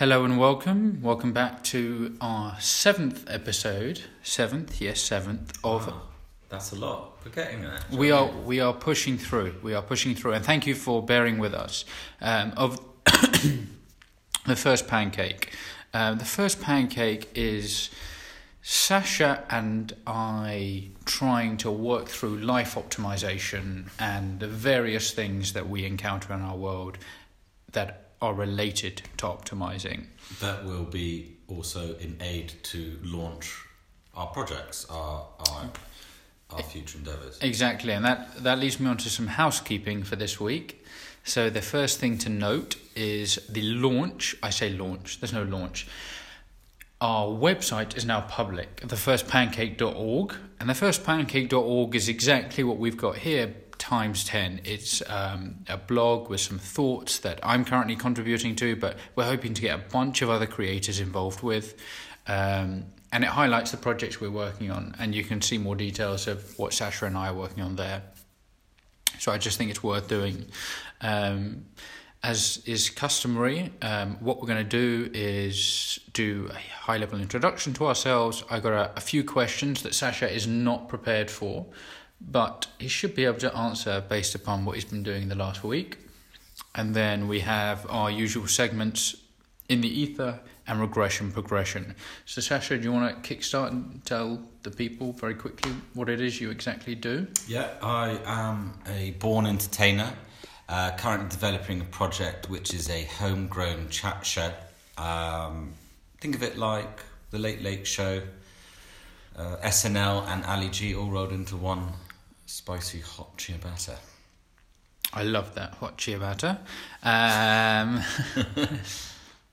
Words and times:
Hello 0.00 0.24
and 0.24 0.38
welcome. 0.38 1.02
Welcome 1.02 1.34
back 1.34 1.62
to 1.64 2.16
our 2.22 2.58
seventh 2.58 3.28
episode. 3.28 4.00
Seventh, 4.22 4.80
yes, 4.80 4.98
seventh 4.98 5.58
of. 5.62 5.88
Wow, 5.88 6.00
that's 6.48 6.72
a 6.72 6.76
lot. 6.76 7.18
We're 7.22 7.32
getting 7.32 7.60
there. 7.60 7.80
We 7.92 8.10
are 8.10 8.26
we 8.26 8.60
are 8.60 8.72
pushing 8.72 9.18
through. 9.18 9.56
We 9.62 9.74
are 9.74 9.82
pushing 9.82 10.14
through, 10.14 10.32
and 10.32 10.42
thank 10.42 10.66
you 10.66 10.74
for 10.74 11.04
bearing 11.04 11.36
with 11.36 11.52
us. 11.52 11.84
Um, 12.22 12.54
of 12.56 12.80
the 14.46 14.56
first 14.56 14.88
pancake, 14.88 15.52
um, 15.92 16.16
the 16.16 16.24
first 16.24 16.62
pancake 16.62 17.30
is 17.34 17.90
Sasha 18.62 19.44
and 19.50 19.92
I 20.06 20.92
trying 21.04 21.58
to 21.58 21.70
work 21.70 22.08
through 22.08 22.38
life 22.38 22.74
optimization 22.74 23.90
and 23.98 24.40
the 24.40 24.48
various 24.48 25.10
things 25.10 25.52
that 25.52 25.68
we 25.68 25.84
encounter 25.84 26.32
in 26.32 26.40
our 26.40 26.56
world 26.56 26.96
that 27.72 28.09
are 28.22 28.34
related 28.34 29.02
to 29.18 29.26
optimizing. 29.26 30.06
That 30.40 30.64
will 30.64 30.84
be 30.84 31.36
also 31.48 31.96
in 31.96 32.16
aid 32.20 32.52
to 32.64 32.98
launch 33.02 33.56
our 34.14 34.26
projects, 34.26 34.86
our 34.90 35.26
our, 35.50 35.70
our 36.50 36.62
future 36.62 36.98
endeavours. 36.98 37.38
Exactly, 37.40 37.92
and 37.92 38.04
that, 38.04 38.42
that 38.42 38.58
leads 38.58 38.78
me 38.78 38.88
on 38.88 38.96
to 38.98 39.10
some 39.10 39.28
housekeeping 39.28 40.02
for 40.02 40.16
this 40.16 40.40
week. 40.40 40.84
So, 41.24 41.50
the 41.50 41.62
first 41.62 41.98
thing 41.98 42.18
to 42.18 42.28
note 42.28 42.76
is 42.96 43.36
the 43.48 43.62
launch. 43.62 44.36
I 44.42 44.50
say 44.50 44.70
launch, 44.70 45.20
there's 45.20 45.32
no 45.32 45.42
launch. 45.44 45.86
Our 47.00 47.28
website 47.28 47.96
is 47.96 48.04
now 48.04 48.20
public, 48.22 48.76
thefirstpancake.org, 48.82 50.34
and 50.58 50.68
thefirstpancake.org 50.68 51.94
is 51.94 52.08
exactly 52.10 52.62
what 52.62 52.76
we've 52.76 52.96
got 52.96 53.16
here 53.16 53.54
times 53.80 54.22
10. 54.24 54.60
It's 54.64 55.02
um, 55.10 55.56
a 55.68 55.76
blog 55.76 56.30
with 56.30 56.40
some 56.40 56.58
thoughts 56.58 57.18
that 57.20 57.40
I'm 57.42 57.64
currently 57.64 57.96
contributing 57.96 58.54
to, 58.56 58.76
but 58.76 58.96
we're 59.16 59.24
hoping 59.24 59.54
to 59.54 59.62
get 59.62 59.74
a 59.74 59.82
bunch 59.90 60.22
of 60.22 60.30
other 60.30 60.46
creators 60.46 61.00
involved 61.00 61.42
with. 61.42 61.74
Um, 62.28 62.84
and 63.12 63.24
it 63.24 63.30
highlights 63.30 63.72
the 63.72 63.76
projects 63.76 64.20
we're 64.20 64.30
working 64.30 64.70
on, 64.70 64.94
and 65.00 65.14
you 65.14 65.24
can 65.24 65.42
see 65.42 65.58
more 65.58 65.74
details 65.74 66.28
of 66.28 66.56
what 66.58 66.72
Sasha 66.72 67.06
and 67.06 67.16
I 67.16 67.28
are 67.28 67.34
working 67.34 67.64
on 67.64 67.74
there. 67.74 68.02
So 69.18 69.32
I 69.32 69.38
just 69.38 69.58
think 69.58 69.70
it's 69.70 69.82
worth 69.82 70.06
doing. 70.06 70.46
Um, 71.00 71.64
as 72.22 72.62
is 72.66 72.90
customary, 72.90 73.72
um, 73.80 74.18
what 74.20 74.40
we're 74.40 74.46
going 74.46 74.62
to 74.62 74.64
do 74.64 75.10
is 75.14 75.98
do 76.12 76.50
a 76.50 76.54
high 76.54 76.98
level 76.98 77.18
introduction 77.18 77.72
to 77.74 77.86
ourselves. 77.86 78.44
I 78.50 78.60
got 78.60 78.72
a, 78.72 78.92
a 78.96 79.00
few 79.00 79.24
questions 79.24 79.82
that 79.82 79.94
Sasha 79.94 80.30
is 80.30 80.46
not 80.46 80.88
prepared 80.88 81.30
for, 81.30 81.66
but 82.20 82.66
he 82.78 82.88
should 82.88 83.14
be 83.14 83.24
able 83.24 83.38
to 83.38 83.56
answer 83.56 84.04
based 84.08 84.34
upon 84.34 84.64
what 84.64 84.74
he's 84.74 84.84
been 84.84 85.02
doing 85.02 85.28
the 85.28 85.34
last 85.34 85.64
week. 85.64 85.98
And 86.74 86.94
then 86.94 87.26
we 87.28 87.40
have 87.40 87.86
our 87.88 88.10
usual 88.10 88.46
segments 88.46 89.16
in 89.68 89.80
the 89.80 89.88
ether 89.88 90.40
and 90.66 90.80
regression 90.80 91.32
progression. 91.32 91.94
So, 92.26 92.40
Sasha, 92.40 92.76
do 92.76 92.84
you 92.84 92.92
want 92.92 93.22
to 93.22 93.34
kickstart 93.34 93.68
and 93.68 94.04
tell 94.04 94.40
the 94.62 94.70
people 94.70 95.12
very 95.12 95.34
quickly 95.34 95.72
what 95.94 96.08
it 96.08 96.20
is 96.20 96.40
you 96.40 96.50
exactly 96.50 96.94
do? 96.94 97.26
Yeah, 97.48 97.68
I 97.82 98.20
am 98.24 98.74
a 98.86 99.12
born 99.12 99.46
entertainer. 99.46 100.12
Uh, 100.68 100.96
currently 100.96 101.28
developing 101.28 101.80
a 101.80 101.84
project 101.84 102.48
which 102.48 102.72
is 102.72 102.88
a 102.88 103.02
homegrown 103.02 103.88
chat 103.88 104.24
show. 104.24 104.52
Um, 104.96 105.74
think 106.20 106.36
of 106.36 106.44
it 106.44 106.56
like 106.56 107.00
the 107.30 107.40
Late 107.40 107.60
Late 107.60 107.84
Show, 107.84 108.22
uh, 109.36 109.56
SNL, 109.64 110.28
and 110.28 110.44
Ali 110.44 110.68
G 110.68 110.94
all 110.94 111.10
rolled 111.10 111.32
into 111.32 111.56
one 111.56 111.88
spicy 112.50 113.00
hot 113.00 113.36
ciabatta. 113.38 113.96
I 115.12 115.22
love 115.22 115.54
that 115.54 115.74
hot 115.74 115.98
ciabatta. 115.98 116.58
Um, 117.02 118.02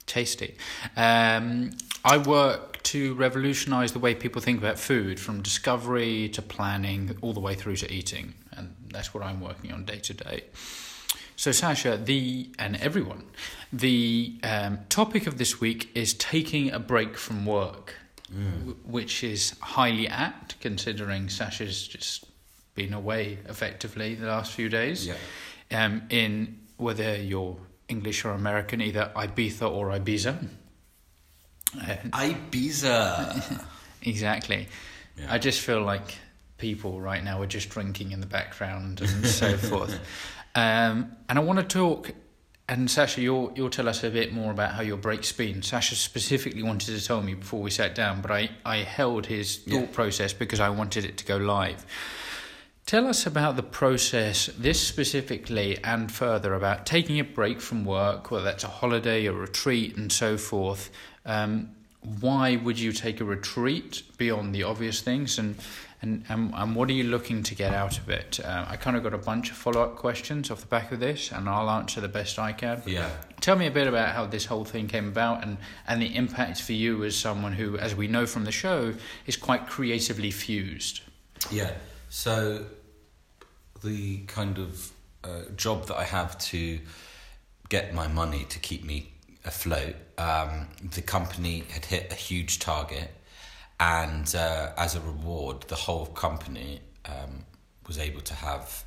tasty. 0.05 0.55
Um, 0.95 1.71
I 2.03 2.17
work 2.17 2.81
to 2.83 3.13
revolutionise 3.15 3.91
the 3.91 3.99
way 3.99 4.15
people 4.15 4.41
think 4.41 4.59
about 4.59 4.79
food, 4.79 5.19
from 5.19 5.41
discovery 5.41 6.29
to 6.29 6.41
planning, 6.41 7.17
all 7.21 7.33
the 7.33 7.39
way 7.39 7.53
through 7.53 7.75
to 7.77 7.91
eating, 7.91 8.33
and 8.53 8.75
that's 8.91 9.13
what 9.13 9.23
I'm 9.23 9.41
working 9.41 9.71
on 9.71 9.85
day 9.85 9.99
to 9.99 10.13
day. 10.13 10.43
So, 11.35 11.51
Sasha, 11.51 11.97
the 11.97 12.49
and 12.57 12.77
everyone, 12.77 13.23
the 13.71 14.39
um, 14.43 14.79
topic 14.89 15.27
of 15.27 15.37
this 15.37 15.59
week 15.61 15.91
is 15.93 16.15
taking 16.15 16.71
a 16.71 16.79
break 16.79 17.15
from 17.15 17.45
work, 17.45 17.95
w- 18.31 18.77
which 18.83 19.23
is 19.23 19.55
highly 19.61 20.07
apt 20.07 20.59
considering 20.61 21.29
Sasha's 21.29 21.87
just 21.87 22.25
been 22.77 22.93
away 22.93 23.39
effectively 23.49 24.15
the 24.15 24.27
last 24.27 24.53
few 24.53 24.69
days. 24.69 25.05
Yeah. 25.05 25.15
Um, 25.71 26.03
in 26.09 26.59
whether 26.77 27.17
you're 27.17 27.57
English 27.89 28.23
or 28.23 28.31
American, 28.31 28.79
either 28.81 29.11
Ibiza 29.15 29.69
or 29.69 29.89
Ibiza. 29.89 30.47
Uh, 31.75 31.95
Ibiza. 32.13 33.65
exactly. 34.03 34.67
Yeah. 35.17 35.33
I 35.33 35.37
just 35.39 35.59
feel 35.61 35.81
like 35.81 36.17
people 36.57 37.01
right 37.01 37.23
now 37.23 37.41
are 37.41 37.45
just 37.47 37.69
drinking 37.69 38.11
in 38.11 38.19
the 38.21 38.25
background 38.27 39.01
and 39.01 39.25
so 39.25 39.57
forth. 39.69 39.99
Um, 40.55 41.11
and 41.29 41.37
I 41.37 41.39
want 41.39 41.59
to 41.59 41.65
talk, 41.65 42.11
and 42.69 42.89
Sasha, 42.89 43.21
you'll 43.21 43.51
you'll 43.55 43.69
tell 43.69 43.87
us 43.89 44.03
a 44.03 44.09
bit 44.09 44.33
more 44.33 44.51
about 44.51 44.71
how 44.71 44.81
your 44.81 44.97
break's 44.97 45.31
been. 45.31 45.61
Sasha 45.61 45.95
specifically 45.95 46.63
wanted 46.63 46.97
to 46.97 47.05
tell 47.05 47.21
me 47.21 47.33
before 47.33 47.61
we 47.61 47.69
sat 47.71 47.95
down, 47.95 48.21
but 48.21 48.31
I, 48.31 48.49
I 48.65 48.77
held 48.77 49.25
his 49.25 49.57
thought 49.57 49.73
Yeah. 49.81 49.85
process 49.91 50.33
because 50.33 50.59
I 50.59 50.69
wanted 50.69 51.05
it 51.05 51.17
to 51.17 51.25
go 51.25 51.37
live. 51.37 51.85
Tell 52.87 53.05
us 53.05 53.25
about 53.25 53.57
the 53.57 53.63
process, 53.63 54.45
this 54.57 54.79
specifically, 54.79 55.77
and 55.83 56.09
further 56.09 56.53
about 56.53 56.85
taking 56.85 57.19
a 57.19 57.25
break 57.25 57.59
from 57.59 57.83
work, 57.83 58.31
whether 58.31 58.45
that's 58.45 58.63
a 58.63 58.69
holiday, 58.69 59.25
a 59.25 59.33
retreat, 59.33 59.97
and 59.97 60.09
so 60.09 60.37
forth. 60.37 60.89
Um, 61.25 61.75
why 62.21 62.55
would 62.55 62.79
you 62.79 62.93
take 62.93 63.19
a 63.19 63.25
retreat 63.25 64.03
beyond 64.15 64.55
the 64.55 64.63
obvious 64.63 65.01
things, 65.01 65.37
and 65.37 65.57
and 66.01 66.23
and, 66.29 66.53
and 66.55 66.75
what 66.77 66.87
are 66.89 66.93
you 66.93 67.03
looking 67.03 67.43
to 67.43 67.55
get 67.55 67.73
out 67.73 67.97
of 67.97 68.07
it? 68.07 68.39
Uh, 68.39 68.63
I 68.69 68.77
kind 68.77 68.95
of 68.95 69.03
got 69.03 69.13
a 69.13 69.17
bunch 69.17 69.51
of 69.51 69.57
follow 69.57 69.83
up 69.83 69.97
questions 69.97 70.49
off 70.49 70.61
the 70.61 70.67
back 70.67 70.93
of 70.93 71.01
this, 71.01 71.33
and 71.33 71.49
I'll 71.49 71.69
answer 71.69 71.99
the 71.99 72.07
best 72.07 72.39
I 72.39 72.53
can. 72.53 72.81
yeah. 72.85 73.09
Tell 73.41 73.57
me 73.57 73.67
a 73.67 73.71
bit 73.71 73.87
about 73.87 74.15
how 74.15 74.27
this 74.27 74.45
whole 74.45 74.63
thing 74.63 74.87
came 74.87 75.09
about, 75.09 75.43
and 75.43 75.57
and 75.89 76.01
the 76.01 76.15
impact 76.15 76.61
for 76.61 76.71
you 76.71 77.03
as 77.03 77.17
someone 77.17 77.51
who, 77.51 77.77
as 77.77 77.95
we 77.95 78.07
know 78.07 78.25
from 78.25 78.45
the 78.45 78.53
show, 78.53 78.93
is 79.25 79.35
quite 79.35 79.67
creatively 79.67 80.31
fused. 80.31 81.01
Yeah. 81.51 81.73
So 82.09 82.65
the 83.83 84.19
kind 84.27 84.57
of 84.57 84.91
uh, 85.23 85.43
job 85.55 85.87
that 85.87 85.97
I 85.97 86.03
have 86.03 86.37
to 86.39 86.79
get 87.69 87.93
my 87.93 88.07
money 88.07 88.45
to 88.49 88.59
keep 88.59 88.83
me 88.83 89.11
afloat, 89.45 89.95
um, 90.17 90.67
the 90.81 91.01
company 91.01 91.63
had 91.69 91.85
hit 91.85 92.11
a 92.11 92.15
huge 92.15 92.59
target, 92.59 93.11
and 93.79 94.33
uh, 94.35 94.71
as 94.77 94.95
a 94.95 95.01
reward, 95.01 95.61
the 95.67 95.75
whole 95.75 96.07
company 96.07 96.81
um, 97.05 97.45
was 97.87 97.97
able 97.97 98.21
to 98.21 98.33
have 98.33 98.83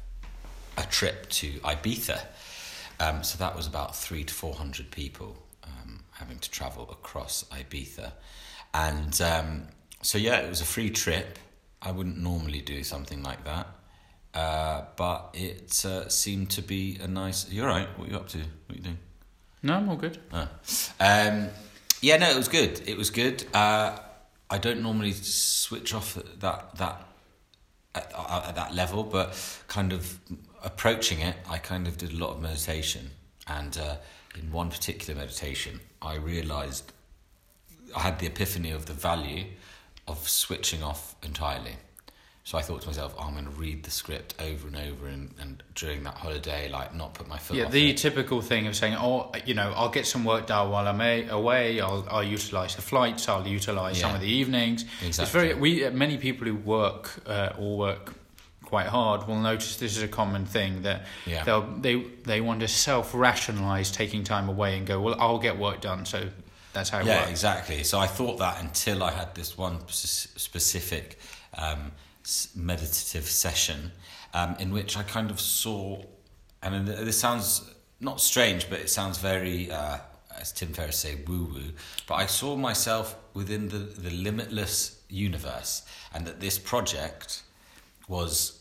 a 0.76 0.82
trip 0.84 1.28
to 1.30 1.52
Ibiza. 1.60 2.20
Um, 2.98 3.22
so 3.22 3.38
that 3.38 3.56
was 3.56 3.66
about 3.66 3.96
three 3.96 4.24
to 4.24 4.34
four 4.34 4.54
hundred 4.54 4.90
people 4.90 5.36
um, 5.64 6.00
having 6.12 6.38
to 6.38 6.50
travel 6.50 6.88
across 6.90 7.44
Ibiza, 7.44 8.12
and 8.74 9.20
um, 9.20 9.68
so 10.02 10.18
yeah, 10.18 10.38
it 10.40 10.48
was 10.48 10.60
a 10.60 10.66
free 10.66 10.90
trip. 10.90 11.38
I 11.82 11.92
wouldn't 11.92 12.18
normally 12.18 12.60
do 12.60 12.82
something 12.82 13.22
like 13.22 13.44
that, 13.44 13.66
uh, 14.34 14.82
but 14.96 15.30
it 15.34 15.84
uh, 15.84 16.08
seemed 16.08 16.50
to 16.50 16.62
be 16.62 16.98
a 17.02 17.08
nice. 17.08 17.50
You're 17.50 17.66
right. 17.66 17.88
What 17.98 18.08
are 18.08 18.10
you 18.10 18.16
up 18.16 18.28
to? 18.28 18.38
What 18.38 18.46
are 18.70 18.74
you 18.74 18.82
doing? 18.82 18.98
No, 19.62 19.74
I'm 19.74 19.88
all 19.88 19.96
good. 19.96 20.18
Ah. 20.32 20.48
Um, 21.00 21.48
yeah, 22.00 22.16
no, 22.16 22.30
it 22.30 22.36
was 22.36 22.48
good. 22.48 22.80
It 22.88 22.96
was 22.96 23.10
good. 23.10 23.44
Uh, 23.54 23.98
I 24.48 24.58
don't 24.58 24.82
normally 24.82 25.12
switch 25.12 25.94
off 25.94 26.16
at 26.16 26.40
that 26.40 26.76
that 26.76 27.06
at, 27.94 28.12
at 28.16 28.54
that 28.54 28.74
level, 28.74 29.02
but 29.04 29.36
kind 29.68 29.92
of 29.92 30.18
approaching 30.62 31.20
it, 31.20 31.36
I 31.48 31.58
kind 31.58 31.86
of 31.86 31.98
did 31.98 32.12
a 32.12 32.16
lot 32.16 32.30
of 32.30 32.40
meditation, 32.40 33.10
and 33.46 33.76
uh, 33.76 33.96
in 34.38 34.52
one 34.52 34.70
particular 34.70 35.18
meditation, 35.18 35.80
I 36.00 36.14
realised 36.16 36.92
I 37.96 38.00
had 38.00 38.18
the 38.18 38.26
epiphany 38.26 38.70
of 38.70 38.86
the 38.86 38.92
value 38.92 39.46
of 40.06 40.28
switching 40.28 40.82
off 40.82 41.14
entirely. 41.22 41.76
So 42.50 42.58
I 42.58 42.62
thought 42.62 42.80
to 42.82 42.88
myself, 42.88 43.14
oh, 43.16 43.22
I'm 43.22 43.34
going 43.34 43.44
to 43.44 43.50
read 43.52 43.84
the 43.84 43.92
script 43.92 44.34
over 44.40 44.66
and 44.66 44.76
over, 44.76 45.06
and, 45.06 45.32
and 45.40 45.62
during 45.76 46.02
that 46.02 46.14
holiday, 46.14 46.68
like 46.68 46.92
not 46.92 47.14
put 47.14 47.28
my 47.28 47.38
foot. 47.38 47.56
Yeah, 47.56 47.68
the 47.68 47.90
it. 47.90 47.96
typical 47.96 48.40
thing 48.42 48.66
of 48.66 48.74
saying, 48.74 48.96
"Oh, 48.98 49.30
you 49.46 49.54
know, 49.54 49.72
I'll 49.76 49.88
get 49.88 50.04
some 50.04 50.24
work 50.24 50.48
done 50.48 50.68
while 50.68 50.88
I'm 50.88 51.00
a- 51.00 51.28
away. 51.28 51.80
I'll 51.80 52.04
I'll 52.10 52.24
utilize 52.24 52.74
the 52.74 52.82
flights. 52.82 53.28
I'll 53.28 53.46
utilize 53.46 54.00
some 54.00 54.16
of 54.16 54.20
the 54.20 54.26
evenings." 54.26 54.84
It's 55.00 55.20
very 55.30 55.54
we 55.54 55.88
many 55.90 56.18
people 56.18 56.44
who 56.48 56.56
work 56.56 57.22
uh, 57.24 57.50
or 57.56 57.78
work 57.78 58.14
quite 58.64 58.88
hard 58.88 59.28
will 59.28 59.38
notice 59.40 59.76
this 59.76 59.96
is 59.96 60.02
a 60.02 60.08
common 60.08 60.44
thing 60.44 60.82
that 60.82 61.02
Yeah. 61.26 61.44
they'll 61.44 61.70
they 61.78 62.02
they 62.24 62.40
want 62.40 62.58
to 62.62 62.68
self 62.68 63.14
rationalize 63.14 63.92
taking 63.92 64.24
time 64.24 64.48
away 64.48 64.76
and 64.76 64.88
go, 64.88 65.00
"Well, 65.00 65.14
I'll 65.20 65.38
get 65.38 65.56
work 65.56 65.82
done." 65.82 66.04
So 66.04 66.28
that's 66.72 66.90
how 66.90 66.98
it 66.98 67.06
yeah, 67.06 67.20
works. 67.20 67.30
exactly. 67.30 67.84
So 67.84 68.00
I 68.00 68.08
thought 68.08 68.38
that 68.38 68.60
until 68.60 69.04
I 69.04 69.12
had 69.12 69.36
this 69.36 69.56
one 69.56 69.78
specific 69.88 71.20
um, 71.56 71.92
meditative 72.54 73.26
session 73.26 73.92
um, 74.34 74.56
in 74.58 74.72
which 74.72 74.96
I 74.96 75.02
kind 75.02 75.30
of 75.30 75.40
saw, 75.40 76.02
and 76.62 76.86
this 76.86 77.18
sounds 77.18 77.74
not 78.00 78.20
strange, 78.20 78.70
but 78.70 78.78
it 78.80 78.90
sounds 78.90 79.18
very 79.18 79.70
uh, 79.70 79.98
as 80.40 80.52
Tim 80.52 80.72
Ferriss 80.72 80.98
say, 80.98 81.16
woo 81.26 81.44
woo, 81.44 81.72
but 82.06 82.14
I 82.14 82.26
saw 82.26 82.56
myself 82.56 83.16
within 83.34 83.68
the, 83.68 83.78
the 83.78 84.10
limitless 84.10 85.00
universe, 85.08 85.82
and 86.14 86.26
that 86.26 86.40
this 86.40 86.58
project 86.58 87.42
was, 88.08 88.60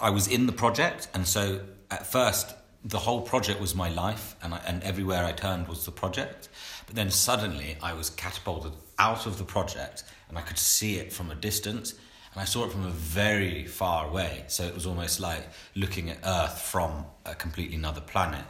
I 0.00 0.10
was 0.10 0.28
in 0.28 0.46
the 0.46 0.52
project, 0.52 1.08
and 1.14 1.26
so 1.26 1.60
at 1.90 2.06
first 2.06 2.54
the 2.84 2.98
whole 3.00 3.20
project 3.20 3.60
was 3.60 3.74
my 3.74 3.88
life, 3.88 4.36
and 4.42 4.54
I, 4.54 4.60
and 4.66 4.82
everywhere 4.84 5.24
I 5.24 5.32
turned 5.32 5.66
was 5.66 5.84
the 5.84 5.90
project. 5.90 6.48
But 6.86 6.94
then 6.94 7.10
suddenly 7.10 7.76
I 7.82 7.94
was 7.94 8.10
catapulted 8.10 8.72
out 8.98 9.26
of 9.26 9.38
the 9.38 9.44
project, 9.44 10.04
and 10.28 10.38
I 10.38 10.42
could 10.42 10.58
see 10.58 10.96
it 10.96 11.12
from 11.12 11.30
a 11.30 11.34
distance, 11.34 11.94
and 12.36 12.42
I 12.42 12.44
saw 12.44 12.66
it 12.66 12.70
from 12.70 12.84
a 12.84 12.90
very 12.90 13.64
far 13.64 14.06
away. 14.08 14.44
So 14.48 14.64
it 14.64 14.74
was 14.74 14.84
almost 14.84 15.20
like 15.20 15.48
looking 15.74 16.10
at 16.10 16.18
Earth 16.22 16.60
from 16.60 17.06
a 17.24 17.34
completely 17.34 17.76
another 17.76 18.02
planet 18.02 18.44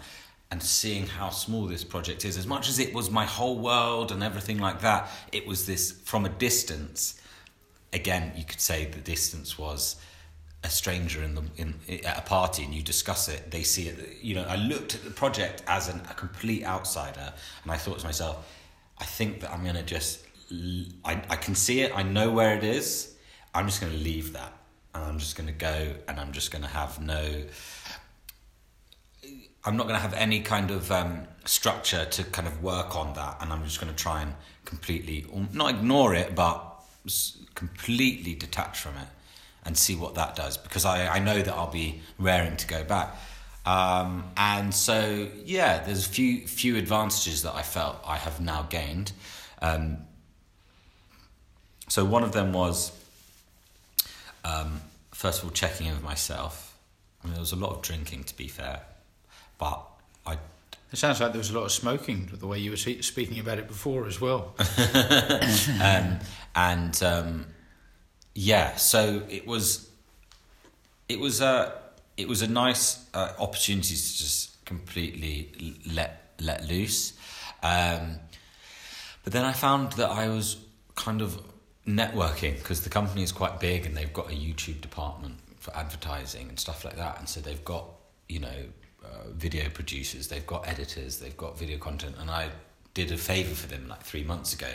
and 0.51 0.61
seeing 0.61 1.07
how 1.07 1.31
small 1.31 1.67
this 1.67 1.85
project 1.85 2.25
is. 2.25 2.37
As 2.37 2.49
much 2.49 2.69
as 2.69 2.81
it 2.81 2.93
was 2.93 3.13
my 3.13 3.25
whole 3.25 3.57
world 3.57 4.11
and 4.11 4.25
everything 4.25 4.59
like 4.59 4.81
that, 4.81 5.09
it 5.31 5.47
was 5.47 5.67
this 5.67 5.93
from 5.93 6.25
a 6.25 6.29
distance. 6.29 7.21
Again, 7.93 8.33
you 8.35 8.45
could 8.45 8.61
say 8.61 8.87
the 8.87 8.99
distance 8.99 9.57
was 9.57 9.95
a 10.65 10.69
stranger 10.69 11.23
in 11.23 11.37
the 11.37 11.45
in 11.57 11.75
at 12.05 12.19
a 12.19 12.23
party 12.23 12.65
and 12.65 12.75
you 12.75 12.83
discuss 12.83 13.29
it. 13.29 13.53
They 13.53 13.63
see 13.63 13.87
it. 13.87 14.17
You 14.21 14.35
know, 14.35 14.47
I 14.49 14.57
looked 14.57 14.97
at 14.97 15.05
the 15.05 15.13
project 15.13 15.63
as 15.69 15.89
an, 15.89 16.03
a 16.11 16.15
complete 16.15 16.65
outsider, 16.65 17.33
and 17.63 17.71
I 17.71 17.77
thought 17.77 18.01
to 18.01 18.05
myself, 18.05 18.53
I 18.99 19.05
think 19.05 19.43
that 19.43 19.53
I'm 19.53 19.65
gonna 19.65 19.85
just. 19.85 20.25
I 21.05 21.23
I 21.31 21.37
can 21.37 21.55
see 21.55 21.83
it. 21.83 21.93
I 21.95 22.03
know 22.03 22.33
where 22.33 22.57
it 22.57 22.65
is. 22.65 23.13
I'm 23.57 23.67
just 23.67 23.81
gonna 23.81 23.93
leave 23.95 24.35
that, 24.35 24.53
and 24.95 25.05
I'm 25.05 25.19
just 25.19 25.37
gonna 25.37 25.53
go, 25.53 25.95
and 26.09 26.21
I'm 26.21 26.33
just 26.33 26.51
gonna 26.51 26.69
have 26.69 27.01
no 27.01 27.45
I'm 29.67 29.77
not 29.77 29.89
going 29.89 29.97
to 29.97 30.01
have 30.01 30.15
any 30.15 30.41
kind 30.41 30.71
of 30.71 30.93
um, 30.93 31.27
structure 31.45 32.05
to 32.05 32.23
kind 32.23 32.47
of 32.47 32.63
work 32.63 32.95
on 32.95 33.15
that, 33.15 33.39
and 33.41 33.53
I'm 33.53 33.65
just 33.65 33.81
going 33.81 33.93
to 33.93 34.01
try 34.01 34.23
and 34.23 34.33
completely 34.65 35.27
not 35.53 35.71
ignore 35.71 36.15
it, 36.15 36.37
but 36.37 36.85
completely 37.57 38.35
detach 38.35 38.79
from 38.79 38.97
it 38.97 39.09
and 39.65 39.77
see 39.77 39.97
what 39.97 40.15
that 40.15 40.37
does 40.37 40.57
because 40.57 40.85
I, 40.85 41.09
I 41.09 41.19
know 41.19 41.43
that 41.43 41.53
I'll 41.53 41.71
be 41.71 42.01
raring 42.19 42.57
to 42.59 42.67
go 42.69 42.85
back. 42.85 43.17
Um, 43.65 44.31
and 44.37 44.73
so 44.73 45.29
yeah, 45.45 45.83
there's 45.83 46.07
a 46.07 46.09
few 46.09 46.47
few 46.47 46.77
advantages 46.77 47.43
that 47.43 47.55
I 47.57 47.63
felt 47.63 47.97
I 48.05 48.17
have 48.17 48.41
now 48.41 48.63
gained. 48.71 49.11
Um, 49.61 49.99
so 51.89 52.05
one 52.05 52.23
of 52.23 52.31
them 52.31 52.53
was 52.53 52.93
um, 54.47 54.81
first 55.13 55.41
of 55.41 55.47
all 55.47 55.51
checking 55.51 55.87
in 55.87 55.95
with 55.95 56.05
myself. 56.05 56.79
I 57.23 57.27
mean, 57.27 57.35
there 57.35 57.41
was 57.41 57.53
a 57.53 57.57
lot 57.57 57.73
of 57.73 57.83
drinking, 57.83 58.25
to 58.25 58.37
be 58.37 58.49
fair. 58.49 58.81
But 59.59 59.83
I. 60.27 60.39
It 60.93 60.99
sounds 60.99 61.21
like 61.21 61.33
there 61.33 61.39
was 61.39 61.51
a 61.51 61.59
lot 61.59 61.65
of 61.65 61.73
smoking 61.73 62.31
the 62.33 62.47
way 62.47 62.59
you 62.59 62.71
were 62.71 62.77
speaking 62.77 63.41
about 63.41 63.59
it 63.59 63.67
before 63.67 64.07
as 64.07 64.21
well. 64.21 64.55
um, 65.83 66.19
and 66.55 67.03
um, 67.03 67.47
yeah, 68.35 68.77
so 68.77 69.23
it 69.29 69.47
was. 69.47 69.91
It 71.09 71.21
was 71.21 71.41
a 71.41 71.73
it 72.17 72.29
was 72.29 72.43
a 72.43 72.49
nice 72.49 73.05
uh, 73.15 73.33
opportunity 73.39 73.95
to 73.95 74.19
just 74.19 74.65
completely 74.65 75.77
let 75.93 76.35
let 76.41 76.69
loose. 76.69 77.15
Um, 77.63 78.19
but 79.25 79.33
then 79.33 79.45
I 79.45 79.53
found 79.53 79.93
that 79.93 80.11
I 80.11 80.29
was 80.29 80.57
kind 80.95 81.21
of 81.21 81.41
networking 81.87 82.57
because 82.59 82.83
the 82.83 82.91
company 82.91 83.23
is 83.23 83.33
quite 83.33 83.61
big 83.61 83.87
and 83.87 83.97
they've 83.97 84.13
got 84.13 84.27
a 84.31 84.35
YouTube 84.35 84.81
department 84.81 85.37
for 85.59 85.75
advertising 85.77 86.49
and 86.49 86.59
stuff 86.59 86.85
like 86.85 86.97
that, 86.97 87.19
and 87.19 87.29
so 87.29 87.41
they've 87.41 87.65
got 87.65 87.85
you 88.29 88.41
know 88.41 88.65
uh, 89.05 89.31
video 89.33 89.69
producers, 89.69 90.29
they've 90.29 90.47
got 90.47 90.67
editors, 90.69 91.19
they've 91.19 91.37
got 91.37 91.59
video 91.59 91.79
content, 91.79 92.17
and 92.19 92.31
I 92.31 92.51
did 92.95 93.13
a 93.13 93.17
favor 93.17 93.55
for 93.55 93.67
them 93.67 93.89
like 93.89 94.03
three 94.03 94.25
months 94.25 94.55
ago. 94.55 94.69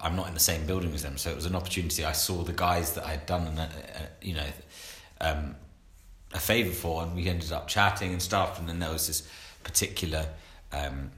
I'm 0.00 0.16
not 0.16 0.28
in 0.28 0.34
the 0.34 0.40
same 0.40 0.66
building 0.66 0.92
as 0.94 1.02
them, 1.02 1.16
so 1.16 1.30
it 1.30 1.36
was 1.36 1.46
an 1.46 1.54
opportunity. 1.54 2.04
I 2.04 2.12
saw 2.12 2.42
the 2.42 2.52
guys 2.52 2.94
that 2.94 3.06
I'd 3.06 3.26
done, 3.26 3.46
uh, 3.46 3.68
uh, 3.94 3.98
you 4.22 4.34
know, 4.34 4.46
um, 5.20 5.56
a 6.32 6.40
favor 6.40 6.72
for, 6.72 7.02
and 7.02 7.14
we 7.14 7.28
ended 7.28 7.52
up 7.52 7.68
chatting 7.68 8.12
and 8.12 8.22
stuff. 8.22 8.58
And 8.58 8.68
then 8.68 8.78
there 8.78 8.90
was 8.90 9.06
this 9.06 9.28
particular 9.62 10.26
um, 10.72 11.10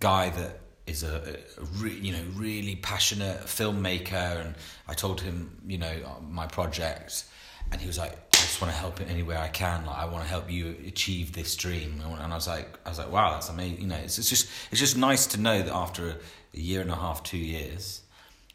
guy 0.00 0.30
that 0.30 0.60
is 0.92 1.02
a, 1.02 1.38
a 1.58 1.64
re, 1.80 1.90
you 1.90 2.12
know 2.12 2.22
really 2.36 2.76
passionate 2.76 3.40
filmmaker, 3.46 4.40
and 4.40 4.54
I 4.86 4.94
told 4.94 5.20
him 5.20 5.58
you 5.66 5.78
know 5.78 5.94
my 6.28 6.46
project, 6.46 7.24
and 7.72 7.80
he 7.80 7.86
was 7.86 7.98
like, 7.98 8.12
I 8.12 8.38
just 8.38 8.60
want 8.60 8.72
to 8.72 8.78
help 8.78 9.00
in 9.00 9.08
any 9.08 9.22
way 9.22 9.36
I 9.36 9.48
can. 9.48 9.84
Like 9.86 9.98
I 9.98 10.04
want 10.04 10.22
to 10.22 10.30
help 10.30 10.50
you 10.50 10.76
achieve 10.86 11.32
this 11.32 11.56
dream. 11.56 12.00
And 12.04 12.32
I 12.32 12.36
was 12.36 12.46
like, 12.46 12.78
I 12.84 12.90
was 12.90 12.98
like, 12.98 13.10
wow, 13.10 13.32
that's 13.32 13.48
amazing. 13.48 13.80
You 13.80 13.86
know, 13.88 13.96
it's, 13.96 14.18
it's 14.18 14.28
just 14.28 14.48
it's 14.70 14.80
just 14.80 14.96
nice 14.96 15.26
to 15.28 15.40
know 15.40 15.62
that 15.62 15.74
after 15.74 16.08
a, 16.08 16.16
a 16.54 16.60
year 16.60 16.80
and 16.80 16.90
a 16.90 16.96
half, 16.96 17.22
two 17.22 17.38
years, 17.38 18.02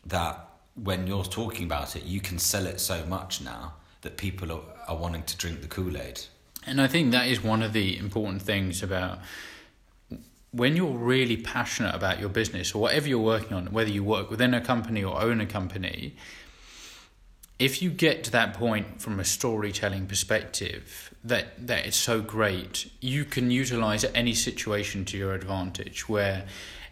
that 0.05 0.47
when 0.75 1.07
you're 1.07 1.23
talking 1.23 1.65
about 1.65 1.95
it, 1.95 2.03
you 2.03 2.21
can 2.21 2.37
sell 2.37 2.67
it 2.67 2.79
so 2.79 3.05
much 3.05 3.41
now 3.41 3.73
that 4.01 4.17
people 4.17 4.51
are, 4.51 4.61
are 4.87 4.95
wanting 4.95 5.23
to 5.23 5.35
drink 5.37 5.61
the 5.61 5.67
Kool 5.67 5.97
Aid. 5.97 6.21
And 6.65 6.81
I 6.81 6.87
think 6.87 7.11
that 7.11 7.27
is 7.27 7.43
one 7.43 7.63
of 7.63 7.73
the 7.73 7.97
important 7.97 8.41
things 8.41 8.83
about 8.83 9.19
when 10.51 10.75
you're 10.75 10.97
really 10.97 11.37
passionate 11.37 11.93
about 11.93 12.19
your 12.19 12.29
business 12.29 12.73
or 12.73 12.81
whatever 12.81 13.07
you're 13.07 13.19
working 13.19 13.53
on, 13.53 13.67
whether 13.67 13.89
you 13.89 14.03
work 14.03 14.29
within 14.29 14.53
a 14.53 14.61
company 14.61 15.03
or 15.03 15.21
own 15.21 15.41
a 15.41 15.45
company, 15.45 16.15
if 17.59 17.81
you 17.81 17.89
get 17.89 18.23
to 18.23 18.31
that 18.31 18.53
point 18.53 19.01
from 19.01 19.19
a 19.19 19.25
storytelling 19.25 20.05
perspective 20.05 21.13
that 21.23 21.67
that 21.67 21.85
it's 21.85 21.97
so 21.97 22.21
great 22.21 22.89
you 23.01 23.25
can 23.25 23.49
utilize 23.49 24.05
any 24.13 24.33
situation 24.33 25.03
to 25.03 25.17
your 25.17 25.33
advantage 25.33 26.07
where 26.07 26.45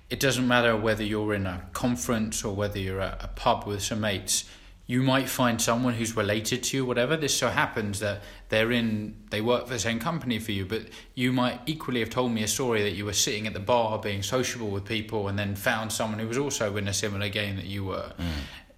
it 0.10 0.20
doesn't 0.20 0.48
matter 0.48 0.76
whether 0.76 1.04
you're 1.04 1.34
in 1.34 1.46
a 1.46 1.62
conference 1.74 2.44
or 2.44 2.56
whether 2.56 2.80
you're 2.80 3.02
at 3.02 3.24
a 3.24 3.28
pub 3.30 3.66
with 3.66 3.82
some 3.82 4.02
mates 4.02 4.46
you 4.88 5.02
might 5.02 5.28
find 5.28 5.62
someone 5.62 5.94
who's 5.94 6.16
related 6.16 6.62
to 6.64 6.78
you 6.78 6.86
whatever 6.86 7.18
this 7.18 7.36
so 7.36 7.48
happens 7.50 8.00
that 8.00 8.22
they're 8.50 8.72
in 8.72 9.16
they 9.30 9.42
work 9.42 9.66
for 9.66 9.74
the 9.74 9.80
same 9.80 10.00
company 10.00 10.40
for 10.40 10.52
you 10.52 10.66
but 10.66 10.84
you 11.14 11.32
might 11.32 11.60
equally 11.66 12.00
have 12.00 12.10
told 12.10 12.32
me 12.32 12.44
a 12.44 12.48
story 12.48 12.84
that 12.84 12.92
you 12.92 13.06
were 13.06 13.14
sitting 13.14 13.48
at 13.48 13.54
the 13.54 13.60
bar 13.60 13.98
being 14.00 14.22
sociable 14.22 14.70
with 14.70 14.86
people 14.86 15.28
and 15.28 15.38
then 15.40 15.56
found 15.56 15.92
someone 15.92 16.20
who 16.20 16.28
was 16.28 16.38
also 16.38 16.78
in 16.78 16.88
a 16.88 16.94
similar 16.94 17.30
game 17.30 17.56
that 17.56 17.66
you 17.66 17.84
were 17.84 18.14
mm 18.18 18.32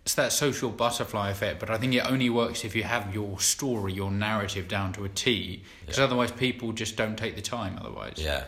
it's 0.07 0.15
that 0.15 0.31
social 0.31 0.69
butterfly 0.69 1.31
effect, 1.31 1.59
but 1.59 1.69
I 1.69 1.77
think 1.77 1.93
it 1.93 2.09
only 2.09 2.29
works 2.29 2.63
if 2.63 2.77
you 2.77 2.83
have 2.83 3.13
your 3.13 3.41
story, 3.41 3.91
your 3.91 4.09
narrative 4.09 4.69
down 4.69 4.93
to 4.93 5.03
a 5.03 5.09
T, 5.09 5.63
because 5.81 5.97
yeah. 5.97 6.05
otherwise 6.05 6.31
people 6.31 6.71
just 6.71 6.95
don't 6.95 7.17
take 7.17 7.35
the 7.35 7.41
time. 7.41 7.77
Otherwise, 7.77 8.13
yeah, 8.15 8.45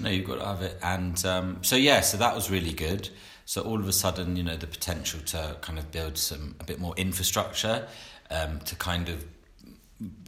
no, 0.00 0.10
you've 0.10 0.26
got 0.26 0.40
to 0.40 0.44
have 0.44 0.62
it. 0.62 0.76
And 0.82 1.24
um, 1.24 1.58
so 1.62 1.76
yeah, 1.76 2.00
so 2.00 2.16
that 2.16 2.34
was 2.34 2.50
really 2.50 2.72
good. 2.72 3.10
So 3.48 3.62
all 3.62 3.80
of 3.80 3.88
a 3.88 3.92
sudden, 3.92 4.36
you 4.36 4.42
know, 4.42 4.58
the 4.58 4.66
potential 4.66 5.20
to 5.20 5.56
kind 5.62 5.78
of 5.78 5.90
build 5.90 6.18
some 6.18 6.54
a 6.60 6.64
bit 6.64 6.78
more 6.78 6.92
infrastructure 6.98 7.88
um, 8.30 8.60
to 8.60 8.76
kind 8.76 9.08
of 9.08 9.24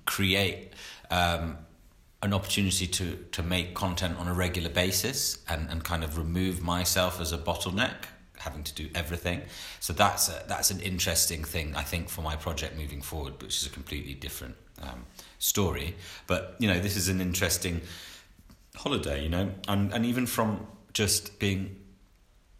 create. 0.06 0.72
Um, 1.10 1.58
an 2.22 2.34
opportunity 2.34 2.86
to, 2.86 3.16
to 3.32 3.42
make 3.42 3.74
content 3.74 4.18
on 4.18 4.28
a 4.28 4.34
regular 4.34 4.68
basis 4.68 5.38
and, 5.48 5.70
and 5.70 5.82
kind 5.82 6.04
of 6.04 6.18
remove 6.18 6.62
myself 6.62 7.18
as 7.18 7.32
a 7.32 7.38
bottleneck 7.38 7.94
having 8.38 8.62
to 8.62 8.74
do 8.74 8.88
everything. 8.94 9.40
So 9.80 9.94
that's 9.94 10.28
a, 10.28 10.42
that's 10.46 10.70
an 10.70 10.80
interesting 10.80 11.44
thing 11.44 11.74
I 11.74 11.82
think 11.82 12.10
for 12.10 12.20
my 12.20 12.36
project 12.36 12.76
moving 12.76 13.00
forward, 13.00 13.40
which 13.42 13.56
is 13.56 13.66
a 13.66 13.70
completely 13.70 14.12
different 14.12 14.54
um, 14.82 15.06
story. 15.38 15.96
But 16.26 16.56
you 16.58 16.68
know, 16.68 16.78
this 16.78 16.96
is 16.96 17.08
an 17.08 17.22
interesting 17.22 17.80
holiday, 18.76 19.22
you 19.22 19.30
know, 19.30 19.50
and 19.66 19.92
and 19.92 20.04
even 20.04 20.26
from 20.26 20.66
just 20.92 21.38
being 21.38 21.79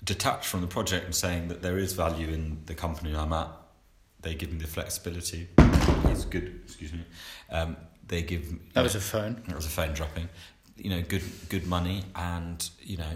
detached 0.05 0.47
from 0.47 0.61
the 0.61 0.67
project 0.67 1.05
and 1.05 1.15
saying 1.15 1.49
that 1.49 1.63
there 1.63 1.79
is 1.79 1.93
value 1.93 2.29
in 2.29 2.63
the 2.67 2.75
company 2.75 3.15
I'm 3.15 3.33
at. 3.33 3.49
They 4.21 4.35
give 4.35 4.53
me 4.53 4.59
the 4.59 4.67
flexibility. 4.67 5.49
It's 5.59 6.25
good. 6.25 6.61
Excuse 6.65 6.93
me. 6.93 7.05
Um, 7.51 7.77
they 8.07 8.23
give. 8.23 8.73
That 8.75 8.83
was 8.83 8.95
a 8.95 9.01
phone. 9.01 9.43
That 9.47 9.57
was 9.57 9.67
a 9.67 9.71
phone 9.71 9.95
dropping. 9.95 10.29
You 10.77 10.91
know, 10.91 11.03
good 11.03 11.23
good 11.49 11.67
money, 11.67 12.05
and 12.15 12.69
you 12.81 12.97
know, 12.97 13.13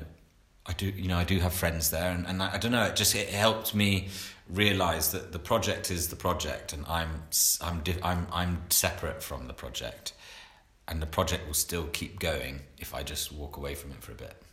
I 0.67 0.73
do, 0.73 0.87
you 0.87 1.09
know, 1.09 1.19
I 1.19 1.25
do 1.25 1.39
have 1.41 1.53
friends 1.53 1.91
there, 1.91 2.11
and, 2.11 2.27
and 2.27 2.43
I, 2.43 2.55
I 2.55 2.59
don't 2.59 2.73
know. 2.73 2.85
It 2.85 2.97
just 2.97 3.15
it 3.15 3.29
helped 3.29 3.75
me 3.75 4.09
realize 4.49 5.13
that 5.13 5.33
the 5.33 5.39
project 5.39 5.91
is 5.91 6.09
the 6.09 6.17
project, 6.17 6.73
and 6.73 6.85
I'm 6.87 7.23
I'm 7.61 7.83
I'm 8.03 8.27
I'm 8.33 8.63
separate 8.71 9.23
from 9.23 9.47
the 9.47 9.55
project, 9.55 10.15
and 10.89 11.03
the 11.03 11.07
project 11.07 11.47
will 11.47 11.55
still 11.55 11.87
keep 11.93 12.19
going 12.19 12.61
if 12.79 12.95
I 12.95 13.03
just 13.03 13.33
walk 13.33 13.57
away 13.57 13.75
from 13.75 13.91
it 13.91 14.03
for 14.03 14.13
a 14.13 14.17
bit. 14.17 14.44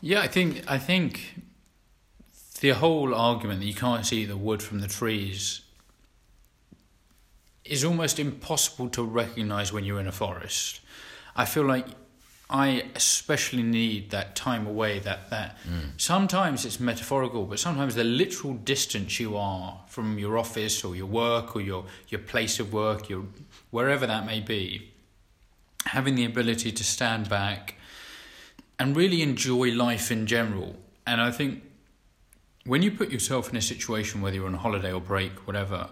Yeah, 0.00 0.20
I 0.20 0.28
think 0.28 0.70
I 0.70 0.78
think 0.78 1.40
the 2.60 2.70
whole 2.70 3.14
argument 3.14 3.60
that 3.60 3.66
you 3.66 3.74
can't 3.74 4.06
see 4.06 4.24
the 4.24 4.36
wood 4.36 4.62
from 4.62 4.80
the 4.80 4.88
trees 4.88 5.62
is 7.64 7.84
almost 7.84 8.18
impossible 8.18 8.88
to 8.90 9.02
recognize 9.02 9.72
when 9.72 9.84
you're 9.84 10.00
in 10.00 10.06
a 10.06 10.12
forest. 10.12 10.80
I 11.34 11.44
feel 11.44 11.64
like 11.64 11.86
I 12.48 12.84
especially 12.94 13.64
need 13.64 14.10
that 14.10 14.36
time 14.36 14.66
away. 14.66 15.00
That 15.00 15.30
that 15.30 15.58
mm. 15.68 15.90
sometimes 15.96 16.64
it's 16.64 16.78
metaphorical, 16.78 17.44
but 17.44 17.58
sometimes 17.58 17.94
the 17.94 18.04
literal 18.04 18.54
distance 18.54 19.18
you 19.18 19.36
are 19.36 19.80
from 19.88 20.18
your 20.18 20.38
office 20.38 20.84
or 20.84 20.94
your 20.94 21.06
work 21.06 21.56
or 21.56 21.60
your 21.60 21.84
your 22.08 22.20
place 22.20 22.60
of 22.60 22.72
work, 22.72 23.08
your 23.08 23.24
wherever 23.70 24.06
that 24.06 24.24
may 24.24 24.40
be, 24.40 24.92
having 25.86 26.14
the 26.14 26.24
ability 26.24 26.70
to 26.70 26.84
stand 26.84 27.28
back, 27.28 27.74
and 28.78 28.96
really 28.96 29.22
enjoy 29.22 29.72
life 29.72 30.10
in 30.10 30.26
general. 30.26 30.76
And 31.06 31.20
I 31.20 31.30
think 31.30 31.62
when 32.64 32.82
you 32.82 32.90
put 32.90 33.10
yourself 33.10 33.50
in 33.50 33.56
a 33.56 33.62
situation, 33.62 34.20
whether 34.20 34.36
you're 34.36 34.46
on 34.46 34.54
holiday 34.54 34.92
or 34.92 35.00
break, 35.00 35.46
whatever, 35.46 35.88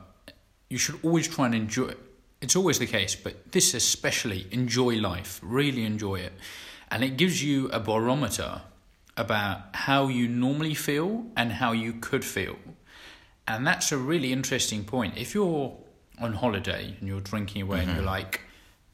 you 0.69 0.79
should 0.79 0.99
always 1.03 1.29
try 1.29 1.47
and 1.47 1.55
enjoy 1.55 1.87
it. 1.89 1.99
It's 2.41 2.57
always 2.57 2.79
the 2.79 2.87
case, 2.87 3.15
but 3.15 3.53
this 3.53 3.75
especially, 3.75 4.47
enjoy 4.51 4.97
life, 4.97 5.41
really 5.43 5.85
enjoy 5.85 6.17
it. 6.17 6.33
And 6.91 7.03
it 7.03 7.17
gives 7.17 7.43
you 7.43 7.69
a 7.69 7.81
barometer 7.81 8.63
about 9.17 9.75
how 9.75 10.09
you 10.09 10.29
normally 10.29 10.75
feel 10.75 11.25
and 11.37 11.53
how 11.53 11.73
you 11.73 11.95
could 11.95 12.25
feel. 12.25 12.57
And 13.47 13.67
that's 13.67 13.93
a 13.93 13.97
really 13.97 14.33
interesting 14.33 14.85
point. 14.85 15.17
If 15.17 15.35
you're 15.35 15.77
on 16.21 16.33
holiday 16.35 16.97
and 16.99 17.09
you're 17.09 17.21
drinking 17.21 17.63
away 17.63 17.79
mm-hmm. 17.79 17.89
and 17.89 17.97
you're 17.99 18.07
like, 18.07 18.41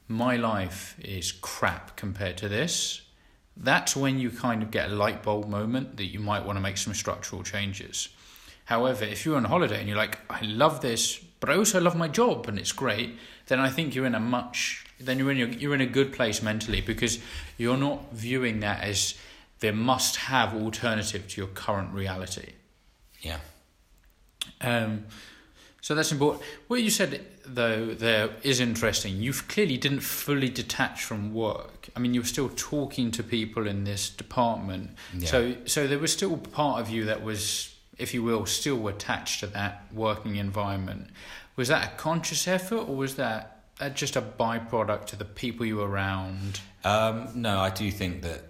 my 0.09 0.37
life 0.37 0.97
is 1.01 1.33
crap 1.33 1.97
compared 1.97 2.37
to 2.39 2.49
this, 2.49 3.03
that's 3.61 3.95
when 3.95 4.19
you 4.19 4.31
kind 4.31 4.63
of 4.63 4.71
get 4.71 4.91
a 4.91 4.95
light 4.95 5.23
bulb 5.23 5.49
moment 5.49 5.97
that 5.99 6.07
you 6.07 6.19
might 6.19 6.45
want 6.45 6.57
to 6.57 6.61
make 6.61 6.79
some 6.79 6.95
structural 6.95 7.43
changes. 7.43 8.09
However, 8.65 9.05
if 9.05 9.25
you're 9.25 9.37
on 9.37 9.45
holiday 9.45 9.79
and 9.79 9.89
you're 9.89 9.99
like, 9.99 10.19
I 10.31 10.43
love 10.43 10.81
this, 10.81 11.19
but 11.41 11.51
I 11.51 11.57
also 11.57 11.81
love 11.81 11.97
my 11.97 12.09
job 12.09 12.49
and 12.49 12.59
it's 12.59 12.73
great, 12.73 13.19
then 13.47 13.61
I 13.61 13.69
think 13.69 13.95
you're 13.95 14.07
in 14.07 14.15
a 14.15 14.21
much 14.21 14.87
then 15.01 15.19
you're 15.19 15.31
in 15.31 15.39
your, 15.39 15.49
you're 15.49 15.75
in 15.75 15.81
a 15.81 15.87
good 15.87 16.13
place 16.13 16.43
mentally 16.43 16.81
because 16.81 17.19
you're 17.57 17.77
not 17.77 18.13
viewing 18.13 18.61
that 18.61 18.83
as 18.85 19.15
the 19.61 19.73
must 19.73 20.17
have 20.17 20.55
alternative 20.55 21.27
to 21.29 21.41
your 21.41 21.49
current 21.49 21.93
reality. 21.93 22.53
Yeah. 23.21 23.39
Um, 24.61 25.07
so 25.81 25.95
that's 25.95 26.13
important. 26.13 26.45
What 26.69 26.83
you 26.83 26.91
said, 26.91 27.25
though, 27.47 27.95
there 27.95 28.31
is 28.43 28.61
interesting. 28.61 29.17
You 29.17 29.33
clearly 29.33 29.79
didn't 29.79 30.01
fully 30.01 30.49
detach 30.49 31.05
from 31.05 31.33
work. 31.33 31.89
I 31.97 32.01
mean, 32.01 32.13
you 32.13 32.21
were 32.21 32.27
still 32.27 32.51
talking 32.55 33.11
to 33.13 33.23
people 33.23 33.67
in 33.67 33.85
this 33.85 34.11
department. 34.11 34.91
Yeah. 35.17 35.29
So, 35.29 35.55
so 35.65 35.87
there 35.87 35.99
was 35.99 36.13
still 36.13 36.37
part 36.37 36.81
of 36.81 36.91
you 36.91 37.07
that 37.07 37.23
was, 37.23 37.75
if 37.99 38.13
you 38.13 38.23
will, 38.23 38.45
still 38.47 38.89
attached 38.89 39.41
to 39.41 39.47
that 39.49 39.87
working 39.93 40.37
environment. 40.37 41.09
Was 41.57 41.69
that 41.69 41.93
a 41.93 41.97
conscious 41.97 42.47
effort, 42.47 42.89
or 42.89 42.97
was 42.97 43.17
that 43.17 43.57
just 43.95 44.17
a 44.17 44.23
byproduct 44.23 45.07
to 45.07 45.17
the 45.17 45.25
people 45.25 45.65
you 45.65 45.77
were 45.77 45.89
around? 45.89 46.61
Um, 46.85 47.29
no, 47.35 47.59
I 47.59 47.71
do 47.71 47.91
think 47.91 48.23
that. 48.23 48.45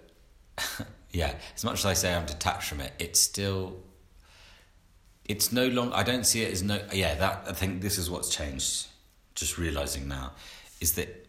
yeah, 1.11 1.33
as 1.55 1.63
much 1.63 1.79
as 1.79 1.85
I 1.85 1.93
say 1.93 2.13
I'm 2.13 2.25
detached 2.25 2.67
from 2.67 2.81
it, 2.81 2.91
it's 2.99 3.19
still 3.19 3.77
it's 5.25 5.51
no 5.51 5.67
longer 5.67 5.95
i 5.95 6.03
don't 6.03 6.25
see 6.25 6.41
it 6.41 6.51
as 6.51 6.63
no 6.63 6.79
yeah 6.93 7.15
that 7.15 7.43
i 7.47 7.53
think 7.53 7.81
this 7.81 7.97
is 7.97 8.09
what's 8.09 8.29
changed 8.29 8.87
just 9.35 9.57
realizing 9.57 10.07
now 10.07 10.31
is 10.79 10.93
that 10.93 11.27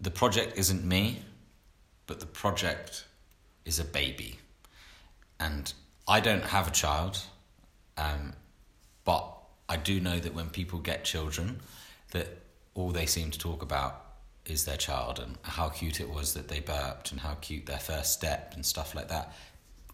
the 0.00 0.10
project 0.10 0.58
isn't 0.58 0.84
me 0.84 1.22
but 2.06 2.20
the 2.20 2.26
project 2.26 3.06
is 3.64 3.78
a 3.78 3.84
baby. 3.84 4.38
And 5.38 5.72
i 6.08 6.20
don't 6.20 6.44
have 6.44 6.68
a 6.68 6.70
child 6.70 7.20
um, 7.96 8.32
but 9.04 9.24
i 9.68 9.76
do 9.76 10.00
know 10.00 10.18
that 10.18 10.34
when 10.34 10.48
people 10.50 10.78
get 10.78 11.04
children 11.04 11.60
that 12.10 12.28
all 12.74 12.90
they 12.90 13.06
seem 13.06 13.30
to 13.30 13.38
talk 13.38 13.62
about 13.62 14.04
is 14.46 14.64
their 14.64 14.76
child 14.76 15.18
and 15.20 15.38
how 15.42 15.68
cute 15.68 16.00
it 16.00 16.10
was 16.10 16.34
that 16.34 16.48
they 16.48 16.60
burped 16.60 17.12
and 17.12 17.20
how 17.20 17.34
cute 17.34 17.66
their 17.66 17.78
first 17.78 18.12
step 18.12 18.52
and 18.54 18.66
stuff 18.66 18.94
like 18.94 19.08
that 19.08 19.32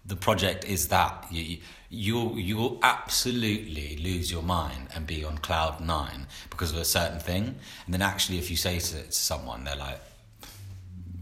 the 0.08 0.16
project 0.16 0.64
is 0.64 0.88
that 0.88 1.26
you 1.30 1.58
you'll 1.90 2.38
you'll 2.38 2.78
absolutely 2.82 3.96
lose 3.96 4.32
your 4.32 4.42
mind 4.42 4.88
and 4.94 5.06
be 5.06 5.24
on 5.24 5.38
cloud 5.38 5.80
nine 5.80 6.26
because 6.50 6.72
of 6.72 6.78
a 6.78 6.84
certain 6.84 7.20
thing, 7.20 7.54
and 7.84 7.94
then 7.94 8.02
actually, 8.02 8.38
if 8.38 8.50
you 8.50 8.56
say 8.56 8.78
to, 8.78 9.02
to 9.02 9.12
someone, 9.12 9.64
they're 9.64 9.76
like, 9.76 10.00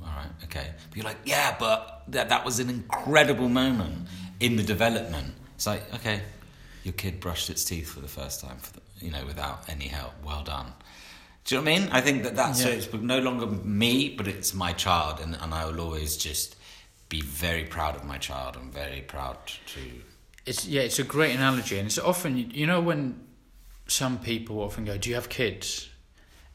"All 0.02 0.08
right, 0.08 0.30
okay," 0.44 0.68
but 0.88 0.96
you're 0.96 1.04
like, 1.04 1.18
"Yeah, 1.24 1.56
but 1.58 2.04
that 2.08 2.28
that 2.28 2.44
was 2.44 2.60
an 2.60 2.70
incredible 2.70 3.48
moment 3.48 4.06
in 4.40 4.56
the 4.56 4.62
development." 4.62 5.34
It's 5.56 5.66
like, 5.66 5.82
okay, 5.94 6.20
your 6.84 6.92
kid 6.92 7.18
brushed 7.18 7.50
its 7.50 7.64
teeth 7.64 7.90
for 7.90 8.00
the 8.00 8.08
first 8.08 8.40
time, 8.40 8.58
for 8.58 8.74
the, 8.74 8.80
you 9.00 9.10
know, 9.10 9.24
without 9.26 9.68
any 9.68 9.88
help. 9.88 10.12
Well 10.24 10.44
done. 10.44 10.72
Do 11.44 11.54
you 11.54 11.60
know 11.60 11.70
what 11.70 11.76
I 11.76 11.78
mean? 11.78 11.88
I 11.92 12.00
think 12.00 12.22
that 12.24 12.36
that's 12.36 12.60
yeah. 12.60 12.66
so 12.66 12.72
it's 12.72 12.92
no 12.92 13.18
longer 13.18 13.46
me, 13.46 14.14
but 14.16 14.28
it's 14.28 14.52
my 14.52 14.72
child, 14.72 15.20
and, 15.20 15.36
and 15.40 15.54
I 15.54 15.64
will 15.66 15.80
always 15.80 16.16
just 16.16 16.55
be 17.08 17.20
very 17.20 17.64
proud 17.64 17.96
of 17.96 18.04
my 18.04 18.18
child. 18.18 18.56
I'm 18.56 18.70
very 18.70 19.00
proud 19.00 19.38
to. 19.46 19.80
It's 20.44 20.66
yeah, 20.66 20.82
it's 20.82 20.98
a 20.98 21.04
great 21.04 21.34
analogy, 21.34 21.78
and 21.78 21.86
it's 21.86 21.98
often 21.98 22.36
you 22.36 22.66
know 22.66 22.80
when 22.80 23.20
some 23.86 24.18
people 24.18 24.60
often 24.60 24.84
go, 24.84 24.96
"Do 24.96 25.08
you 25.08 25.14
have 25.14 25.28
kids?" 25.28 25.88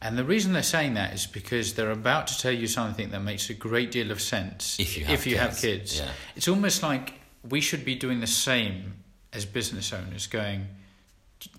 And 0.00 0.18
the 0.18 0.24
reason 0.24 0.52
they're 0.52 0.64
saying 0.64 0.94
that 0.94 1.14
is 1.14 1.26
because 1.26 1.74
they're 1.74 1.92
about 1.92 2.26
to 2.26 2.38
tell 2.38 2.52
you 2.52 2.66
something 2.66 3.10
that 3.10 3.20
makes 3.20 3.48
a 3.50 3.54
great 3.54 3.92
deal 3.92 4.10
of 4.10 4.20
sense. 4.20 4.80
If 4.80 4.98
you 4.98 5.04
have 5.04 5.14
if 5.14 5.26
you 5.26 5.36
kids. 5.36 5.44
have 5.44 5.60
kids, 5.60 6.00
yeah. 6.00 6.08
it's 6.34 6.48
almost 6.48 6.82
like 6.82 7.14
we 7.48 7.60
should 7.60 7.84
be 7.84 7.94
doing 7.94 8.20
the 8.20 8.26
same 8.26 8.94
as 9.32 9.46
business 9.46 9.92
owners, 9.92 10.26
going. 10.26 10.66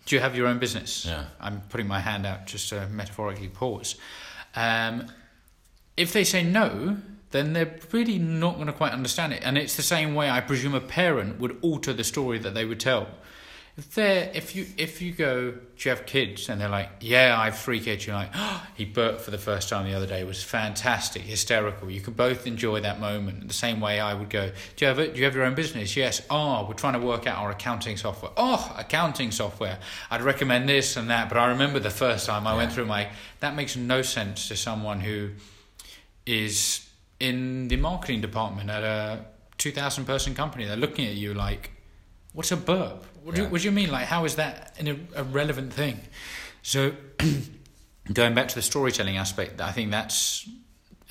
Do 0.05 0.15
you 0.15 0.21
have 0.21 0.35
your 0.35 0.47
own 0.47 0.59
business? 0.59 1.05
Yeah. 1.05 1.25
I'm 1.41 1.61
putting 1.69 1.87
my 1.87 1.99
hand 1.99 2.25
out 2.25 2.45
just 2.45 2.69
to 2.69 2.87
metaphorically 2.87 3.49
pause. 3.49 3.95
Um, 4.55 5.07
if 5.97 6.13
they 6.13 6.23
say 6.23 6.43
no, 6.43 6.97
then 7.33 7.53
they're 7.53 7.75
really 7.91 8.19
not 8.19 8.55
going 8.55 8.67
to 8.67 8.73
quite 8.73 8.93
understand 8.93 9.33
it. 9.33 9.41
And 9.43 9.57
it's 9.57 9.75
the 9.75 9.81
same 9.81 10.15
way 10.15 10.29
I 10.29 10.39
presume 10.39 10.75
a 10.75 10.79
parent 10.79 11.39
would 11.39 11.57
alter 11.61 11.91
the 11.91 12.03
story 12.03 12.37
that 12.39 12.53
they 12.53 12.63
would 12.63 12.79
tell. 12.79 13.07
If 13.75 13.95
they 13.95 14.29
if 14.35 14.55
you 14.55 14.67
if 14.77 15.01
you 15.01 15.13
go, 15.13 15.49
do 15.49 15.59
you 15.79 15.89
have 15.89 16.05
kids? 16.05 16.47
And 16.47 16.61
they're 16.61 16.69
like, 16.69 16.91
yeah, 16.99 17.35
I 17.35 17.45
have 17.45 17.57
three 17.57 17.79
kids. 17.79 18.05
You're 18.05 18.15
like, 18.15 18.29
oh, 18.35 18.63
he 18.75 18.85
burped 18.85 19.21
for 19.21 19.31
the 19.31 19.39
first 19.39 19.67
time 19.67 19.89
the 19.89 19.95
other 19.95 20.05
day. 20.05 20.21
It 20.21 20.27
was 20.27 20.43
fantastic, 20.43 21.23
hysterical. 21.23 21.89
You 21.89 21.99
could 21.99 22.15
both 22.15 22.45
enjoy 22.45 22.81
that 22.81 22.99
moment. 22.99 23.47
The 23.47 23.53
same 23.55 23.81
way 23.81 23.99
I 23.99 24.13
would 24.13 24.29
go, 24.29 24.51
do 24.75 24.85
you 24.85 24.87
have 24.87 24.99
it? 24.99 25.13
Do 25.15 25.19
you 25.19 25.25
have 25.25 25.33
your 25.33 25.45
own 25.45 25.55
business? 25.55 25.97
Yes. 25.97 26.21
Oh, 26.29 26.67
we're 26.67 26.75
trying 26.75 26.93
to 26.93 26.99
work 26.99 27.25
out 27.25 27.39
our 27.39 27.49
accounting 27.49 27.97
software. 27.97 28.31
Oh, 28.37 28.75
accounting 28.77 29.31
software. 29.31 29.79
I'd 30.11 30.21
recommend 30.21 30.69
this 30.69 30.95
and 30.95 31.09
that, 31.09 31.29
but 31.29 31.39
I 31.39 31.47
remember 31.47 31.79
the 31.79 31.89
first 31.89 32.27
time 32.27 32.45
I 32.45 32.51
yeah. 32.51 32.57
went 32.57 32.73
through 32.73 32.85
my. 32.85 33.09
That 33.39 33.55
makes 33.55 33.75
no 33.75 34.03
sense 34.03 34.49
to 34.49 34.55
someone 34.55 34.99
who 34.99 35.31
is 36.27 36.82
in 37.23 37.69
the 37.69 37.77
marketing 37.77 38.19
department 38.19 38.69
at 38.69 38.83
a 38.83 39.25
2,000 39.57 40.03
person 40.05 40.35
company. 40.35 40.65
They're 40.65 40.75
looking 40.75 41.07
at 41.07 41.13
you 41.13 41.33
like, 41.33 41.71
what's 42.33 42.51
a 42.51 42.57
burp? 42.57 43.05
What, 43.23 43.37
yeah. 43.37 43.45
do, 43.45 43.49
what 43.49 43.61
do 43.61 43.65
you 43.65 43.71
mean? 43.71 43.91
Like, 43.91 44.07
how 44.07 44.25
is 44.25 44.35
that 44.35 44.75
a, 44.77 44.97
a 45.15 45.23
relevant 45.23 45.71
thing? 45.71 46.01
So, 46.61 46.91
going 48.13 48.33
back 48.33 48.49
to 48.49 48.55
the 48.55 48.61
storytelling 48.61 49.15
aspect, 49.15 49.61
I 49.61 49.71
think 49.71 49.91
that's 49.91 50.49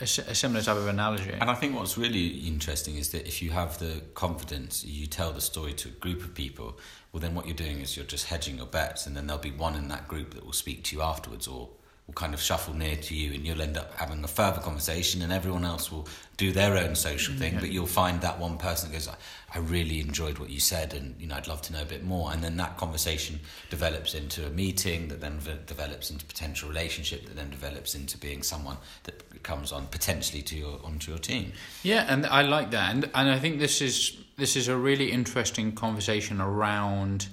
a, 0.00 0.04
a, 0.04 0.34
similar 0.34 0.60
type 0.60 0.76
of 0.76 0.86
analogy. 0.86 1.32
And 1.32 1.48
I 1.50 1.54
think 1.54 1.74
what's 1.74 1.96
really 1.96 2.26
interesting 2.46 2.96
is 2.96 3.08
that 3.12 3.26
if 3.26 3.40
you 3.40 3.50
have 3.50 3.78
the 3.78 4.02
confidence, 4.12 4.84
you 4.84 5.06
tell 5.06 5.32
the 5.32 5.40
story 5.40 5.72
to 5.72 5.88
a 5.88 5.92
group 5.92 6.22
of 6.22 6.34
people, 6.34 6.78
well, 7.10 7.22
then 7.22 7.34
what 7.34 7.46
you're 7.46 7.56
doing 7.56 7.80
is 7.80 7.96
you're 7.96 8.04
just 8.04 8.26
hedging 8.26 8.58
your 8.58 8.66
bets, 8.66 9.06
and 9.06 9.16
then 9.16 9.26
there'll 9.26 9.42
be 9.42 9.50
one 9.50 9.76
in 9.76 9.88
that 9.88 10.08
group 10.08 10.34
that 10.34 10.44
will 10.44 10.52
speak 10.52 10.84
to 10.84 10.96
you 10.96 11.00
afterwards 11.00 11.46
or 11.46 11.70
will 12.06 12.14
kind 12.14 12.34
of 12.34 12.40
shuffle 12.40 12.74
near 12.74 12.96
to 12.96 13.14
you 13.14 13.32
and 13.32 13.46
you'll 13.46 13.62
end 13.62 13.76
up 13.76 13.94
having 13.94 14.22
a 14.24 14.28
further 14.28 14.60
conversation 14.60 15.22
and 15.22 15.32
everyone 15.32 15.64
else 15.64 15.90
will 15.90 16.06
do 16.36 16.50
their 16.52 16.76
own 16.76 16.94
social 16.94 17.34
thing 17.34 17.56
but 17.60 17.70
you'll 17.70 17.86
find 17.86 18.20
that 18.20 18.38
one 18.38 18.58
person 18.58 18.90
that 18.90 18.96
goes 18.96 19.08
I 19.54 19.58
really 19.58 20.00
enjoyed 20.00 20.38
what 20.38 20.48
you 20.48 20.60
said 20.60 20.94
and 20.94 21.14
you 21.20 21.26
know 21.26 21.36
I'd 21.36 21.46
love 21.46 21.60
to 21.62 21.72
know 21.72 21.82
a 21.82 21.86
bit 21.86 22.04
more. 22.04 22.32
And 22.32 22.42
then 22.42 22.56
that 22.56 22.78
conversation 22.78 23.40
develops 23.68 24.14
into 24.14 24.46
a 24.46 24.50
meeting 24.50 25.08
that 25.08 25.20
then 25.20 25.38
v- 25.38 25.58
develops 25.66 26.10
into 26.10 26.24
potential 26.24 26.68
relationship 26.68 27.26
that 27.26 27.36
then 27.36 27.50
develops 27.50 27.94
into 27.94 28.16
being 28.16 28.42
someone 28.42 28.78
that 29.04 29.42
comes 29.42 29.70
on 29.70 29.88
potentially 29.88 30.42
to 30.42 30.56
your 30.56 30.80
onto 30.84 31.10
your 31.10 31.18
team. 31.18 31.52
Yeah 31.82 32.06
and 32.08 32.24
I 32.24 32.42
like 32.42 32.70
that. 32.70 32.94
And 32.94 33.10
and 33.14 33.28
I 33.28 33.38
think 33.38 33.58
this 33.58 33.82
is 33.82 34.16
this 34.38 34.56
is 34.56 34.68
a 34.68 34.76
really 34.76 35.12
interesting 35.12 35.72
conversation 35.72 36.40
around 36.40 37.28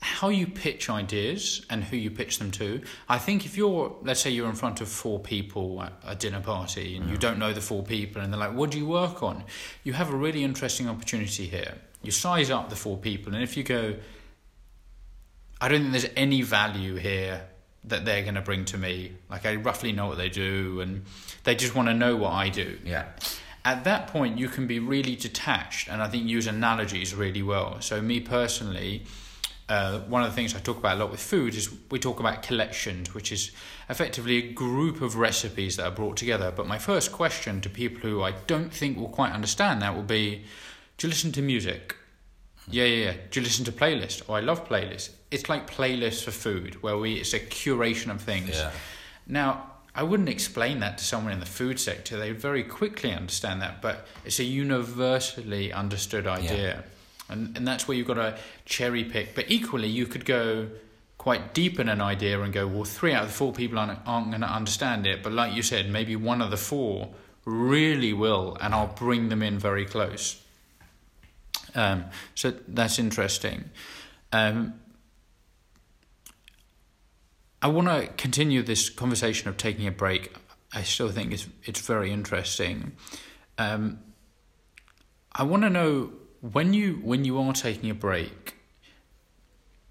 how 0.00 0.28
you 0.28 0.46
pitch 0.46 0.88
ideas 0.88 1.66
and 1.70 1.82
who 1.82 1.96
you 1.96 2.10
pitch 2.10 2.38
them 2.38 2.50
to. 2.52 2.80
I 3.08 3.18
think 3.18 3.44
if 3.44 3.56
you're, 3.56 3.96
let's 4.02 4.20
say 4.20 4.30
you're 4.30 4.48
in 4.48 4.54
front 4.54 4.80
of 4.80 4.88
four 4.88 5.18
people 5.18 5.82
at 5.82 5.92
a 6.06 6.14
dinner 6.14 6.40
party 6.40 6.96
and 6.96 7.10
you 7.10 7.16
mm. 7.16 7.20
don't 7.20 7.38
know 7.38 7.52
the 7.52 7.60
four 7.60 7.82
people 7.82 8.22
and 8.22 8.32
they're 8.32 8.38
like, 8.38 8.54
what 8.54 8.70
do 8.70 8.78
you 8.78 8.86
work 8.86 9.22
on? 9.22 9.44
You 9.82 9.94
have 9.94 10.12
a 10.12 10.16
really 10.16 10.44
interesting 10.44 10.88
opportunity 10.88 11.46
here. 11.46 11.74
You 12.02 12.12
size 12.12 12.50
up 12.50 12.70
the 12.70 12.76
four 12.76 12.96
people, 12.96 13.34
and 13.34 13.42
if 13.42 13.56
you 13.56 13.64
go, 13.64 13.96
I 15.60 15.68
don't 15.68 15.80
think 15.80 15.92
there's 15.92 16.12
any 16.16 16.42
value 16.42 16.94
here 16.94 17.42
that 17.84 18.04
they're 18.04 18.22
going 18.22 18.36
to 18.36 18.40
bring 18.40 18.64
to 18.66 18.78
me. 18.78 19.14
Like, 19.28 19.46
I 19.46 19.56
roughly 19.56 19.90
know 19.90 20.06
what 20.06 20.16
they 20.16 20.28
do, 20.28 20.80
and 20.80 21.04
they 21.42 21.56
just 21.56 21.74
want 21.74 21.88
to 21.88 21.94
know 21.94 22.16
what 22.16 22.32
I 22.32 22.50
do. 22.50 22.78
Yeah. 22.84 23.06
At 23.64 23.84
that 23.84 24.06
point, 24.06 24.38
you 24.38 24.48
can 24.48 24.68
be 24.68 24.78
really 24.78 25.16
detached, 25.16 25.88
and 25.88 26.00
I 26.00 26.06
think 26.06 26.26
use 26.26 26.46
analogies 26.46 27.14
really 27.14 27.42
well. 27.42 27.80
So, 27.80 28.00
me 28.00 28.20
personally, 28.20 29.04
uh, 29.68 30.00
one 30.00 30.22
of 30.22 30.30
the 30.30 30.34
things 30.34 30.54
I 30.54 30.60
talk 30.60 30.78
about 30.78 30.96
a 30.96 31.00
lot 31.00 31.10
with 31.10 31.20
food 31.20 31.54
is 31.54 31.70
we 31.90 31.98
talk 31.98 32.20
about 32.20 32.42
collections, 32.42 33.14
which 33.14 33.30
is 33.30 33.50
effectively 33.90 34.36
a 34.38 34.52
group 34.52 35.02
of 35.02 35.16
recipes 35.16 35.76
that 35.76 35.86
are 35.86 35.94
brought 35.94 36.16
together. 36.16 36.50
But 36.54 36.66
my 36.66 36.78
first 36.78 37.12
question 37.12 37.60
to 37.60 37.68
people 37.68 38.08
who 38.08 38.22
I 38.22 38.32
don't 38.46 38.72
think 38.72 38.96
will 38.96 39.08
quite 39.08 39.32
understand 39.32 39.82
that 39.82 39.94
will 39.94 40.02
be 40.02 40.44
Do 40.96 41.06
you 41.06 41.10
listen 41.10 41.32
to 41.32 41.42
music? 41.42 41.96
Yeah, 42.70 42.84
yeah, 42.84 43.04
yeah. 43.04 43.16
Do 43.30 43.40
you 43.40 43.44
listen 43.44 43.64
to 43.66 43.72
playlists? 43.72 44.22
Oh, 44.28 44.34
I 44.34 44.40
love 44.40 44.68
playlists. 44.68 45.10
It's 45.30 45.48
like 45.48 45.70
playlists 45.70 46.22
for 46.24 46.30
food, 46.30 46.82
where 46.82 46.96
we 46.96 47.14
it's 47.14 47.34
a 47.34 47.40
curation 47.40 48.10
of 48.10 48.20
things. 48.22 48.50
Yeah. 48.50 48.70
Now, 49.26 49.72
I 49.94 50.02
wouldn't 50.02 50.28
explain 50.28 50.80
that 50.80 50.96
to 50.98 51.04
someone 51.04 51.32
in 51.32 51.40
the 51.40 51.46
food 51.46 51.78
sector. 51.80 52.18
They 52.18 52.32
would 52.32 52.40
very 52.40 52.62
quickly 52.62 53.12
understand 53.12 53.60
that, 53.62 53.82
but 53.82 54.06
it's 54.24 54.38
a 54.38 54.44
universally 54.44 55.72
understood 55.72 56.26
idea. 56.26 56.84
And, 57.28 57.56
and 57.56 57.66
that's 57.66 57.86
where 57.86 57.96
you've 57.96 58.06
got 58.06 58.14
to 58.14 58.38
cherry 58.64 59.04
pick. 59.04 59.34
But 59.34 59.50
equally, 59.50 59.88
you 59.88 60.06
could 60.06 60.24
go 60.24 60.68
quite 61.18 61.52
deep 61.52 61.78
in 61.78 61.88
an 61.88 62.00
idea 62.00 62.40
and 62.40 62.52
go, 62.52 62.66
well, 62.66 62.84
three 62.84 63.12
out 63.12 63.24
of 63.24 63.28
the 63.28 63.34
four 63.34 63.52
people 63.52 63.78
aren't, 63.78 63.98
aren't 64.06 64.30
going 64.30 64.40
to 64.40 64.46
understand 64.46 65.06
it. 65.06 65.22
But 65.22 65.32
like 65.32 65.54
you 65.54 65.62
said, 65.62 65.90
maybe 65.90 66.16
one 66.16 66.40
of 66.40 66.50
the 66.50 66.56
four 66.56 67.10
really 67.44 68.12
will, 68.12 68.56
and 68.60 68.74
I'll 68.74 68.94
bring 68.94 69.28
them 69.28 69.42
in 69.42 69.58
very 69.58 69.84
close. 69.84 70.42
Um, 71.74 72.04
so 72.34 72.54
that's 72.68 72.98
interesting. 72.98 73.70
Um, 74.32 74.74
I 77.60 77.68
want 77.68 77.88
to 77.88 78.06
continue 78.16 78.62
this 78.62 78.88
conversation 78.88 79.48
of 79.48 79.56
taking 79.56 79.86
a 79.86 79.90
break. 79.90 80.32
I 80.72 80.82
still 80.82 81.10
think 81.10 81.32
it's 81.32 81.46
it's 81.64 81.80
very 81.80 82.12
interesting. 82.12 82.92
Um, 83.56 83.98
I 85.32 85.42
want 85.42 85.62
to 85.62 85.70
know 85.70 86.12
when 86.40 86.72
you 86.74 87.00
when 87.02 87.24
you 87.24 87.38
are 87.38 87.52
taking 87.52 87.90
a 87.90 87.94
break. 87.94 88.54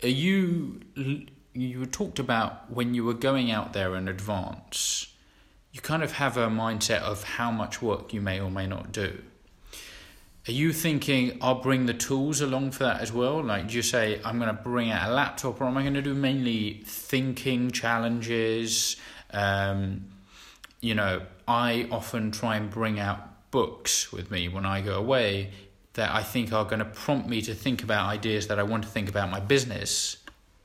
Are 0.04 0.08
you 0.08 0.82
you 1.54 1.86
talked 1.86 2.20
about 2.20 2.72
when 2.72 2.94
you 2.94 3.04
were 3.04 3.14
going 3.14 3.52
out 3.52 3.74
there 3.74 3.96
in 3.96 4.08
advance? 4.08 5.14
You 5.72 5.82
kind 5.82 6.04
of 6.04 6.14
have 6.14 6.38
a 6.38 6.48
mindset 6.48 7.02
of 7.02 7.24
how 7.24 7.52
much 7.52 7.82
work 7.82 8.14
you 8.14 8.22
may 8.22 8.40
or 8.40 8.50
may 8.50 8.68
not 8.68 8.92
do. 8.92 9.22
Are 10.48 10.54
you 10.54 10.72
thinking 10.72 11.38
I'll 11.42 11.62
bring 11.62 11.88
the 11.88 11.94
tools 11.94 12.40
along 12.40 12.72
for 12.72 12.86
that 12.86 13.02
as 13.02 13.12
well? 13.12 13.44
Like, 13.44 13.68
do 13.68 13.76
you 13.76 13.82
say 13.82 14.22
I'm 14.24 14.40
going 14.40 14.56
to 14.56 14.62
bring 14.62 14.90
out 14.90 15.10
a 15.10 15.14
laptop, 15.14 15.60
or 15.60 15.66
am 15.66 15.76
I 15.76 15.82
going 15.82 15.96
to 15.96 16.02
do 16.02 16.14
mainly 16.14 16.84
thinking 16.86 17.70
challenges? 17.72 18.96
Um, 19.32 20.06
you 20.80 20.96
know, 20.96 21.24
I 21.48 21.88
often 21.92 22.32
try 22.32 22.56
and 22.56 22.70
bring 22.70 22.98
out 22.98 23.52
books 23.52 24.14
with 24.14 24.32
me 24.32 24.48
when 24.48 24.66
I 24.66 24.80
go 24.82 24.96
away 24.96 25.52
that 25.98 26.16
I 26.16 26.24
think 26.24 26.54
are 26.54 26.64
going 26.64 26.80
to 26.80 26.86
prompt 26.86 27.28
me 27.28 27.42
to 27.42 27.54
think 27.54 27.84
about 27.84 28.08
ideas 28.08 28.48
that 28.48 28.58
I 28.58 28.64
want 28.64 28.84
to 28.84 28.90
think 28.90 29.10
about 29.10 29.30
my 29.30 29.40
business. 29.40 30.18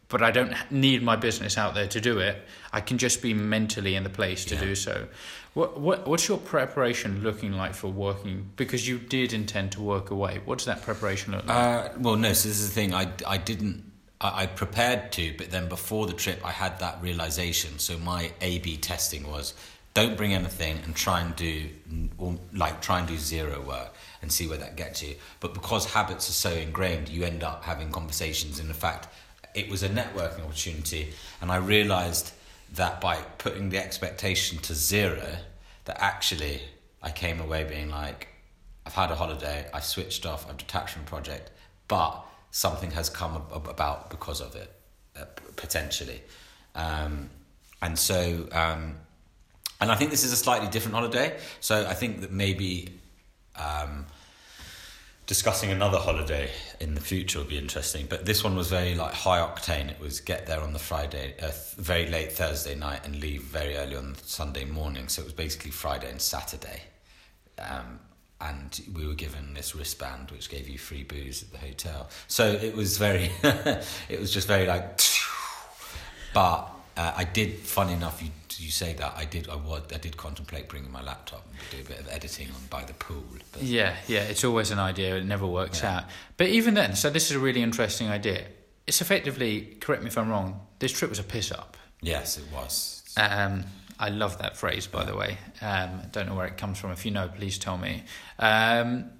But 0.09 0.23
I 0.23 0.31
don't 0.31 0.55
need 0.71 1.03
my 1.03 1.17
business 1.17 1.59
out 1.59 1.75
there 1.75 1.89
to 1.89 2.01
do 2.01 2.19
it. 2.19 2.37
I 2.71 2.81
can 2.83 2.99
just 2.99 3.23
be 3.23 3.33
mentally 3.35 3.95
in 3.95 4.05
the 4.05 4.11
place 4.11 4.45
to 4.47 4.55
yeah. 4.55 4.61
do 4.61 4.75
so. 4.75 5.09
What, 5.55 5.81
what 5.81 6.07
what's 6.07 6.29
your 6.29 6.39
preparation 6.39 7.23
looking 7.23 7.53
like 7.53 7.75
for 7.75 7.89
working? 7.89 8.51
Because 8.57 8.87
you 8.87 8.99
did 8.99 9.33
intend 9.33 9.73
to 9.73 9.83
work 9.83 10.11
away. 10.11 10.41
What 10.45 10.59
does 10.59 10.67
that 10.67 10.83
preparation 10.83 11.33
look 11.33 11.47
like? 11.47 11.57
Uh, 11.57 11.89
well, 11.99 12.17
no. 12.17 12.33
So 12.33 12.49
this 12.49 12.61
is 12.61 12.69
the 12.69 12.75
thing. 12.75 12.95
I 12.95 13.09
I 13.27 13.39
didn't. 13.39 13.91
I, 14.21 14.43
I 14.43 14.47
prepared 14.47 15.12
to, 15.12 15.35
but 15.37 15.51
then 15.51 15.69
before 15.69 16.07
the 16.07 16.15
trip, 16.15 16.41
I 16.45 16.53
had 16.53 16.79
that 16.81 17.03
realization. 17.03 17.79
So 17.79 17.99
my 17.99 18.33
A/B 18.41 18.79
testing 18.79 19.31
was: 19.31 19.55
don't 19.94 20.16
bring 20.16 20.32
anything 20.32 20.78
and 20.84 20.94
try 20.94 21.20
and 21.20 21.37
do 21.37 21.68
or 22.18 22.38
like 22.54 22.80
try 22.80 22.99
and 22.99 23.08
do 23.08 23.16
zero 23.16 23.61
work 23.61 23.94
and 24.22 24.32
see 24.32 24.49
where 24.49 24.58
that 24.58 24.76
gets 24.76 25.02
you. 25.02 25.14
But 25.40 25.54
because 25.54 25.92
habits 25.92 26.28
are 26.28 26.32
so 26.32 26.50
ingrained, 26.52 27.08
you 27.08 27.25
end 27.25 27.42
up 27.42 27.64
having 27.64 27.90
conversations. 27.90 28.58
And 28.58 28.68
in 28.68 28.75
fact, 28.75 29.08
it 29.54 29.68
was 29.68 29.82
a 29.82 29.88
networking 29.88 30.44
opportunity, 30.44 31.12
and 31.40 31.52
I 31.52 31.56
realized 31.56 32.32
that 32.75 33.00
by 33.00 33.16
putting 33.37 33.68
the 33.68 33.78
expectation 33.78 34.58
to 34.58 34.75
zero, 34.75 35.37
that 35.84 36.00
actually 36.00 36.62
I 37.02 37.11
came 37.11 37.40
away 37.40 37.64
being 37.64 37.90
like, 37.90 38.28
I've 38.87 38.94
had 38.94 39.11
a 39.11 39.14
holiday, 39.14 39.68
I 39.75 39.80
switched 39.80 40.25
off, 40.25 40.49
I've 40.49 40.56
detached 40.56 40.94
from 40.94 41.04
project, 41.04 41.50
but 41.87 42.25
something 42.50 42.90
has 42.92 43.11
come 43.11 43.42
about 43.52 44.11
because 44.11 44.40
of 44.40 44.56
it, 44.56 44.72
uh, 45.16 45.26
potentially. 45.56 46.22
Um, 46.75 47.28
and 47.82 47.99
so, 47.99 48.49
um, 48.52 48.96
and 49.83 49.91
I 49.91 49.97
think 49.97 50.12
this 50.12 50.23
is 50.23 50.33
a 50.33 50.37
slightly 50.37 50.69
different 50.69 50.95
holiday. 50.95 51.37
So 51.59 51.85
I 51.89 51.95
think 51.95 52.21
that 52.21 52.31
maybe 52.31 52.89
um, 53.57 54.07
discussing 55.27 55.73
another 55.73 55.99
holiday 55.99 56.51
in 56.79 56.95
the 56.95 57.01
future 57.01 57.41
will 57.41 57.47
be 57.47 57.59
interesting. 57.59 58.07
But 58.09 58.25
this 58.25 58.45
one 58.45 58.55
was 58.55 58.69
very 58.69 58.95
like 58.95 59.12
high 59.12 59.41
octane. 59.41 59.90
It 59.90 59.99
was 59.99 60.21
get 60.21 60.47
there 60.47 60.61
on 60.61 60.73
the 60.73 60.79
Friday, 60.79 61.35
uh, 61.42 61.51
very 61.79 62.07
late 62.07 62.31
Thursday 62.31 62.77
night, 62.77 63.05
and 63.05 63.18
leave 63.18 63.42
very 63.42 63.77
early 63.77 63.97
on 63.97 64.14
Sunday 64.23 64.64
morning. 64.64 65.09
So 65.09 65.23
it 65.23 65.25
was 65.25 65.35
basically 65.35 65.73
Friday 65.73 66.09
and 66.09 66.23
Saturday. 66.23 66.83
Um, 67.59 67.99
and 68.40 68.81
we 68.95 69.05
were 69.05 69.14
given 69.14 69.55
this 69.55 69.75
wristband 69.75 70.31
which 70.31 70.49
gave 70.49 70.68
you 70.68 70.79
free 70.79 71.03
booze 71.03 71.42
at 71.42 71.51
the 71.51 71.59
hotel. 71.59 72.09
So 72.29 72.47
it 72.53 72.77
was 72.77 72.99
very, 72.99 73.33
it 74.09 74.21
was 74.21 74.33
just 74.33 74.47
very 74.47 74.66
like, 74.66 75.01
but 76.35 76.68
uh, 76.97 77.14
I 77.16 77.25
did. 77.25 77.57
Funny 77.59 77.95
enough, 77.95 78.23
you 78.23 78.31
you 78.62 78.70
say 78.70 78.92
that 78.94 79.14
I 79.16 79.25
did 79.25 79.48
I 79.48 79.57
was 79.57 79.83
I 79.92 79.98
did 79.98 80.16
contemplate 80.16 80.68
bringing 80.68 80.92
my 80.92 81.03
laptop 81.03 81.46
and 81.48 81.59
do 81.70 81.85
a 81.85 81.88
bit 81.88 82.01
of 82.01 82.09
editing 82.09 82.48
on 82.48 82.61
by 82.70 82.85
the 82.85 82.94
pool. 82.94 83.25
But... 83.53 83.62
Yeah, 83.62 83.96
yeah, 84.07 84.22
it's 84.22 84.44
always 84.44 84.70
an 84.70 84.79
idea. 84.79 85.16
It 85.16 85.27
never 85.27 85.46
works 85.46 85.83
yeah. 85.83 85.98
out. 85.98 86.05
But 86.37 86.48
even 86.48 86.75
then, 86.75 86.94
so 86.94 87.11
this 87.11 87.31
is 87.31 87.37
a 87.37 87.40
really 87.40 87.62
interesting 87.62 88.09
idea. 88.09 88.44
It's 88.87 89.01
effectively, 89.01 89.77
correct 89.81 90.03
me 90.03 90.09
if 90.09 90.18
I'm 90.18 90.29
wrong. 90.29 90.61
This 90.79 90.92
trip 90.92 91.11
was 91.11 91.18
a 91.18 91.25
piss 91.25 91.53
up. 91.53 91.77
Yes, 92.01 92.38
it 92.38 92.44
was. 92.53 93.03
Um, 93.16 93.64
I 93.98 94.09
love 94.09 94.38
that 94.38 94.57
phrase, 94.57 94.87
by 94.88 95.01
yeah. 95.01 95.07
the 95.07 95.16
way. 95.16 95.38
Um, 95.61 96.03
don't 96.11 96.27
know 96.27 96.35
where 96.35 96.46
it 96.46 96.57
comes 96.57 96.79
from. 96.79 96.90
If 96.90 97.05
you 97.05 97.12
know, 97.12 97.29
please 97.29 97.59
tell 97.59 97.79
me. 97.79 98.03
Um, 98.38 99.11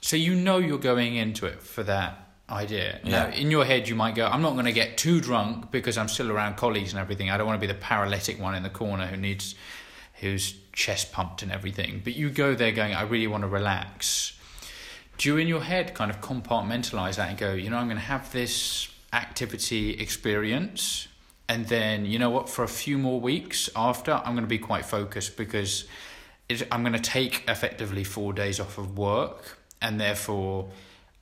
so 0.00 0.16
you 0.16 0.34
know 0.34 0.58
you're 0.58 0.78
going 0.78 1.16
into 1.16 1.46
it 1.46 1.62
for 1.62 1.82
that 1.84 2.31
idea. 2.52 3.00
Yeah. 3.02 3.10
Now, 3.10 3.34
in 3.34 3.50
your 3.50 3.64
head, 3.64 3.88
you 3.88 3.94
might 3.94 4.14
go, 4.14 4.26
I'm 4.26 4.42
not 4.42 4.52
going 4.52 4.66
to 4.66 4.72
get 4.72 4.96
too 4.96 5.20
drunk 5.20 5.70
because 5.70 5.98
I'm 5.98 6.08
still 6.08 6.30
around 6.30 6.56
colleagues 6.56 6.92
and 6.92 7.00
everything. 7.00 7.30
I 7.30 7.36
don't 7.36 7.46
want 7.46 7.60
to 7.60 7.66
be 7.66 7.72
the 7.72 7.78
paralytic 7.78 8.40
one 8.40 8.54
in 8.54 8.62
the 8.62 8.70
corner 8.70 9.06
who 9.06 9.16
needs, 9.16 9.54
who's 10.14 10.54
chest 10.72 11.12
pumped 11.12 11.42
and 11.42 11.50
everything. 11.50 12.00
But 12.04 12.14
you 12.14 12.30
go 12.30 12.54
there 12.54 12.72
going, 12.72 12.94
I 12.94 13.02
really 13.02 13.26
want 13.26 13.42
to 13.42 13.48
relax. 13.48 14.38
Do 15.18 15.28
you, 15.28 15.36
in 15.36 15.48
your 15.48 15.62
head, 15.62 15.94
kind 15.94 16.10
of 16.10 16.20
compartmentalize 16.20 17.16
that 17.16 17.28
and 17.28 17.38
go, 17.38 17.52
you 17.54 17.70
know, 17.70 17.76
I'm 17.76 17.86
going 17.86 17.96
to 17.96 18.02
have 18.02 18.32
this 18.32 18.88
activity 19.12 19.92
experience. 19.98 21.08
And 21.48 21.66
then, 21.66 22.06
you 22.06 22.18
know 22.18 22.30
what, 22.30 22.48
for 22.48 22.64
a 22.64 22.68
few 22.68 22.96
more 22.98 23.20
weeks 23.20 23.68
after, 23.76 24.12
I'm 24.12 24.32
going 24.32 24.44
to 24.44 24.46
be 24.46 24.58
quite 24.58 24.86
focused 24.86 25.36
because 25.36 25.86
I'm 26.70 26.82
going 26.82 26.94
to 26.94 26.98
take 26.98 27.44
effectively 27.48 28.04
four 28.04 28.32
days 28.32 28.58
off 28.60 28.78
of 28.78 28.96
work 28.96 29.58
and 29.80 30.00
therefore 30.00 30.70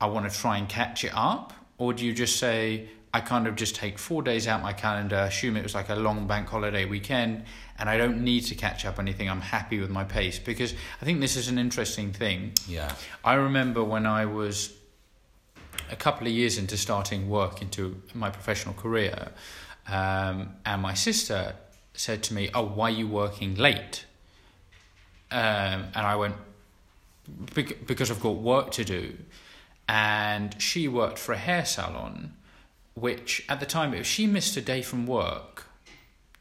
I 0.01 0.07
want 0.07 0.31
to 0.31 0.37
try 0.37 0.57
and 0.57 0.69
catch 0.69 1.05
it 1.05 1.13
up? 1.15 1.53
Or 1.79 1.93
do 1.93 2.05
you 2.05 2.13
just 2.13 2.39
say, 2.39 2.89
I 3.13 3.21
kind 3.21 3.47
of 3.47 3.57
just 3.57 3.75
take 3.75 3.99
four 3.99 4.23
days 4.23 4.47
out 4.47 4.63
my 4.63 4.73
calendar, 4.73 5.17
assume 5.17 5.57
it 5.57 5.63
was 5.63 5.75
like 5.75 5.89
a 5.89 5.95
long 5.95 6.27
bank 6.27 6.49
holiday 6.49 6.85
weekend, 6.85 7.45
and 7.79 7.91
I 7.91 7.97
don't 7.97 8.23
need 8.23 8.43
to 8.43 8.55
catch 8.55 8.85
up 8.85 8.99
anything. 8.99 9.29
I'm 9.29 9.41
happy 9.41 9.81
with 9.81 9.91
my 9.91 10.05
pace 10.05 10.39
because 10.39 10.75
I 11.01 11.05
think 11.05 11.21
this 11.21 11.37
is 11.37 11.49
an 11.49 11.59
interesting 11.59 12.13
thing. 12.13 12.53
Yeah. 12.69 12.93
I 13.25 13.35
remember 13.35 13.83
when 13.83 14.07
I 14.07 14.27
was 14.27 14.73
a 15.91 15.97
couple 15.97 16.27
of 16.27 16.33
years 16.33 16.57
into 16.57 16.77
starting 16.77 17.29
work 17.29 17.63
into 17.63 18.01
my 18.15 18.31
professional 18.31 18.75
career, 18.75 19.33
um, 19.89 20.55
and 20.65 20.81
my 20.81 20.95
sister 20.95 21.55
said 21.95 22.23
to 22.25 22.35
me, 22.35 22.51
Oh, 22.55 22.65
why 22.65 22.89
are 22.89 22.95
you 22.95 23.09
working 23.09 23.57
late? 23.57 24.05
Um, 25.33 25.89
and 25.95 25.97
I 25.97 26.17
went, 26.17 26.37
Because 27.55 28.11
I've 28.11 28.21
got 28.21 28.37
work 28.37 28.71
to 28.73 28.85
do 28.85 29.17
and 29.91 30.55
she 30.63 30.87
worked 30.87 31.19
for 31.19 31.33
a 31.33 31.37
hair 31.37 31.65
salon, 31.65 32.35
which 32.95 33.45
at 33.49 33.59
the 33.59 33.67
time, 33.67 33.93
if 33.93 34.07
she 34.07 34.25
missed 34.25 34.57
a 34.57 34.61
day 34.61 34.83
from 34.83 35.05
work, 35.05 35.67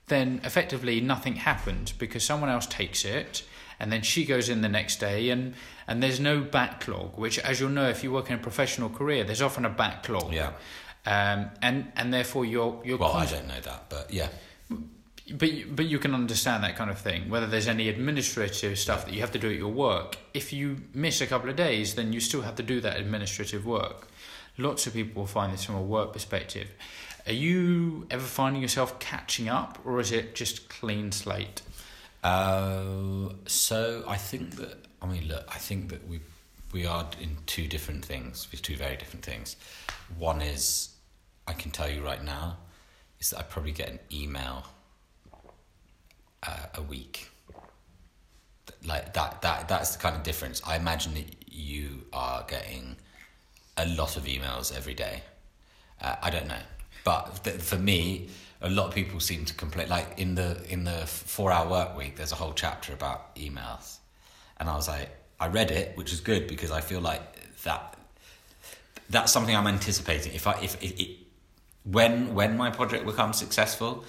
then 0.05 0.39
effectively 0.43 1.01
nothing 1.01 1.35
happened 1.35 1.93
because 1.97 2.23
someone 2.23 2.51
else 2.51 2.67
takes 2.67 3.03
it 3.03 3.43
and 3.79 3.91
then 3.91 4.03
she 4.03 4.23
goes 4.23 4.49
in 4.49 4.61
the 4.61 4.69
next 4.69 4.99
day 4.99 5.31
and 5.31 5.55
and 5.87 6.03
there's 6.03 6.19
no 6.19 6.41
backlog 6.41 7.17
which 7.17 7.39
as 7.39 7.59
you'll 7.59 7.69
know 7.69 7.89
if 7.89 8.03
you 8.03 8.11
work 8.11 8.29
in 8.29 8.35
a 8.35 8.39
professional 8.39 8.89
career 8.89 9.23
there's 9.23 9.41
often 9.41 9.65
a 9.65 9.69
backlog. 9.69 10.31
Yeah. 10.31 10.51
Um, 11.07 11.49
and 11.63 11.91
and 11.95 12.13
therefore 12.13 12.45
you're 12.45 12.79
you're 12.85 12.99
well 12.99 13.13
I 13.13 13.25
don't 13.25 13.47
know 13.47 13.61
that 13.61 13.89
but 13.89 14.13
yeah 14.13 14.27
but 15.37 15.49
but 15.75 15.85
you 15.85 15.99
can 15.99 16.13
understand 16.13 16.63
that 16.63 16.75
kind 16.75 16.89
of 16.89 16.99
thing. 16.99 17.29
Whether 17.29 17.47
there's 17.47 17.67
any 17.67 17.89
administrative 17.89 18.77
stuff 18.77 19.05
that 19.05 19.13
you 19.13 19.21
have 19.21 19.31
to 19.31 19.39
do 19.39 19.49
at 19.49 19.57
your 19.57 19.71
work, 19.71 20.17
if 20.33 20.51
you 20.53 20.77
miss 20.93 21.21
a 21.21 21.27
couple 21.27 21.49
of 21.49 21.55
days, 21.55 21.95
then 21.95 22.13
you 22.13 22.19
still 22.19 22.41
have 22.41 22.55
to 22.55 22.63
do 22.63 22.81
that 22.81 22.97
administrative 22.97 23.65
work. 23.65 24.07
Lots 24.57 24.87
of 24.87 24.93
people 24.93 25.21
will 25.21 25.27
find 25.27 25.53
this 25.53 25.63
from 25.63 25.75
a 25.75 25.81
work 25.81 26.13
perspective. 26.13 26.69
Are 27.27 27.33
you 27.33 28.07
ever 28.09 28.23
finding 28.23 28.61
yourself 28.61 28.99
catching 28.99 29.49
up, 29.49 29.79
or 29.85 29.99
is 29.99 30.11
it 30.11 30.35
just 30.35 30.69
clean 30.69 31.11
slate? 31.11 31.61
Uh, 32.23 33.29
so 33.45 34.03
I 34.07 34.17
think 34.17 34.55
that 34.55 34.77
I 35.01 35.05
mean, 35.05 35.27
look, 35.27 35.45
I 35.47 35.57
think 35.57 35.89
that 35.89 36.07
we 36.07 36.19
we 36.71 36.85
are 36.85 37.07
in 37.19 37.37
two 37.45 37.67
different 37.67 38.05
things, 38.05 38.47
with 38.51 38.61
two 38.61 38.75
very 38.75 38.95
different 38.95 39.25
things. 39.25 39.55
One 40.17 40.41
is 40.41 40.89
I 41.47 41.53
can 41.53 41.71
tell 41.71 41.89
you 41.89 42.03
right 42.03 42.23
now 42.23 42.57
is 43.19 43.31
that 43.31 43.39
I 43.39 43.43
probably 43.43 43.71
get 43.71 43.89
an 43.89 43.99
email 44.11 44.65
uh, 46.45 46.65
a 46.75 46.81
week. 46.81 47.29
Like 48.85 49.13
that, 49.13 49.41
that, 49.41 49.67
that's 49.67 49.95
the 49.95 50.01
kind 50.01 50.15
of 50.15 50.23
difference. 50.23 50.61
I 50.65 50.75
imagine 50.75 51.13
that 51.15 51.35
you 51.51 52.05
are 52.13 52.45
getting 52.47 52.95
a 53.77 53.87
lot 53.87 54.17
of 54.17 54.23
emails 54.23 54.75
every 54.75 54.93
day. 54.93 55.23
Uh, 56.01 56.15
I 56.21 56.29
don't 56.29 56.47
know, 56.47 56.61
but 57.03 57.43
th- 57.43 57.57
for 57.57 57.75
me, 57.77 58.29
a 58.61 58.69
lot 58.69 58.87
of 58.87 58.95
people 58.95 59.19
seem 59.19 59.45
to 59.45 59.53
complain. 59.53 59.89
Like 59.89 60.17
in 60.17 60.35
the 60.35 60.61
in 60.69 60.83
the 60.83 61.05
four 61.05 61.51
hour 61.51 61.69
work 61.69 61.97
week, 61.97 62.15
there's 62.15 62.31
a 62.31 62.35
whole 62.35 62.53
chapter 62.53 62.93
about 62.93 63.35
emails, 63.35 63.97
and 64.57 64.69
I 64.69 64.75
was 64.75 64.87
like, 64.87 65.09
I 65.39 65.47
read 65.47 65.71
it, 65.71 65.97
which 65.97 66.13
is 66.13 66.21
good 66.21 66.47
because 66.47 66.71
I 66.71 66.81
feel 66.81 67.01
like 67.01 67.21
that 67.63 67.97
that's 69.09 69.31
something 69.31 69.55
I'm 69.55 69.67
anticipating. 69.67 70.33
If 70.33 70.47
I 70.47 70.59
if 70.61 70.81
it, 70.83 71.01
it 71.01 71.17
when 71.83 72.33
when 72.33 72.57
my 72.57 72.69
project 72.69 73.05
becomes 73.05 73.37
successful, 73.37 74.05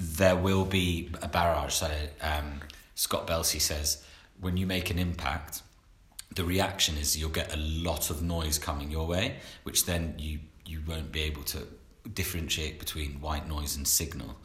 there 0.00 0.36
will 0.36 0.64
be 0.64 1.10
a 1.22 1.28
barrage. 1.28 1.74
So 1.74 1.90
um, 2.22 2.60
Scott 2.94 3.26
Belsky 3.26 3.58
says 3.58 4.02
when 4.40 4.56
you 4.56 4.66
make 4.66 4.90
an 4.90 4.98
impact, 4.98 5.62
the 6.34 6.44
reaction 6.44 6.96
is 6.96 7.18
you'll 7.18 7.30
get 7.30 7.52
a 7.54 7.58
lot 7.58 8.10
of 8.10 8.22
noise 8.22 8.58
coming 8.58 8.90
your 8.90 9.06
way, 9.06 9.36
which 9.64 9.86
then 9.86 10.14
you 10.18 10.40
you 10.64 10.80
won't 10.86 11.12
be 11.12 11.22
able 11.22 11.42
to 11.42 11.66
differentiate 12.14 12.78
between 12.78 13.20
white 13.20 13.48
noise 13.48 13.76
and 13.76 13.86
signal. 13.86 14.36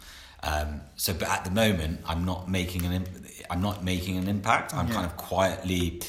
Um, 0.42 0.82
so, 0.96 1.14
but 1.14 1.30
at 1.30 1.46
the 1.46 1.52
moment, 1.52 2.02
I'm 2.06 2.26
not 2.26 2.50
making 2.50 2.86
an 2.86 3.06
I'm 3.50 3.62
not 3.62 3.84
making 3.84 4.18
an 4.18 4.28
impact. 4.28 4.74
I'm 4.74 4.88
yeah. 4.88 4.94
kind 4.94 5.06
of 5.06 5.16
quietly. 5.16 6.02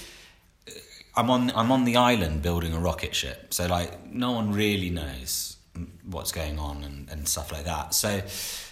Uh, 0.67 0.73
I'm 1.15 1.31
on 1.31 1.51
I'm 1.55 1.71
on 1.71 1.85
the 1.85 1.97
island 1.97 2.43
building 2.43 2.73
a 2.73 2.81
rocket 2.81 3.15
ship. 3.15 3.55
So 3.55 3.67
like 3.67 4.13
no 4.13 4.33
one 4.33 4.53
really 4.53 4.91
knows 4.91 5.57
what's 6.05 6.33
going 6.33 6.59
on 6.59 6.85
and, 6.85 7.09
and 7.11 7.29
stuff 7.29 7.53
like 7.53 7.65
that. 7.65 7.95
So 7.95 8.23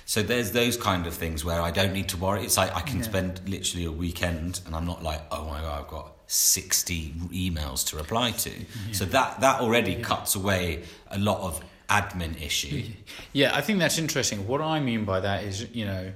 so 0.04 0.22
there's 0.22 0.52
those 0.52 0.76
kind 0.76 1.06
of 1.06 1.14
things 1.14 1.44
where 1.44 1.60
I 1.60 1.70
don't 1.70 1.92
need 1.92 2.08
to 2.10 2.16
worry. 2.16 2.44
It's 2.44 2.56
like 2.56 2.74
I 2.74 2.80
can 2.80 2.98
yeah. 2.98 3.04
spend 3.04 3.40
literally 3.48 3.86
a 3.86 3.92
weekend 3.92 4.60
and 4.66 4.74
I'm 4.76 4.86
not 4.86 5.02
like, 5.02 5.22
oh 5.30 5.46
my 5.46 5.60
god, 5.60 5.82
I've 5.82 5.88
got 5.88 6.12
60 6.26 7.12
emails 7.32 7.86
to 7.88 7.96
reply 7.96 8.32
to. 8.32 8.50
Yeah. 8.50 8.64
So 8.92 9.04
that 9.06 9.40
that 9.40 9.60
already 9.60 9.92
yeah. 9.92 10.02
cuts 10.02 10.34
away 10.34 10.84
a 11.10 11.18
lot 11.18 11.40
of 11.40 11.62
admin 11.88 12.40
issue. 12.40 12.84
Yeah, 13.32 13.56
I 13.56 13.62
think 13.62 13.80
that's 13.80 13.98
interesting. 13.98 14.46
What 14.46 14.60
I 14.60 14.78
mean 14.78 15.04
by 15.04 15.20
that 15.20 15.42
is, 15.42 15.66
you 15.72 15.84
know, 15.84 16.12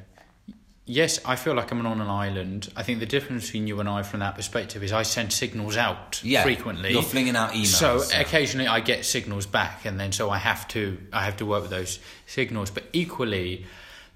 yes, 0.88 1.20
I 1.24 1.36
feel 1.36 1.54
like 1.54 1.70
I'm 1.70 1.84
on 1.86 2.00
an 2.00 2.08
island. 2.08 2.72
I 2.74 2.82
think 2.82 2.98
the 2.98 3.06
difference 3.06 3.46
between 3.46 3.66
you 3.66 3.78
and 3.78 3.88
I 3.88 4.02
from 4.02 4.20
that 4.20 4.34
perspective 4.34 4.82
is 4.82 4.92
I 4.92 5.02
send 5.02 5.32
signals 5.32 5.76
out 5.76 6.20
yeah, 6.24 6.42
frequently. 6.42 6.92
You're 6.92 7.02
flinging 7.02 7.36
out 7.36 7.52
emails. 7.52 7.66
So 7.66 8.02
yeah. 8.10 8.20
occasionally 8.20 8.66
I 8.66 8.80
get 8.80 9.04
signals 9.04 9.46
back 9.46 9.84
and 9.84 10.00
then 10.00 10.12
so 10.12 10.30
I 10.30 10.38
have 10.38 10.66
to 10.68 10.98
I 11.12 11.24
have 11.24 11.36
to 11.36 11.46
work 11.46 11.62
with 11.62 11.70
those 11.70 12.00
signals. 12.26 12.70
But 12.70 12.84
equally, 12.92 13.66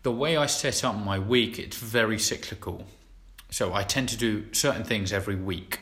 the 0.02 0.12
way 0.12 0.36
I 0.36 0.46
set 0.46 0.82
up 0.82 0.96
my 0.96 1.18
week, 1.18 1.58
it's 1.58 1.76
very 1.76 2.18
cyclical. 2.18 2.86
So 3.50 3.74
I 3.74 3.82
tend 3.82 4.08
to 4.08 4.16
do 4.16 4.52
certain 4.52 4.82
things 4.82 5.12
every 5.12 5.36
week 5.36 5.80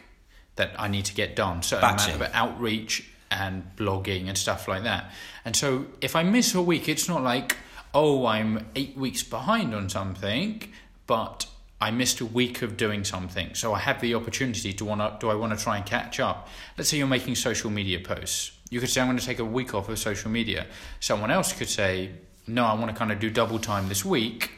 that 0.56 0.72
I 0.78 0.88
need 0.88 1.04
to 1.06 1.14
get 1.14 1.36
done. 1.36 1.62
Certain 1.62 1.88
Batching. 1.88 2.16
amount 2.16 2.30
of 2.30 2.36
outreach 2.36 3.08
and 3.30 3.64
blogging 3.76 4.26
and 4.28 4.36
stuff 4.36 4.66
like 4.66 4.82
that. 4.82 5.12
And 5.44 5.54
so 5.54 5.86
if 6.00 6.16
I 6.16 6.24
miss 6.24 6.54
a 6.54 6.60
week, 6.60 6.88
it's 6.88 7.08
not 7.08 7.22
like, 7.22 7.56
oh, 7.94 8.26
I'm 8.26 8.66
eight 8.76 8.96
weeks 8.96 9.22
behind 9.22 9.74
on 9.74 9.88
something, 9.88 10.62
but 11.06 11.46
I 11.80 11.90
missed 11.90 12.20
a 12.20 12.26
week 12.26 12.62
of 12.62 12.76
doing 12.76 13.04
something. 13.04 13.54
So 13.54 13.72
I 13.72 13.78
have 13.78 14.00
the 14.00 14.14
opportunity 14.14 14.72
to 14.74 14.84
want 14.84 15.00
to, 15.00 15.16
do 15.18 15.30
I 15.30 15.34
want 15.34 15.56
to 15.56 15.62
try 15.62 15.76
and 15.76 15.86
catch 15.86 16.20
up? 16.20 16.48
Let's 16.76 16.90
say 16.90 16.98
you're 16.98 17.06
making 17.06 17.36
social 17.36 17.70
media 17.70 18.00
posts. 18.00 18.52
You 18.68 18.80
could 18.80 18.90
say, 18.90 19.00
I'm 19.00 19.08
going 19.08 19.18
to 19.18 19.24
take 19.24 19.38
a 19.38 19.44
week 19.44 19.74
off 19.74 19.88
of 19.88 19.98
social 19.98 20.30
media. 20.30 20.66
Someone 21.00 21.30
else 21.30 21.52
could 21.52 21.68
say, 21.68 22.10
no, 22.46 22.64
I 22.64 22.74
want 22.74 22.90
to 22.90 22.96
kind 22.96 23.10
of 23.10 23.18
do 23.18 23.30
double 23.30 23.58
time 23.58 23.88
this 23.88 24.04
week 24.04 24.52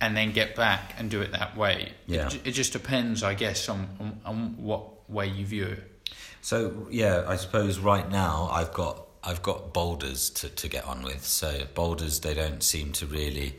and 0.00 0.16
then 0.16 0.32
get 0.32 0.54
back 0.54 0.94
and 0.96 1.10
do 1.10 1.20
it 1.20 1.32
that 1.32 1.56
way. 1.56 1.92
Yeah. 2.06 2.28
It, 2.28 2.46
it 2.46 2.52
just 2.52 2.72
depends, 2.72 3.22
I 3.22 3.34
guess, 3.34 3.68
on, 3.68 3.88
on, 4.00 4.20
on 4.24 4.54
what 4.56 5.10
way 5.10 5.26
you 5.26 5.44
view 5.44 5.66
it. 5.66 6.12
So 6.40 6.86
yeah, 6.90 7.24
I 7.26 7.36
suppose 7.36 7.78
right 7.78 8.08
now 8.08 8.48
I've 8.50 8.72
got 8.72 9.07
I've 9.22 9.42
got 9.42 9.72
boulders 9.72 10.30
to, 10.30 10.48
to 10.48 10.68
get 10.68 10.84
on 10.84 11.02
with. 11.02 11.24
So 11.24 11.62
boulders 11.74 12.20
they 12.20 12.34
don't 12.34 12.62
seem 12.62 12.92
to 12.92 13.06
really. 13.06 13.56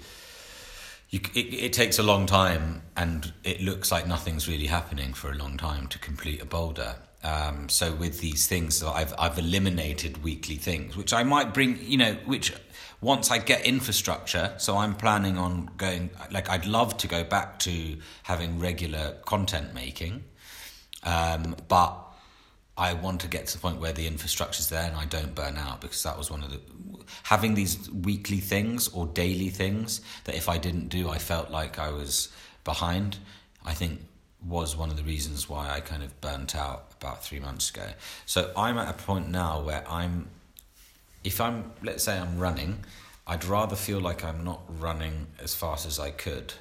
You, 1.10 1.22
it, 1.34 1.54
it 1.54 1.74
takes 1.74 1.98
a 1.98 2.04
long 2.04 2.28
time, 2.28 2.84
and 2.96 3.34
it 3.44 3.62
looks 3.62 3.92
like 3.92 4.06
nothing's 4.06 4.48
really 4.48 4.68
happening 4.68 5.14
for 5.14 5.32
a 5.32 5.36
long 5.36 5.58
time 5.58 5.88
to 5.88 6.00
complete 6.00 6.40
a 6.40 6.46
boulder. 6.46 6.96
Um, 7.24 7.68
so 7.68 7.94
with 7.94 8.22
these 8.22 8.48
things, 8.48 8.84
I've 8.84 9.14
I've 9.18 9.38
eliminated 9.38 10.24
weekly 10.24 10.56
things, 10.56 10.96
which 10.96 11.12
I 11.12 11.24
might 11.24 11.54
bring. 11.54 11.80
You 11.82 11.98
know, 11.98 12.14
which 12.26 12.54
once 13.02 13.32
I 13.32 13.40
get 13.40 13.66
infrastructure, 13.66 14.54
so 14.58 14.78
I'm 14.78 14.96
planning 14.96 15.38
on 15.38 15.72
going. 15.78 16.12
Like 16.32 16.50
I'd 16.50 16.66
love 16.66 16.96
to 16.98 17.08
go 17.08 17.24
back 17.24 17.60
to 17.60 17.98
having 18.24 18.60
regular 18.60 19.18
content 19.26 19.74
making, 19.74 20.24
um, 21.04 21.56
but 21.68 22.09
I 22.80 22.94
want 22.94 23.20
to 23.22 23.28
get 23.28 23.46
to 23.48 23.54
the 23.54 23.60
point 23.60 23.82
where 23.82 23.92
the 23.92 24.08
infrastructure's 24.08 24.70
there 24.70 24.88
and 24.88 24.96
I 24.96 25.04
don't 25.04 25.36
burn 25.36 25.58
out 25.58 25.82
because 25.82 26.02
that 26.04 26.18
was 26.18 26.32
one 26.32 26.42
of 26.44 26.50
the 26.50 26.62
having 27.24 27.54
these 27.54 27.92
weekly 27.92 28.38
things 28.38 28.88
or 28.88 29.06
daily 29.06 29.50
things 29.50 30.00
that 30.24 30.36
if 30.36 30.48
I 30.48 30.58
didn't 30.58 30.88
do 30.88 31.10
I 31.10 31.18
felt 31.18 31.52
like 31.52 31.78
I 31.78 31.92
was 31.92 32.30
behind 32.64 33.18
I 33.66 33.74
think 33.74 34.00
was 34.48 34.78
one 34.78 34.90
of 34.90 34.96
the 34.96 35.04
reasons 35.04 35.50
why 35.50 35.70
I 35.70 35.82
kind 35.82 36.04
of 36.04 36.22
burnt 36.22 36.56
out 36.56 36.94
about 37.02 37.22
3 37.26 37.42
months 37.42 37.70
ago. 37.70 37.90
So 38.26 38.52
I'm 38.56 38.78
at 38.78 38.90
a 38.90 38.94
point 38.94 39.30
now 39.30 39.62
where 39.62 39.84
I'm 39.90 40.30
if 41.26 41.42
I'm 41.42 41.74
let's 41.84 42.06
say 42.06 42.18
I'm 42.18 42.40
running 42.40 42.86
I'd 43.28 43.44
rather 43.44 43.76
feel 43.76 44.00
like 44.00 44.24
I'm 44.24 44.46
not 44.46 44.62
running 44.80 45.28
as 45.44 45.54
fast 45.54 45.86
as 45.86 46.00
I 46.00 46.12
could 46.12 46.54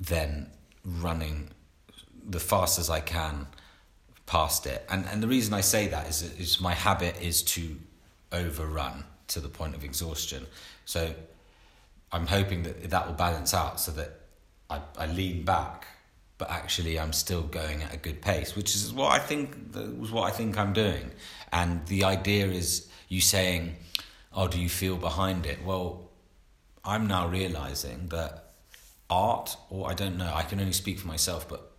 than 0.00 0.50
running 0.82 1.50
the 2.26 2.40
fast 2.40 2.78
as 2.78 2.88
I 2.88 3.00
can 3.00 3.46
past 4.26 4.66
it. 4.66 4.84
And 4.88 5.06
and 5.06 5.22
the 5.22 5.28
reason 5.28 5.54
I 5.54 5.60
say 5.60 5.88
that 5.88 6.08
is 6.08 6.22
is 6.38 6.60
my 6.60 6.74
habit 6.74 7.20
is 7.20 7.42
to 7.42 7.76
overrun 8.32 9.04
to 9.28 9.40
the 9.40 9.48
point 9.48 9.74
of 9.74 9.84
exhaustion. 9.84 10.46
So 10.84 11.14
I'm 12.12 12.26
hoping 12.26 12.62
that 12.64 12.90
that 12.90 13.06
will 13.06 13.14
balance 13.14 13.54
out 13.54 13.80
so 13.80 13.92
that 13.92 14.20
I, 14.70 14.80
I 14.96 15.06
lean 15.06 15.44
back, 15.44 15.86
but 16.38 16.50
actually 16.50 16.98
I'm 16.98 17.12
still 17.12 17.42
going 17.42 17.82
at 17.82 17.94
a 17.94 17.96
good 17.96 18.22
pace, 18.22 18.54
which 18.56 18.74
is 18.74 18.92
what 18.92 19.12
I 19.12 19.18
think 19.18 19.56
was 19.98 20.10
what 20.10 20.24
I 20.24 20.30
think 20.30 20.58
I'm 20.58 20.72
doing. 20.72 21.10
And 21.52 21.86
the 21.86 22.04
idea 22.04 22.46
is 22.46 22.88
you 23.08 23.20
saying, 23.20 23.76
"Oh, 24.32 24.48
do 24.48 24.60
you 24.60 24.68
feel 24.68 24.96
behind 24.96 25.46
it?" 25.46 25.64
Well, 25.64 26.10
I'm 26.84 27.06
now 27.06 27.28
realizing 27.28 28.08
that 28.08 28.52
art, 29.10 29.56
or 29.70 29.90
I 29.90 29.94
don't 29.94 30.16
know, 30.16 30.32
I 30.34 30.42
can 30.42 30.60
only 30.60 30.72
speak 30.72 30.98
for 30.98 31.08
myself, 31.08 31.48
but 31.48 31.73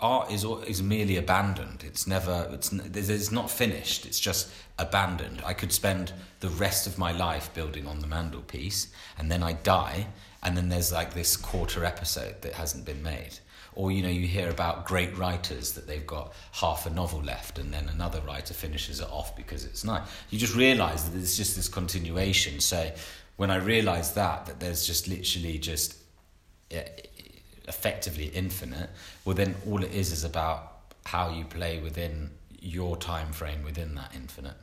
art 0.00 0.30
is 0.30 0.44
is 0.66 0.82
merely 0.82 1.16
abandoned. 1.16 1.84
It's 1.84 2.06
never 2.06 2.48
it's 2.52 2.72
it's 2.72 3.30
not 3.30 3.50
finished. 3.50 4.06
It's 4.06 4.20
just 4.20 4.50
abandoned. 4.78 5.42
I 5.44 5.52
could 5.52 5.72
spend 5.72 6.12
the 6.40 6.48
rest 6.48 6.86
of 6.86 6.98
my 6.98 7.12
life 7.12 7.52
building 7.54 7.86
on 7.86 8.00
the 8.00 8.06
mantelpiece, 8.06 8.88
and 9.18 9.30
then 9.30 9.42
I 9.42 9.52
die, 9.52 10.06
and 10.42 10.56
then 10.56 10.68
there's 10.68 10.92
like 10.92 11.14
this 11.14 11.36
quarter 11.36 11.84
episode 11.84 12.42
that 12.42 12.54
hasn't 12.54 12.84
been 12.84 13.02
made. 13.02 13.38
Or 13.74 13.92
you 13.92 14.02
know 14.02 14.08
you 14.08 14.26
hear 14.26 14.50
about 14.50 14.86
great 14.86 15.16
writers 15.16 15.72
that 15.72 15.86
they've 15.86 16.06
got 16.06 16.32
half 16.52 16.86
a 16.86 16.90
novel 16.90 17.22
left, 17.22 17.58
and 17.58 17.72
then 17.72 17.88
another 17.88 18.20
writer 18.26 18.54
finishes 18.54 19.00
it 19.00 19.08
off 19.10 19.36
because 19.36 19.64
it's 19.64 19.84
nice. 19.84 20.08
You 20.30 20.38
just 20.38 20.56
realise 20.56 21.02
that 21.02 21.10
there's 21.10 21.36
just 21.36 21.56
this 21.56 21.68
continuation. 21.68 22.60
So 22.60 22.90
when 23.36 23.50
I 23.50 23.56
realised 23.56 24.16
that 24.16 24.46
that 24.46 24.60
there's 24.60 24.86
just 24.86 25.08
literally 25.08 25.58
just 25.58 25.96
effectively 27.70 28.26
infinite, 28.26 28.90
well, 29.24 29.34
then 29.34 29.54
all 29.66 29.82
it 29.82 29.92
is 29.92 30.12
is 30.12 30.24
about 30.24 30.58
how 31.06 31.30
you 31.30 31.44
play 31.44 31.80
within 31.80 32.30
your 32.60 32.96
time 32.96 33.32
frame 33.32 33.62
within 33.64 33.94
that 33.94 34.12
infinite. 34.14 34.58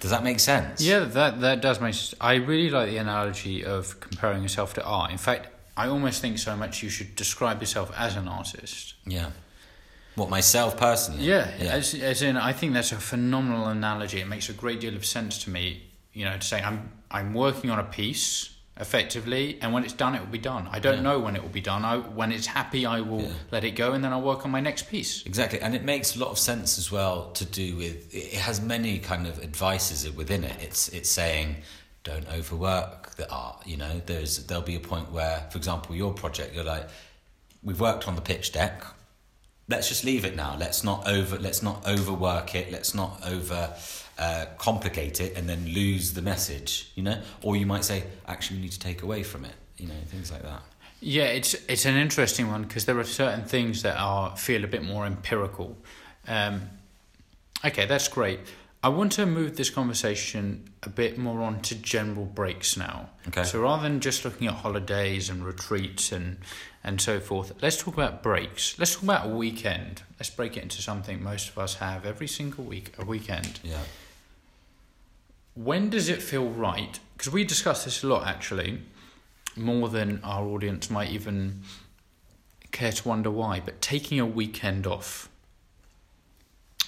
Does 0.00 0.10
that 0.10 0.24
make 0.24 0.40
sense? 0.40 0.82
Yeah, 0.82 1.00
that 1.00 1.40
that 1.40 1.62
does 1.62 1.80
make 1.80 1.94
sense. 1.94 2.14
I 2.20 2.34
really 2.34 2.70
like 2.70 2.90
the 2.90 2.96
analogy 2.98 3.64
of 3.64 4.00
comparing 4.00 4.42
yourself 4.42 4.74
to 4.74 4.84
art. 4.84 5.12
In 5.12 5.18
fact, 5.18 5.48
I 5.76 5.88
almost 5.88 6.20
think 6.20 6.38
so 6.38 6.56
much 6.56 6.82
you 6.82 6.90
should 6.90 7.14
describe 7.16 7.60
yourself 7.60 7.92
as 7.96 8.16
an 8.16 8.28
artist. 8.28 8.94
Yeah. 9.06 9.30
What 10.14 10.30
myself 10.30 10.76
personally? 10.76 11.24
Yeah, 11.24 11.50
yeah. 11.58 11.72
As, 11.72 11.94
as 11.94 12.22
in, 12.22 12.36
I 12.36 12.52
think 12.52 12.74
that's 12.74 12.92
a 12.92 12.96
phenomenal 12.96 13.66
analogy. 13.66 14.20
It 14.20 14.28
makes 14.28 14.48
a 14.48 14.52
great 14.52 14.80
deal 14.80 14.94
of 14.94 15.04
sense 15.04 15.42
to 15.44 15.50
me. 15.50 15.82
You 16.12 16.24
know, 16.26 16.36
to 16.36 16.46
say 16.46 16.62
I'm 16.62 16.90
I'm 17.10 17.34
working 17.34 17.70
on 17.70 17.78
a 17.78 17.84
piece 17.84 18.53
effectively 18.78 19.56
and 19.60 19.72
when 19.72 19.84
it's 19.84 19.92
done 19.92 20.14
it 20.14 20.20
will 20.20 20.26
be 20.26 20.38
done. 20.38 20.68
I 20.70 20.80
don't 20.80 20.96
yeah. 20.96 21.02
know 21.02 21.18
when 21.20 21.36
it 21.36 21.42
will 21.42 21.48
be 21.48 21.60
done. 21.60 21.84
I, 21.84 21.98
when 21.98 22.32
it's 22.32 22.46
happy 22.46 22.84
i 22.86 23.00
will 23.00 23.22
yeah. 23.22 23.32
let 23.52 23.62
it 23.62 23.72
go 23.72 23.92
and 23.92 24.02
then 24.02 24.12
i'll 24.12 24.22
work 24.22 24.44
on 24.44 24.50
my 24.50 24.60
next 24.60 24.88
piece. 24.88 25.24
Exactly 25.24 25.60
and 25.60 25.74
it 25.74 25.84
makes 25.84 26.16
a 26.16 26.18
lot 26.18 26.30
of 26.30 26.38
sense 26.38 26.76
as 26.76 26.90
well 26.90 27.30
to 27.32 27.44
do 27.44 27.76
with 27.76 28.12
it 28.14 28.34
has 28.34 28.60
many 28.60 28.98
kind 28.98 29.26
of 29.26 29.42
advices 29.42 30.10
within 30.10 30.42
it. 30.42 30.56
It's 30.60 30.88
it's 30.88 31.08
saying 31.08 31.56
don't 32.02 32.28
overwork 32.28 33.14
the 33.14 33.30
art 33.30 33.64
you 33.64 33.76
know? 33.76 34.02
There's 34.04 34.44
there'll 34.46 34.64
be 34.64 34.74
a 34.74 34.80
point 34.80 35.12
where 35.12 35.46
for 35.50 35.58
example 35.58 35.94
your 35.94 36.12
project 36.12 36.54
you're 36.54 36.64
like 36.64 36.88
we've 37.62 37.80
worked 37.80 38.08
on 38.08 38.16
the 38.16 38.22
pitch 38.22 38.52
deck. 38.52 38.84
Let's 39.68 39.88
just 39.88 40.04
leave 40.04 40.24
it 40.24 40.34
now. 40.34 40.56
Let's 40.58 40.82
not 40.82 41.08
over 41.08 41.38
let's 41.38 41.62
not 41.62 41.86
overwork 41.86 42.56
it. 42.56 42.72
Let's 42.72 42.92
not 42.92 43.20
over 43.24 43.72
uh, 44.18 44.46
complicate 44.58 45.20
it 45.20 45.36
and 45.36 45.48
then 45.48 45.66
lose 45.66 46.14
the 46.14 46.22
message, 46.22 46.90
you 46.94 47.02
know? 47.02 47.20
Or 47.42 47.56
you 47.56 47.66
might 47.66 47.84
say, 47.84 48.04
actually, 48.26 48.58
we 48.58 48.62
need 48.62 48.72
to 48.72 48.78
take 48.78 49.02
away 49.02 49.22
from 49.22 49.44
it, 49.44 49.54
you 49.76 49.88
know, 49.88 49.94
things 50.06 50.30
like 50.30 50.42
that. 50.42 50.62
Yeah, 51.00 51.24
it's 51.24 51.54
it's 51.68 51.84
an 51.84 51.96
interesting 51.96 52.50
one 52.50 52.62
because 52.62 52.86
there 52.86 52.98
are 52.98 53.04
certain 53.04 53.44
things 53.44 53.82
that 53.82 53.96
are 53.98 54.34
feel 54.36 54.64
a 54.64 54.66
bit 54.66 54.82
more 54.82 55.04
empirical. 55.04 55.76
Um, 56.26 56.62
okay, 57.62 57.84
that's 57.84 58.08
great. 58.08 58.40
I 58.82 58.88
want 58.88 59.12
to 59.12 59.26
move 59.26 59.56
this 59.56 59.70
conversation 59.70 60.68
a 60.82 60.88
bit 60.90 61.16
more 61.16 61.40
on 61.42 61.60
to 61.62 61.74
general 61.74 62.26
breaks 62.26 62.76
now. 62.76 63.08
Okay. 63.28 63.42
So 63.44 63.62
rather 63.62 63.82
than 63.82 64.00
just 64.00 64.24
looking 64.24 64.46
at 64.46 64.54
holidays 64.54 65.28
and 65.28 65.44
retreats 65.44 66.12
and 66.12 66.38
and 66.82 67.00
so 67.00 67.20
forth, 67.20 67.52
let's 67.62 67.76
talk 67.76 67.94
about 67.94 68.22
breaks. 68.22 68.78
Let's 68.78 68.94
talk 68.94 69.04
about 69.04 69.26
a 69.26 69.30
weekend. 69.30 70.02
Let's 70.18 70.30
break 70.30 70.56
it 70.56 70.62
into 70.62 70.80
something 70.80 71.22
most 71.22 71.48
of 71.50 71.58
us 71.58 71.76
have 71.76 72.06
every 72.06 72.28
single 72.28 72.64
week, 72.64 72.94
a 72.98 73.04
weekend. 73.04 73.60
Yeah. 73.62 73.80
When 75.54 75.90
does 75.90 76.08
it 76.08 76.22
feel 76.22 76.48
right? 76.48 76.98
Because 77.16 77.32
we 77.32 77.44
discuss 77.44 77.84
this 77.84 78.02
a 78.02 78.06
lot 78.06 78.26
actually, 78.26 78.80
more 79.56 79.88
than 79.88 80.20
our 80.24 80.44
audience 80.44 80.90
might 80.90 81.10
even 81.10 81.62
care 82.72 82.92
to 82.92 83.08
wonder 83.08 83.30
why, 83.30 83.60
but 83.60 83.80
taking 83.80 84.18
a 84.18 84.26
weekend 84.26 84.86
off 84.86 85.28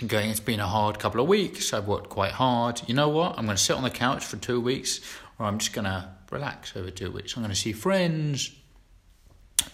going, 0.04 0.30
it's 0.30 0.40
been 0.40 0.60
a 0.60 0.66
hard 0.66 0.98
couple 0.98 1.20
of 1.20 1.28
weeks, 1.28 1.72
I've 1.72 1.86
worked 1.86 2.10
quite 2.10 2.32
hard. 2.32 2.82
You 2.86 2.94
know 2.94 3.08
what? 3.08 3.38
I'm 3.38 3.46
going 3.46 3.56
to 3.56 3.62
sit 3.62 3.76
on 3.76 3.82
the 3.82 3.90
couch 3.90 4.24
for 4.24 4.36
two 4.36 4.60
weeks, 4.60 5.00
or 5.38 5.46
I'm 5.46 5.58
just 5.58 5.72
going 5.72 5.84
to 5.84 6.10
relax 6.30 6.76
over 6.76 6.90
two 6.90 7.10
weeks. 7.10 7.36
I'm 7.36 7.42
going 7.42 7.54
to 7.54 7.58
see 7.58 7.72
friends. 7.72 8.54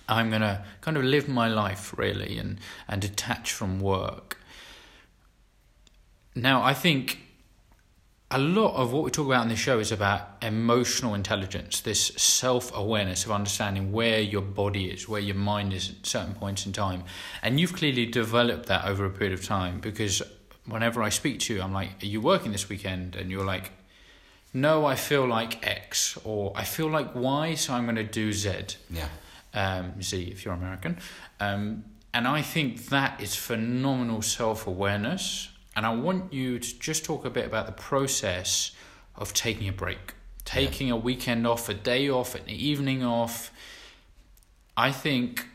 I'm 0.08 0.28
going 0.28 0.42
to 0.42 0.64
kind 0.80 0.96
of 0.96 1.04
live 1.04 1.28
my 1.28 1.48
life 1.48 1.96
really 1.96 2.38
and, 2.38 2.58
and 2.86 3.00
detach 3.00 3.52
from 3.52 3.80
work. 3.80 4.38
Now, 6.34 6.62
I 6.62 6.74
think 6.74 7.18
a 8.32 8.38
lot 8.38 8.74
of 8.74 8.92
what 8.92 9.04
we 9.04 9.10
talk 9.10 9.26
about 9.26 9.42
in 9.42 9.50
this 9.50 9.58
show 9.58 9.78
is 9.78 9.92
about 9.92 10.36
emotional 10.40 11.14
intelligence, 11.14 11.80
this 11.80 12.06
self 12.16 12.74
awareness 12.74 13.26
of 13.26 13.30
understanding 13.30 13.92
where 13.92 14.20
your 14.20 14.40
body 14.40 14.86
is, 14.86 15.06
where 15.06 15.20
your 15.20 15.36
mind 15.36 15.74
is 15.74 15.90
at 15.90 16.06
certain 16.06 16.34
points 16.34 16.64
in 16.64 16.72
time. 16.72 17.04
And 17.42 17.60
you've 17.60 17.74
clearly 17.74 18.06
developed 18.06 18.66
that 18.66 18.86
over 18.86 19.04
a 19.04 19.10
period 19.10 19.38
of 19.38 19.44
time 19.44 19.80
because 19.80 20.22
whenever 20.64 21.02
I 21.02 21.10
speak 21.10 21.40
to 21.40 21.54
you, 21.54 21.62
I'm 21.62 21.74
like, 21.74 22.02
Are 22.02 22.06
you 22.06 22.22
working 22.22 22.52
this 22.52 22.68
weekend? 22.70 23.16
And 23.16 23.30
you're 23.30 23.44
like, 23.44 23.70
No, 24.54 24.86
I 24.86 24.96
feel 24.96 25.26
like 25.26 25.66
X, 25.66 26.18
or 26.24 26.52
I 26.56 26.64
feel 26.64 26.88
like 26.88 27.14
Y, 27.14 27.54
so 27.54 27.74
I'm 27.74 27.84
going 27.84 27.96
to 27.96 28.02
do 28.02 28.32
Z. 28.32 28.78
Yeah. 28.90 29.08
Um, 29.52 30.00
Z 30.00 30.22
if 30.32 30.46
you're 30.46 30.54
American. 30.54 30.98
Um, 31.38 31.84
and 32.14 32.26
I 32.26 32.40
think 32.40 32.86
that 32.86 33.22
is 33.22 33.34
phenomenal 33.34 34.22
self 34.22 34.66
awareness 34.66 35.51
and 35.74 35.86
I 35.86 35.94
want 35.94 36.32
you 36.32 36.58
to 36.58 36.78
just 36.78 37.04
talk 37.04 37.24
a 37.24 37.30
bit 37.30 37.46
about 37.46 37.66
the 37.66 37.72
process 37.72 38.72
of 39.16 39.32
taking 39.32 39.68
a 39.68 39.72
break, 39.72 40.14
taking 40.44 40.88
yeah. 40.88 40.94
a 40.94 40.96
weekend 40.96 41.46
off, 41.46 41.68
a 41.68 41.74
day 41.74 42.08
off, 42.08 42.34
an 42.34 42.48
evening 42.48 43.02
off. 43.02 43.50
I 44.76 44.90
think 44.90 45.46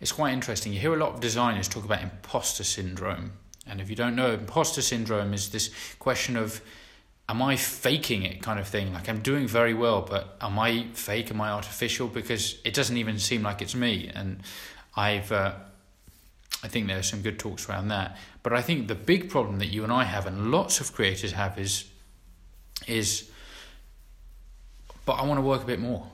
it's 0.00 0.12
quite 0.12 0.32
interesting. 0.32 0.72
You 0.72 0.80
hear 0.80 0.94
a 0.94 0.98
lot 0.98 1.14
of 1.14 1.20
designers 1.20 1.68
talk 1.68 1.84
about 1.84 2.02
imposter 2.02 2.64
syndrome. 2.64 3.32
And 3.66 3.80
if 3.80 3.90
you 3.90 3.96
don't 3.96 4.14
know, 4.14 4.32
imposter 4.32 4.82
syndrome 4.82 5.34
is 5.34 5.50
this 5.50 5.70
question 5.98 6.36
of 6.36 6.60
am 7.28 7.42
I 7.42 7.56
faking 7.56 8.22
it 8.22 8.42
kind 8.42 8.60
of 8.60 8.68
thing? 8.68 8.92
Like 8.92 9.08
I'm 9.08 9.20
doing 9.20 9.48
very 9.48 9.74
well, 9.74 10.02
but 10.02 10.36
am 10.40 10.58
I 10.58 10.86
fake? 10.92 11.30
Am 11.30 11.40
I 11.40 11.50
artificial? 11.50 12.08
Because 12.08 12.58
it 12.64 12.74
doesn't 12.74 12.96
even 12.96 13.18
seem 13.18 13.42
like 13.42 13.62
it's 13.62 13.74
me. 13.74 14.10
And 14.14 14.42
I've 14.96 15.32
uh, 15.32 15.54
I 16.62 16.68
think 16.68 16.86
there 16.86 16.98
are 16.98 17.02
some 17.02 17.22
good 17.22 17.38
talks 17.38 17.68
around 17.68 17.88
that. 17.88 18.16
But 18.42 18.52
I 18.52 18.62
think 18.62 18.88
the 18.88 18.94
big 18.94 19.30
problem 19.30 19.58
that 19.58 19.66
you 19.66 19.84
and 19.84 19.92
I 19.92 20.04
have, 20.04 20.26
and 20.26 20.50
lots 20.50 20.80
of 20.80 20.92
creators 20.92 21.32
have, 21.32 21.58
is 21.58 21.84
is. 22.86 23.30
But 25.04 25.14
I 25.14 25.24
want 25.24 25.38
to 25.38 25.42
work 25.42 25.62
a 25.62 25.66
bit 25.66 25.78
more. 25.78 26.06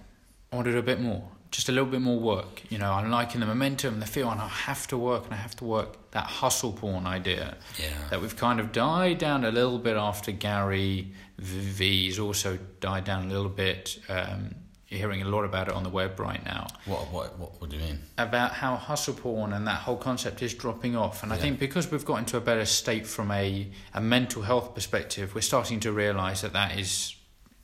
I 0.52 0.56
want 0.56 0.66
to 0.66 0.72
do 0.72 0.78
a 0.78 0.82
bit 0.82 1.00
more, 1.00 1.26
just 1.50 1.70
a 1.70 1.72
little 1.72 1.88
bit 1.88 2.02
more 2.02 2.18
work. 2.18 2.62
You 2.68 2.76
know, 2.76 2.92
I'm 2.92 3.10
liking 3.10 3.40
the 3.40 3.46
momentum, 3.46 4.00
the 4.00 4.06
feel, 4.06 4.30
and 4.30 4.40
I 4.40 4.48
have 4.48 4.86
to 4.88 4.98
work, 4.98 5.24
and 5.24 5.32
I 5.32 5.38
have 5.38 5.56
to 5.56 5.64
work. 5.64 6.10
That 6.10 6.24
hustle 6.24 6.72
porn 6.72 7.06
idea, 7.06 7.56
yeah. 7.78 7.86
that 8.10 8.20
we've 8.20 8.36
kind 8.36 8.60
of 8.60 8.70
died 8.70 9.16
down 9.16 9.46
a 9.46 9.50
little 9.50 9.78
bit 9.78 9.96
after 9.96 10.30
Gary 10.30 11.12
V's 11.38 12.18
also 12.18 12.58
died 12.80 13.04
down 13.04 13.24
a 13.24 13.28
little 13.28 13.48
bit. 13.48 13.98
Um, 14.10 14.54
you're 14.92 15.00
hearing 15.00 15.22
a 15.22 15.28
lot 15.28 15.44
about 15.44 15.68
it 15.68 15.74
on 15.74 15.82
the 15.82 15.88
web 15.88 16.20
right 16.20 16.44
now. 16.44 16.66
What 16.84 17.10
what 17.10 17.38
what, 17.38 17.60
what 17.60 17.70
do 17.70 17.76
you 17.76 17.82
mean? 17.82 18.00
About 18.18 18.52
how 18.52 18.76
hustle 18.76 19.14
porn 19.14 19.52
and 19.54 19.66
that 19.66 19.80
whole 19.80 19.96
concept 19.96 20.42
is 20.42 20.52
dropping 20.52 20.96
off. 20.96 21.22
And 21.22 21.32
I 21.32 21.38
think 21.38 21.58
because 21.58 21.90
we've 21.90 22.04
got 22.04 22.16
into 22.16 22.36
a 22.36 22.40
better 22.40 22.66
state 22.66 23.06
from 23.06 23.30
a, 23.30 23.68
a 23.94 24.00
mental 24.00 24.42
health 24.42 24.74
perspective, 24.74 25.34
we're 25.34 25.40
starting 25.40 25.80
to 25.80 25.92
realise 25.92 26.42
that 26.42 26.52
that 26.52 26.78
is 26.78 27.16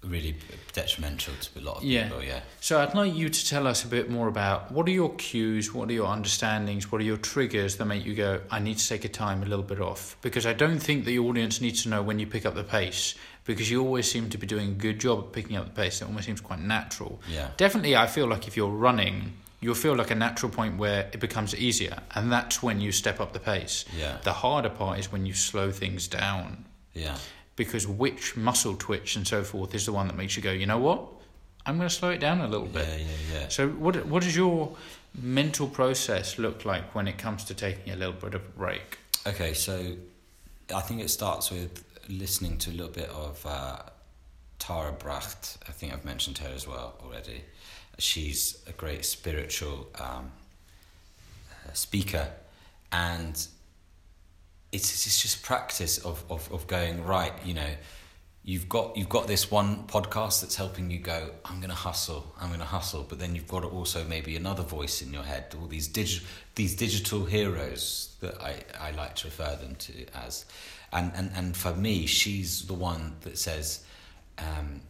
really 0.04 0.36
detrimental 0.72 1.34
to 1.40 1.58
a 1.58 1.62
lot 1.62 1.78
of 1.78 1.84
yeah. 1.84 2.04
people. 2.04 2.22
Yeah. 2.22 2.40
So 2.60 2.80
I'd 2.80 2.94
like 2.94 3.14
you 3.14 3.28
to 3.28 3.46
tell 3.46 3.66
us 3.66 3.84
a 3.84 3.88
bit 3.88 4.08
more 4.08 4.28
about 4.28 4.70
what 4.70 4.86
are 4.86 4.92
your 4.92 5.14
cues, 5.16 5.74
what 5.74 5.88
are 5.88 5.92
your 5.92 6.06
understandings, 6.06 6.90
what 6.90 7.00
are 7.00 7.04
your 7.04 7.16
triggers 7.16 7.76
that 7.76 7.84
make 7.84 8.04
you 8.04 8.14
go, 8.14 8.40
I 8.50 8.60
need 8.60 8.78
to 8.78 8.88
take 8.88 9.04
a 9.04 9.08
time 9.08 9.42
a 9.42 9.46
little 9.46 9.64
bit 9.64 9.80
off. 9.80 10.16
Because 10.22 10.46
I 10.46 10.52
don't 10.52 10.78
think 10.78 11.04
the 11.04 11.18
audience 11.18 11.60
needs 11.60 11.82
to 11.82 11.88
know 11.88 12.02
when 12.02 12.18
you 12.18 12.26
pick 12.26 12.46
up 12.46 12.54
the 12.54 12.64
pace 12.64 13.14
because 13.44 13.70
you 13.70 13.82
always 13.82 14.08
seem 14.08 14.28
to 14.28 14.38
be 14.38 14.46
doing 14.46 14.68
a 14.68 14.74
good 14.74 15.00
job 15.00 15.18
of 15.18 15.32
picking 15.32 15.56
up 15.56 15.64
the 15.64 15.70
pace. 15.72 16.02
It 16.02 16.04
almost 16.04 16.26
seems 16.26 16.40
quite 16.40 16.60
natural. 16.60 17.20
Yeah. 17.32 17.48
Definitely, 17.56 17.96
I 17.96 18.06
feel 18.06 18.26
like 18.26 18.46
if 18.46 18.58
you're 18.58 18.68
running, 18.68 19.32
you'll 19.60 19.74
feel 19.74 19.96
like 19.96 20.10
a 20.10 20.14
natural 20.14 20.52
point 20.52 20.76
where 20.76 21.08
it 21.12 21.18
becomes 21.18 21.54
easier, 21.54 21.98
and 22.14 22.30
that's 22.30 22.62
when 22.62 22.78
you 22.80 22.92
step 22.92 23.20
up 23.20 23.32
the 23.32 23.40
pace. 23.40 23.86
Yeah. 23.96 24.18
The 24.22 24.34
harder 24.34 24.68
part 24.68 24.98
is 24.98 25.10
when 25.10 25.24
you 25.24 25.32
slow 25.32 25.70
things 25.70 26.08
down. 26.08 26.66
Yeah. 26.92 27.16
Because 27.58 27.86
which 27.86 28.36
muscle 28.36 28.76
twitch 28.76 29.16
and 29.16 29.26
so 29.26 29.42
forth 29.42 29.74
is 29.74 29.84
the 29.84 29.92
one 29.92 30.06
that 30.06 30.16
makes 30.16 30.36
you 30.36 30.42
go, 30.42 30.52
you 30.52 30.64
know 30.64 30.78
what? 30.78 31.06
I'm 31.66 31.76
going 31.76 31.88
to 31.88 31.94
slow 31.94 32.10
it 32.10 32.20
down 32.20 32.40
a 32.40 32.46
little 32.46 32.66
bit. 32.66 32.86
Yeah, 32.88 32.96
yeah, 32.96 33.40
yeah. 33.40 33.48
So, 33.48 33.68
what 33.68 34.06
what 34.06 34.22
does 34.22 34.34
your 34.34 34.74
mental 35.20 35.66
process 35.68 36.38
look 36.38 36.64
like 36.64 36.94
when 36.94 37.08
it 37.08 37.18
comes 37.18 37.44
to 37.44 37.54
taking 37.54 37.92
a 37.92 37.96
little 37.96 38.14
bit 38.14 38.34
of 38.34 38.42
a 38.42 38.58
break? 38.58 38.98
Okay, 39.26 39.52
so 39.52 39.96
I 40.74 40.80
think 40.80 41.02
it 41.02 41.10
starts 41.10 41.50
with 41.50 41.84
listening 42.08 42.58
to 42.58 42.70
a 42.70 42.72
little 42.72 42.92
bit 42.92 43.10
of 43.10 43.44
uh, 43.44 43.82
Tara 44.58 44.92
Brach. 44.92 45.58
I 45.68 45.72
think 45.72 45.92
I've 45.92 46.04
mentioned 46.04 46.38
her 46.38 46.50
as 46.54 46.66
well 46.66 46.94
already. 47.04 47.42
She's 47.98 48.62
a 48.66 48.72
great 48.72 49.04
spiritual 49.04 49.88
um, 50.00 50.30
uh, 51.50 51.72
speaker, 51.72 52.28
and 52.92 53.46
it's 54.72 55.06
it's 55.06 55.20
just 55.20 55.42
practice 55.42 55.98
of, 55.98 56.24
of, 56.30 56.50
of 56.52 56.66
going 56.66 57.04
right. 57.04 57.32
You 57.44 57.54
know, 57.54 57.70
you've 58.44 58.68
got 58.68 58.96
you've 58.96 59.08
got 59.08 59.26
this 59.26 59.50
one 59.50 59.84
podcast 59.86 60.42
that's 60.42 60.56
helping 60.56 60.90
you 60.90 60.98
go. 60.98 61.30
I'm 61.44 61.58
going 61.58 61.70
to 61.70 61.76
hustle. 61.76 62.34
I'm 62.40 62.48
going 62.48 62.60
to 62.60 62.66
hustle. 62.66 63.04
But 63.08 63.18
then 63.18 63.34
you've 63.34 63.48
got 63.48 63.64
also 63.64 64.04
maybe 64.04 64.36
another 64.36 64.62
voice 64.62 65.02
in 65.02 65.12
your 65.12 65.22
head. 65.22 65.54
All 65.60 65.66
these 65.66 65.88
digital 65.88 66.26
these 66.54 66.76
digital 66.76 67.24
heroes 67.24 68.16
that 68.20 68.40
I 68.42 68.64
I 68.78 68.90
like 68.92 69.14
to 69.16 69.28
refer 69.28 69.56
them 69.56 69.76
to 69.76 70.06
as 70.14 70.44
and 70.92 71.12
and 71.14 71.30
and 71.34 71.56
for 71.56 71.74
me, 71.74 72.06
she's 72.06 72.66
the 72.66 72.74
one 72.74 73.16
that 73.22 73.38
says. 73.38 73.84
Um, 74.38 74.82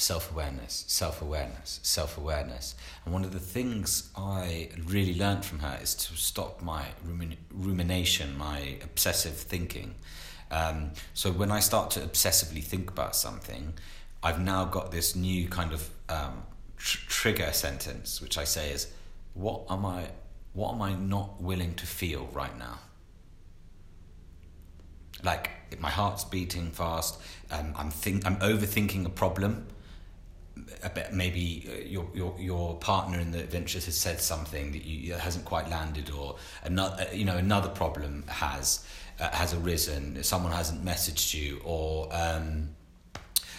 self 0.00 0.30
awareness, 0.30 0.84
self 0.86 1.22
awareness, 1.22 1.80
self 1.82 2.18
awareness. 2.18 2.74
And 3.04 3.12
one 3.12 3.24
of 3.24 3.32
the 3.32 3.40
things 3.40 4.10
I 4.16 4.70
really 4.84 5.14
learned 5.18 5.44
from 5.44 5.60
her 5.60 5.78
is 5.82 5.94
to 5.94 6.16
stop 6.16 6.62
my 6.62 6.86
rumin- 7.06 7.36
rumination, 7.52 8.36
my 8.36 8.76
obsessive 8.82 9.34
thinking. 9.34 9.94
Um, 10.50 10.92
so 11.14 11.32
when 11.32 11.50
I 11.50 11.60
start 11.60 11.90
to 11.92 12.00
obsessively 12.00 12.62
think 12.62 12.90
about 12.90 13.16
something, 13.16 13.74
I've 14.22 14.40
now 14.40 14.64
got 14.64 14.92
this 14.92 15.16
new 15.16 15.48
kind 15.48 15.72
of 15.72 15.90
um, 16.08 16.42
tr- 16.76 17.08
trigger 17.08 17.52
sentence, 17.52 18.20
which 18.20 18.38
I 18.38 18.44
say 18.44 18.70
is, 18.70 18.88
"What 19.34 19.64
am 19.70 19.84
I? 19.84 20.08
What 20.52 20.74
am 20.74 20.82
I 20.82 20.94
not 20.94 21.42
willing 21.42 21.74
to 21.74 21.86
feel 21.86 22.28
right 22.32 22.56
now?" 22.58 22.78
like 25.22 25.50
if 25.70 25.80
my 25.80 25.90
heart's 25.90 26.24
beating 26.24 26.70
fast. 26.70 27.20
Um, 27.50 27.74
I'm 27.76 27.90
think 27.90 28.26
I'm 28.26 28.36
overthinking 28.36 29.04
a 29.06 29.10
problem. 29.10 29.66
Maybe 31.12 31.68
uh, 31.68 31.84
your 31.86 32.08
your 32.14 32.34
your 32.38 32.74
partner 32.76 33.18
in 33.18 33.30
the 33.30 33.40
adventure 33.40 33.78
has 33.78 33.96
said 33.96 34.20
something 34.20 34.72
that 34.72 34.84
you 34.84 35.12
that 35.12 35.20
hasn't 35.20 35.44
quite 35.44 35.68
landed, 35.70 36.10
or 36.10 36.36
another 36.64 37.06
uh, 37.08 37.12
you 37.12 37.24
know 37.24 37.36
another 37.36 37.68
problem 37.68 38.24
has 38.26 38.84
uh, 39.20 39.30
has 39.30 39.54
arisen. 39.54 40.22
Someone 40.22 40.52
hasn't 40.52 40.84
messaged 40.84 41.34
you, 41.34 41.60
or 41.64 42.08
um, 42.10 42.70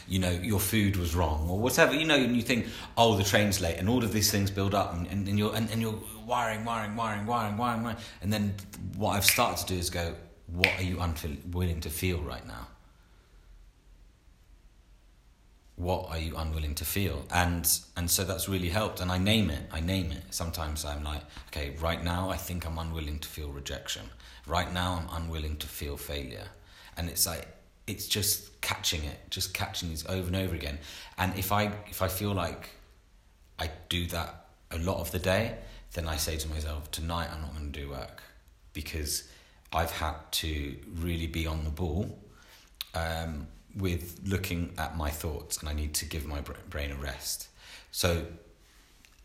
you 0.08 0.20
know 0.20 0.32
your 0.32 0.60
food 0.60 0.98
was 0.98 1.16
wrong, 1.16 1.48
or 1.50 1.60
whatever. 1.60 1.96
You 1.96 2.06
know, 2.06 2.16
and 2.16 2.36
you 2.36 2.42
think, 2.42 2.68
oh, 2.98 3.16
the 3.16 3.24
train's 3.24 3.62
late, 3.62 3.78
and 3.78 3.88
all 3.88 4.04
of 4.04 4.12
these 4.12 4.30
things 4.30 4.52
build 4.52 4.76
up, 4.76 4.94
and, 4.94 5.08
and, 5.08 5.28
and 5.28 5.40
you're 5.40 5.56
and, 5.56 5.70
and 5.72 5.82
you're 5.82 6.00
wiring, 6.26 6.66
wiring, 6.66 6.96
wiring, 6.96 7.26
wiring, 7.26 7.58
wiring, 7.58 7.84
wiring, 7.84 7.98
and 8.22 8.34
then 8.34 8.54
what 8.98 9.12
I've 9.12 9.26
started 9.26 9.66
to 9.66 9.74
do 9.74 9.80
is 9.80 9.90
go, 9.90 10.14
what 10.48 10.72
are 10.78 10.84
you 10.84 11.00
unwilling 11.00 11.80
to 11.82 11.90
feel 11.90 12.20
right 12.20 12.46
now? 12.46 12.68
What 15.78 16.10
are 16.10 16.18
you 16.18 16.36
unwilling 16.36 16.76
to 16.76 16.86
feel? 16.86 17.26
And 17.32 17.66
and 17.96 18.10
so 18.10 18.24
that's 18.24 18.50
really 18.50 18.70
helped. 18.70 19.00
And 19.00 19.12
I 19.12 19.20
name 19.20 19.50
it. 19.50 19.64
I 19.72 19.80
name 19.80 20.12
it. 20.12 20.24
Sometimes 20.32 20.84
I'm 20.84 21.04
like, 21.04 21.22
okay, 21.48 21.76
right 21.80 22.04
now 22.04 22.30
I 22.30 22.38
think 22.38 22.66
I'm 22.66 22.78
unwilling 22.78 23.20
to 23.20 23.28
feel 23.28 23.50
rejection. 23.50 24.10
Right 24.48 24.74
now 24.74 25.00
I'm 25.00 25.24
unwilling 25.24 25.58
to 25.58 25.68
feel 25.68 25.96
failure. 25.96 26.48
And 26.98 27.10
it's 27.10 27.28
like 27.28 27.48
it's 27.86 28.08
just 28.08 28.60
catching 28.62 29.04
it, 29.04 29.20
just 29.30 29.54
catching 29.54 29.90
these 29.90 30.06
over 30.08 30.28
and 30.28 30.36
over 30.36 30.56
again. 30.56 30.80
And 31.18 31.38
if 31.38 31.52
I 31.52 31.72
if 31.90 32.02
I 32.02 32.08
feel 32.08 32.34
like 32.34 32.70
I 33.60 33.70
do 33.88 34.08
that 34.08 34.48
a 34.72 34.80
lot 34.80 35.00
of 35.00 35.12
the 35.12 35.20
day, 35.20 35.58
then 35.94 36.08
I 36.08 36.18
say 36.18 36.38
to 36.38 36.50
myself, 36.50 36.92
tonight 36.92 37.30
I'm 37.34 37.42
not 37.42 37.54
going 37.56 37.72
to 37.72 37.80
do 37.80 37.90
work 37.90 38.22
because 38.74 39.30
I've 39.72 39.92
had 39.92 40.16
to 40.32 40.76
really 40.96 41.28
be 41.28 41.48
on 41.48 41.64
the 41.64 41.70
ball 41.70 42.18
um, 42.94 43.48
with 43.78 44.20
looking 44.26 44.74
at 44.78 44.98
my 44.98 45.10
thoughts, 45.10 45.58
and 45.60 45.70
I 45.70 45.74
need 45.74 45.94
to 45.96 46.06
give 46.06 46.26
my 46.26 46.42
brain 46.70 46.92
a 46.92 46.96
rest. 46.96 47.50
So 47.92 48.26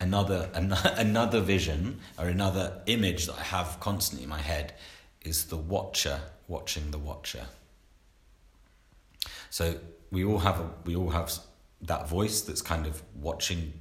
another 0.00 0.50
an- 0.54 0.72
another 0.96 1.40
vision 1.40 2.00
or 2.18 2.28
another 2.28 2.82
image 2.86 3.26
that 3.26 3.38
I 3.38 3.42
have 3.44 3.78
constantly 3.80 4.24
in 4.24 4.30
my 4.30 4.40
head 4.40 4.74
is 5.22 5.46
the 5.46 5.56
watcher 5.56 6.20
watching 6.48 6.90
the 6.90 6.98
watcher. 6.98 7.46
So 9.50 9.78
we 10.10 10.24
all 10.24 10.38
have 10.38 10.60
a, 10.60 10.70
we 10.84 10.96
all 10.96 11.10
have 11.10 11.32
that 11.82 12.08
voice 12.08 12.42
that's 12.42 12.62
kind 12.62 12.86
of 12.86 13.02
watching 13.14 13.72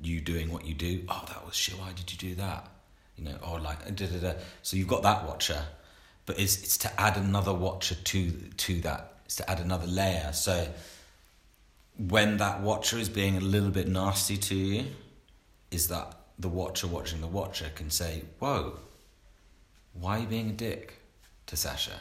you 0.00 0.20
doing 0.20 0.52
what 0.52 0.64
you 0.64 0.74
do. 0.74 1.04
Oh, 1.08 1.24
that 1.28 1.44
was 1.44 1.54
shit. 1.54 1.78
Why 1.78 1.92
did 1.92 2.12
you 2.12 2.18
do 2.18 2.34
that? 2.36 2.68
You 3.16 3.24
know, 3.24 3.36
or 3.46 3.60
like 3.60 3.84
da 3.96 4.06
da 4.06 4.18
da. 4.18 4.32
So 4.62 4.76
you've 4.76 4.88
got 4.88 5.02
that 5.02 5.26
watcher, 5.26 5.62
but 6.26 6.38
it's 6.38 6.62
it's 6.62 6.76
to 6.78 7.00
add 7.00 7.16
another 7.16 7.54
watcher 7.54 7.94
to 7.94 8.30
to 8.30 8.80
that. 8.82 9.13
To 9.36 9.50
add 9.50 9.60
another 9.60 9.86
layer. 9.86 10.32
So 10.32 10.68
when 11.96 12.36
that 12.38 12.60
watcher 12.60 12.98
is 12.98 13.08
being 13.08 13.36
a 13.36 13.40
little 13.40 13.70
bit 13.70 13.88
nasty 13.88 14.36
to 14.36 14.54
you, 14.54 14.84
is 15.70 15.88
that 15.88 16.16
the 16.38 16.48
watcher 16.48 16.86
watching 16.86 17.20
the 17.20 17.26
watcher 17.26 17.70
can 17.74 17.90
say, 17.90 18.22
"Whoa, 18.38 18.78
why 19.92 20.18
are 20.18 20.20
you 20.20 20.26
being 20.26 20.50
a 20.50 20.52
dick 20.52 21.00
to 21.46 21.56
Sasha? 21.56 22.00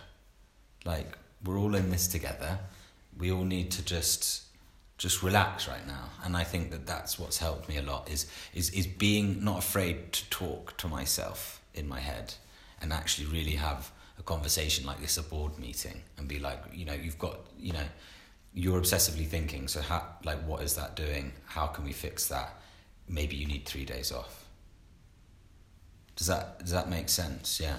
Like 0.86 1.18
we're 1.44 1.58
all 1.58 1.76
in 1.76 1.90
this 1.90 2.08
together. 2.08 2.60
We 3.18 3.32
all 3.32 3.46
need 3.46 3.72
to 3.72 3.84
just." 3.84 4.42
just 5.00 5.24
relax 5.24 5.68
right 5.68 5.86
now 5.88 6.12
and 6.24 6.38
i 6.38 6.44
think 6.44 6.70
that 6.70 6.86
that's 6.86 7.18
what's 7.18 7.40
helped 7.40 7.68
me 7.68 7.78
a 7.78 7.82
lot 7.82 8.08
is 8.10 8.28
is 8.54 8.70
is 8.70 8.86
being 8.86 9.44
not 9.44 9.58
afraid 9.58 10.14
to 10.14 10.30
talk 10.30 10.78
to 10.78 10.88
myself 10.88 11.62
in 11.74 11.88
my 11.88 12.00
head 12.00 12.36
and 12.80 12.94
actually 12.94 13.28
really 13.28 13.56
have 13.56 13.92
a 14.20 14.24
conversation 14.24 14.86
like 14.86 15.00
this 15.02 15.18
a 15.18 15.24
board 15.24 15.58
meeting 15.60 16.02
and 16.18 16.28
be 16.28 16.40
like 16.40 16.62
you 16.74 16.86
know 16.86 16.94
you've 16.94 17.20
got 17.20 17.40
you 17.60 17.74
know 17.74 17.86
you're 18.54 18.80
obsessively 18.80 19.28
thinking 19.28 19.68
so 19.68 19.82
how 19.82 20.04
like 20.24 20.40
what 20.46 20.62
is 20.62 20.76
that 20.76 20.96
doing 20.96 21.32
how 21.46 21.66
can 21.68 21.84
we 21.84 21.92
fix 21.92 22.28
that 22.28 22.54
maybe 23.08 23.36
you 23.36 23.48
need 23.48 23.66
3 23.66 23.86
days 23.86 24.12
off 24.12 24.46
does 26.16 26.28
that 26.28 26.60
does 26.60 26.72
that 26.72 26.90
make 26.90 27.10
sense 27.10 27.60
yeah 27.60 27.78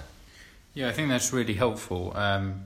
Yeah, 0.73 0.89
I 0.89 0.91
think 0.91 1.07
that's 1.07 1.31
really 1.31 1.53
helpful. 1.53 2.11
Um, 2.17 2.65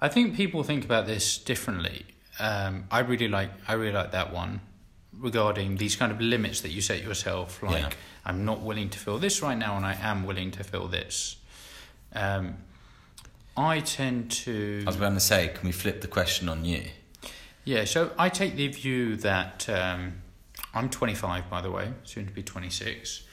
I 0.00 0.08
think 0.08 0.34
people 0.34 0.62
think 0.64 0.82
about 0.84 1.06
this 1.06 1.36
differently. 1.36 2.06
Um, 2.40 2.84
I 2.90 3.00
really 3.00 3.28
like 3.28 3.50
I 3.70 3.74
really 3.74 3.92
like 3.92 4.12
that 4.12 4.32
one 4.32 4.60
regarding 5.12 5.76
these 5.76 5.94
kind 5.96 6.10
of 6.10 6.20
limits 6.20 6.60
that 6.62 6.70
you 6.70 6.80
set 6.80 7.02
yourself. 7.02 7.62
Like 7.62 7.82
Yeah. 7.82 7.90
I'm 8.24 8.44
not 8.46 8.60
willing 8.62 8.88
to 8.90 8.98
feel 8.98 9.18
this 9.18 9.42
right 9.42 9.58
now, 9.58 9.76
and 9.76 9.84
I 9.84 9.94
am 10.10 10.24
willing 10.26 10.50
to 10.52 10.64
feel 10.64 10.88
this. 10.88 11.36
Um, 12.14 12.56
I 13.58 13.80
tend 13.80 14.30
to. 14.44 14.82
i 14.86 14.86
was 14.86 14.96
going 14.96 15.14
to 15.14 15.20
say 15.20 15.48
can 15.48 15.66
we 15.66 15.72
flip 15.72 16.00
the 16.00 16.08
question 16.08 16.48
on 16.48 16.64
you 16.64 16.82
Yeah, 17.64 17.84
so 17.84 18.12
I 18.18 18.28
take 18.28 18.54
the 18.56 18.68
view 18.68 19.16
that 19.16 19.68
um, 19.68 20.22
I'm 20.72 20.88
25, 20.88 21.50
by 21.50 21.60
the 21.60 21.70
way, 21.70 21.92
soon 22.04 22.26
to 22.26 22.32
be 22.32 22.42
26. 22.42 23.24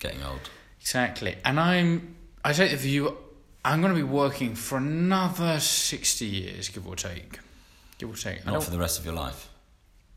getting 0.00 0.22
old 0.22 0.50
Exactly, 0.80 1.36
and 1.44 1.60
I'm. 1.60 2.16
I 2.44 2.52
take 2.52 2.72
the 2.72 2.76
view 2.76 3.16
I'm 3.64 3.80
going 3.80 3.94
to 3.94 3.96
be 3.96 4.02
working 4.02 4.56
for 4.56 4.78
another 4.78 5.60
60 5.60 6.26
years, 6.26 6.68
give 6.68 6.88
or 6.88 6.96
take, 6.96 7.38
give 7.98 8.10
or 8.10 8.16
take. 8.16 8.44
Not 8.44 8.64
for 8.64 8.72
the 8.72 8.78
rest 8.78 8.98
of 8.98 9.04
your 9.04 9.14
life 9.14 9.48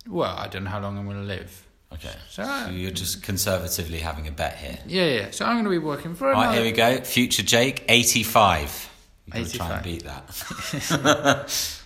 well, 0.08 0.36
I 0.36 0.48
don't 0.48 0.64
know 0.64 0.70
how 0.70 0.82
long 0.82 0.98
I'm 0.98 1.06
going 1.06 1.18
to 1.18 1.24
live. 1.24 1.66
okay 1.94 2.14
So, 2.30 2.44
so 2.44 2.70
you're 2.70 2.92
just 2.92 3.24
conservatively 3.24 4.00
having 4.00 4.28
a 4.28 4.32
bet 4.32 4.58
here 4.58 4.78
Yeah, 4.86 5.06
yeah. 5.06 5.32
So 5.32 5.46
I'm 5.46 5.56
going 5.56 5.66
to 5.66 5.72
be 5.72 5.78
working 5.78 6.16
for 6.16 6.32
Right, 6.32 6.54
here 6.54 6.64
we 6.64 6.72
go. 6.72 6.98
Future 7.02 7.44
Jake, 7.44 7.84
85. 7.88 8.92
You've 9.28 9.36
got 9.36 9.52
to 9.52 9.58
try 9.58 9.76
and 9.76 9.84
beat 9.84 10.04
that. 10.04 11.82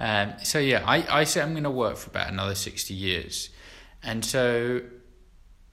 Um, 0.00 0.32
so 0.42 0.58
yeah, 0.58 0.82
I, 0.84 1.20
I 1.20 1.24
say 1.24 1.40
I'm 1.40 1.52
going 1.52 1.64
to 1.64 1.70
work 1.70 1.96
for 1.96 2.10
about 2.10 2.28
another 2.28 2.54
60 2.54 2.92
years. 2.92 3.50
And 4.02 4.24
so 4.24 4.82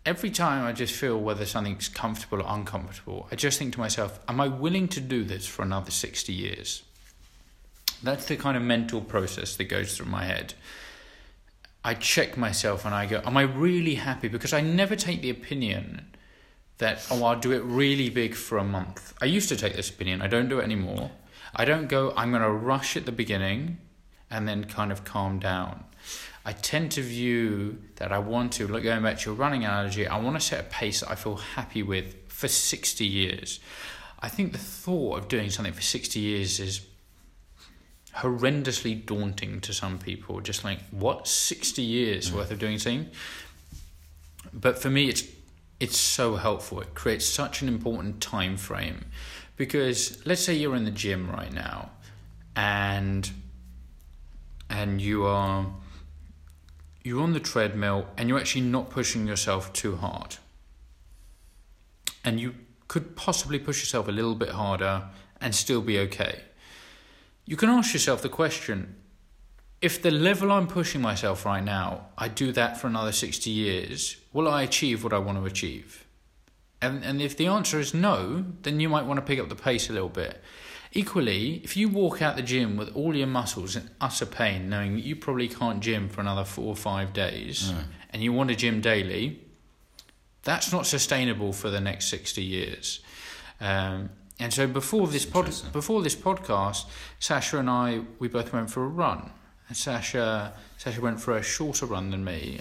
every 0.05 0.29
time 0.29 0.65
I 0.65 0.73
just 0.73 0.93
feel 0.93 1.19
whether 1.19 1.45
something's 1.45 1.89
comfortable 1.89 2.41
or 2.41 2.45
uncomfortable, 2.47 3.27
I 3.31 3.35
just 3.35 3.59
think 3.59 3.73
to 3.73 3.79
myself, 3.79 4.19
am 4.27 4.39
I 4.39 4.47
willing 4.47 4.87
to 4.89 5.01
do 5.01 5.23
this 5.23 5.47
for 5.47 5.63
another 5.63 5.91
60 5.91 6.31
years? 6.31 6.83
That's 8.03 8.25
the 8.25 8.35
kind 8.35 8.57
of 8.57 8.63
mental 8.63 9.01
process 9.01 9.55
that 9.57 9.65
goes 9.65 9.97
through 9.97 10.07
my 10.07 10.25
head. 10.25 10.53
I 11.83 11.95
check 11.95 12.37
myself 12.37 12.85
and 12.85 12.93
I 12.93 13.07
go, 13.07 13.21
am 13.25 13.37
I 13.37 13.41
really 13.41 13.95
happy? 13.95 14.27
Because 14.27 14.53
I 14.53 14.61
never 14.61 14.95
take 14.95 15.21
the 15.21 15.31
opinion 15.31 16.05
that, 16.81 17.05
oh, 17.09 17.23
I'll 17.23 17.39
do 17.39 17.51
it 17.53 17.63
really 17.63 18.09
big 18.09 18.35
for 18.35 18.57
a 18.57 18.63
month. 18.63 19.13
I 19.21 19.25
used 19.25 19.49
to 19.49 19.55
take 19.55 19.75
this 19.75 19.89
opinion, 19.89 20.21
I 20.21 20.27
don't 20.27 20.49
do 20.49 20.59
it 20.59 20.63
anymore. 20.63 21.11
I 21.55 21.65
don't 21.65 21.87
go, 21.87 22.13
I'm 22.15 22.31
going 22.31 22.43
to 22.43 22.51
rush 22.51 22.97
at 22.97 23.05
the 23.05 23.11
beginning 23.11 23.77
and 24.29 24.47
then 24.47 24.65
kind 24.65 24.91
of 24.91 25.03
calm 25.03 25.39
down. 25.39 25.85
I 26.43 26.53
tend 26.53 26.91
to 26.93 27.01
view 27.01 27.77
that 27.97 28.11
I 28.11 28.19
want 28.19 28.53
to, 28.53 28.67
like 28.67 28.83
going 28.83 29.03
back 29.03 29.19
to 29.19 29.29
your 29.29 29.35
running 29.35 29.63
analogy, 29.63 30.07
I 30.07 30.17
want 30.19 30.35
to 30.35 30.41
set 30.41 30.59
a 30.59 30.63
pace 30.63 31.01
that 31.01 31.11
I 31.11 31.15
feel 31.15 31.35
happy 31.35 31.83
with 31.83 32.15
for 32.27 32.47
60 32.47 33.05
years. 33.05 33.59
I 34.19 34.27
think 34.27 34.51
the 34.51 34.57
thought 34.57 35.19
of 35.19 35.27
doing 35.27 35.49
something 35.49 35.73
for 35.73 35.81
60 35.81 36.19
years 36.19 36.59
is 36.59 36.85
horrendously 38.15 39.05
daunting 39.05 39.61
to 39.61 39.73
some 39.73 39.99
people. 39.99 40.41
Just 40.41 40.63
like, 40.63 40.79
what, 40.89 41.27
60 41.27 41.81
years 41.81 42.31
mm. 42.31 42.35
worth 42.35 42.51
of 42.51 42.59
doing 42.59 42.79
something? 42.79 43.09
But 44.53 44.79
for 44.79 44.89
me, 44.89 45.09
it's 45.09 45.23
it's 45.81 45.97
so 45.97 46.35
helpful. 46.35 46.79
It 46.79 46.93
creates 46.93 47.25
such 47.25 47.63
an 47.63 47.67
important 47.67 48.21
time 48.21 48.55
frame 48.55 49.05
because 49.57 50.23
let's 50.27 50.45
say 50.45 50.53
you're 50.53 50.75
in 50.75 50.85
the 50.85 50.91
gym 50.91 51.29
right 51.29 51.51
now 51.51 51.89
and 52.55 53.31
and 54.69 55.01
you 55.01 55.25
are 55.25 55.65
you're 57.03 57.23
on 57.23 57.33
the 57.33 57.39
treadmill 57.39 58.05
and 58.15 58.29
you're 58.29 58.37
actually 58.37 58.61
not 58.61 58.91
pushing 58.91 59.25
yourself 59.25 59.73
too 59.73 59.95
hard. 59.95 60.37
And 62.23 62.39
you 62.39 62.53
could 62.87 63.15
possibly 63.15 63.57
push 63.57 63.81
yourself 63.81 64.07
a 64.07 64.11
little 64.11 64.35
bit 64.35 64.49
harder 64.49 65.05
and 65.41 65.55
still 65.55 65.81
be 65.81 65.97
okay. 65.97 66.41
You 67.45 67.57
can 67.57 67.69
ask 67.69 67.91
yourself 67.91 68.21
the 68.21 68.29
question 68.29 68.97
if 69.81 70.01
the 70.01 70.11
level 70.11 70.51
I'm 70.51 70.67
pushing 70.67 71.01
myself 71.01 71.45
right 71.45 71.63
now, 71.63 72.07
I 72.17 72.27
do 72.27 72.51
that 72.51 72.79
for 72.79 72.87
another 72.87 73.11
60 73.11 73.49
years, 73.49 74.17
will 74.31 74.47
I 74.47 74.61
achieve 74.61 75.03
what 75.03 75.11
I 75.11 75.17
want 75.17 75.39
to 75.39 75.45
achieve? 75.45 76.05
And, 76.81 77.03
and 77.03 77.21
if 77.21 77.35
the 77.35 77.47
answer 77.47 77.79
is 77.79 77.93
no, 77.93 78.45
then 78.61 78.79
you 78.79 78.89
might 78.89 79.05
want 79.05 79.17
to 79.17 79.25
pick 79.25 79.39
up 79.39 79.49
the 79.49 79.55
pace 79.55 79.89
a 79.89 79.93
little 79.93 80.09
bit. 80.09 80.41
Equally, 80.93 81.61
if 81.63 81.77
you 81.77 81.89
walk 81.89 82.21
out 82.21 82.35
the 82.35 82.41
gym 82.41 82.75
with 82.75 82.93
all 82.95 83.15
your 83.15 83.27
muscles 83.27 83.75
in 83.75 83.89
utter 83.99 84.25
pain, 84.25 84.69
knowing 84.69 84.95
that 84.95 85.03
you 85.03 85.15
probably 85.15 85.47
can't 85.47 85.79
gym 85.79 86.09
for 86.09 86.21
another 86.21 86.43
four 86.43 86.67
or 86.67 86.75
five 86.75 87.13
days, 87.13 87.71
and 88.09 88.21
you 88.21 88.33
want 88.33 88.49
to 88.49 88.55
gym 88.55 88.81
daily, 88.81 89.39
that's 90.43 90.71
not 90.71 90.85
sustainable 90.85 91.53
for 91.53 91.69
the 91.69 91.79
next 91.79 92.07
60 92.09 92.43
years. 92.43 92.99
Um, 93.59 94.09
and 94.39 94.51
so 94.53 94.67
before 94.67 95.07
this 95.07 95.25
pod, 95.25 95.53
before 95.71 96.01
this 96.01 96.15
podcast, 96.15 96.85
Sasha 97.19 97.59
and 97.59 97.69
I 97.69 98.01
we 98.19 98.27
both 98.27 98.51
went 98.51 98.69
for 98.71 98.83
a 98.83 98.87
run. 98.87 99.31
Sasha 99.75 100.53
Sasha 100.77 101.01
went 101.01 101.19
for 101.21 101.37
a 101.37 101.43
shorter 101.43 101.85
run 101.85 102.09
than 102.11 102.23
me. 102.23 102.59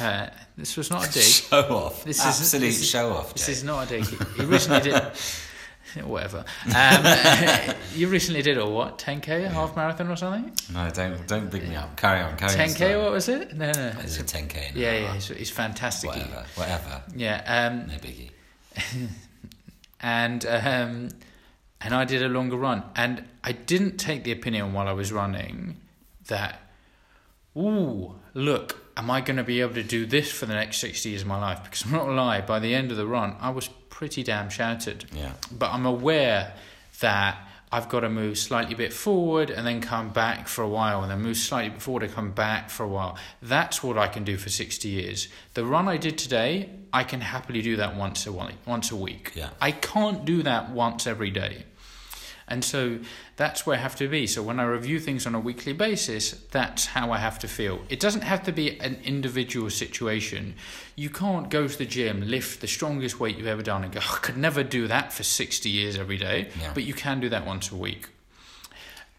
Uh, 0.00 0.26
this 0.56 0.76
was 0.76 0.90
not 0.90 1.08
a 1.08 1.12
dig. 1.12 1.22
Show 1.50 1.56
off. 1.76 2.04
This 2.04 2.18
is- 2.18 2.24
Absolute 2.26 2.60
this 2.66 2.80
is- 2.80 2.88
show 2.88 3.12
off. 3.12 3.34
This 3.34 3.46
Jake. 3.46 3.56
is 3.56 3.64
not 3.64 3.86
a 3.86 3.88
dig. 3.98 4.04
He 4.36 4.44
recently 4.44 4.80
did. 4.90 5.02
Whatever. 6.04 6.44
Um, 6.74 7.74
you 7.94 8.08
recently 8.08 8.40
did 8.40 8.56
a 8.56 8.66
what? 8.66 8.98
10k, 8.98 9.44
a 9.44 9.48
half 9.50 9.76
marathon 9.76 10.08
or 10.08 10.16
something? 10.16 10.50
No, 10.72 10.88
don't 10.88 11.26
don't 11.26 11.50
big 11.50 11.68
me 11.68 11.76
up. 11.76 11.94
Carry 11.98 12.20
on. 12.22 12.34
Carry 12.38 12.52
on. 12.54 12.68
10k, 12.68 13.02
what 13.02 13.12
was 13.12 13.28
it? 13.28 13.54
No, 13.54 13.70
no. 13.72 13.92
It's 14.00 14.18
a 14.18 14.22
10k. 14.24 14.74
Yeah, 14.74 14.92
yeah, 14.98 15.12
he's, 15.14 15.28
he's 15.28 15.50
fantastic. 15.50 16.08
Whatever. 16.08 16.44
Whatever. 16.54 17.02
Yeah, 17.14 17.42
um, 17.70 17.88
No 17.88 17.94
biggie. 17.94 18.30
and 20.00 20.46
um, 20.46 21.08
and 21.80 21.94
I 21.94 22.04
did 22.06 22.22
a 22.22 22.28
longer 22.28 22.56
run, 22.56 22.82
and 22.96 23.24
I 23.44 23.52
didn't 23.52 23.98
take 23.98 24.24
the 24.24 24.32
opinion 24.32 24.72
while 24.72 24.88
I 24.88 24.92
was 24.92 25.12
running 25.12 25.76
that, 26.28 26.60
ooh, 27.56 28.14
look, 28.34 28.92
am 28.96 29.10
I 29.10 29.20
going 29.20 29.36
to 29.36 29.44
be 29.44 29.60
able 29.60 29.74
to 29.74 29.82
do 29.82 30.06
this 30.06 30.30
for 30.30 30.46
the 30.46 30.54
next 30.54 30.78
sixty 30.78 31.10
years 31.10 31.22
of 31.22 31.28
my 31.28 31.40
life? 31.40 31.62
Because 31.64 31.84
I'm 31.84 31.92
not 31.92 32.04
gonna 32.06 32.22
lie, 32.22 32.40
by 32.40 32.58
the 32.58 32.74
end 32.74 32.90
of 32.90 32.96
the 32.96 33.06
run, 33.06 33.36
I 33.40 33.50
was 33.50 33.68
pretty 33.88 34.22
damn 34.22 34.50
shattered. 34.50 35.04
Yeah. 35.12 35.32
But 35.50 35.72
I'm 35.72 35.86
aware 35.86 36.54
that 37.00 37.38
I've 37.70 37.88
got 37.88 38.00
to 38.00 38.10
move 38.10 38.36
slightly 38.36 38.74
bit 38.74 38.92
forward 38.92 39.48
and 39.48 39.66
then 39.66 39.80
come 39.80 40.10
back 40.10 40.46
for 40.46 40.62
a 40.62 40.68
while, 40.68 41.02
and 41.02 41.10
then 41.10 41.22
move 41.22 41.38
slightly 41.38 41.70
bit 41.70 41.80
forward 41.80 42.02
and 42.02 42.12
come 42.12 42.30
back 42.32 42.68
for 42.68 42.84
a 42.84 42.88
while. 42.88 43.16
That's 43.40 43.82
what 43.82 43.96
I 43.96 44.08
can 44.08 44.24
do 44.24 44.36
for 44.36 44.50
60 44.50 44.88
years. 44.88 45.28
The 45.54 45.64
run 45.64 45.88
I 45.88 45.96
did 45.96 46.18
today, 46.18 46.68
I 46.92 47.04
can 47.04 47.22
happily 47.22 47.62
do 47.62 47.76
that 47.76 47.96
once 47.96 48.26
a 48.26 48.32
week. 48.32 48.56
Once 48.66 48.90
a 48.90 48.96
week. 48.96 49.32
Yeah. 49.34 49.50
I 49.58 49.70
can't 49.72 50.26
do 50.26 50.42
that 50.42 50.70
once 50.70 51.06
every 51.06 51.30
day. 51.30 51.64
And 52.52 52.62
so 52.62 52.98
that's 53.36 53.64
where 53.64 53.78
I 53.78 53.80
have 53.80 53.96
to 53.96 54.08
be. 54.08 54.26
So 54.26 54.42
when 54.42 54.60
I 54.60 54.64
review 54.64 55.00
things 55.00 55.26
on 55.26 55.34
a 55.34 55.40
weekly 55.40 55.72
basis, 55.72 56.32
that's 56.50 56.84
how 56.84 57.10
I 57.10 57.16
have 57.16 57.38
to 57.38 57.48
feel. 57.48 57.80
It 57.88 57.98
doesn't 57.98 58.20
have 58.20 58.42
to 58.42 58.52
be 58.52 58.78
an 58.78 58.98
individual 59.04 59.70
situation. 59.70 60.56
You 60.94 61.08
can't 61.08 61.48
go 61.48 61.66
to 61.66 61.78
the 61.78 61.86
gym, 61.86 62.20
lift 62.20 62.60
the 62.60 62.66
strongest 62.66 63.18
weight 63.18 63.38
you've 63.38 63.46
ever 63.46 63.62
done, 63.62 63.84
and 63.84 63.90
go, 63.90 64.00
oh, 64.02 64.18
I 64.18 64.18
could 64.18 64.36
never 64.36 64.62
do 64.62 64.86
that 64.86 65.14
for 65.14 65.22
60 65.22 65.70
years 65.70 65.98
every 65.98 66.18
day. 66.18 66.50
Yeah. 66.60 66.72
But 66.74 66.84
you 66.84 66.92
can 66.92 67.20
do 67.20 67.30
that 67.30 67.46
once 67.46 67.72
a 67.72 67.76
week. 67.76 68.10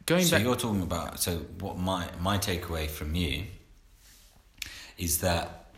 going 0.06 0.26
so 0.26 0.36
back. 0.36 0.46
you're 0.46 0.56
talking 0.56 0.84
about 0.84 1.20
so 1.20 1.38
what 1.60 1.80
my 1.80 2.08
my 2.20 2.38
takeaway 2.38 2.88
from 2.88 3.16
you 3.16 3.46
is 4.98 5.22
that 5.22 5.74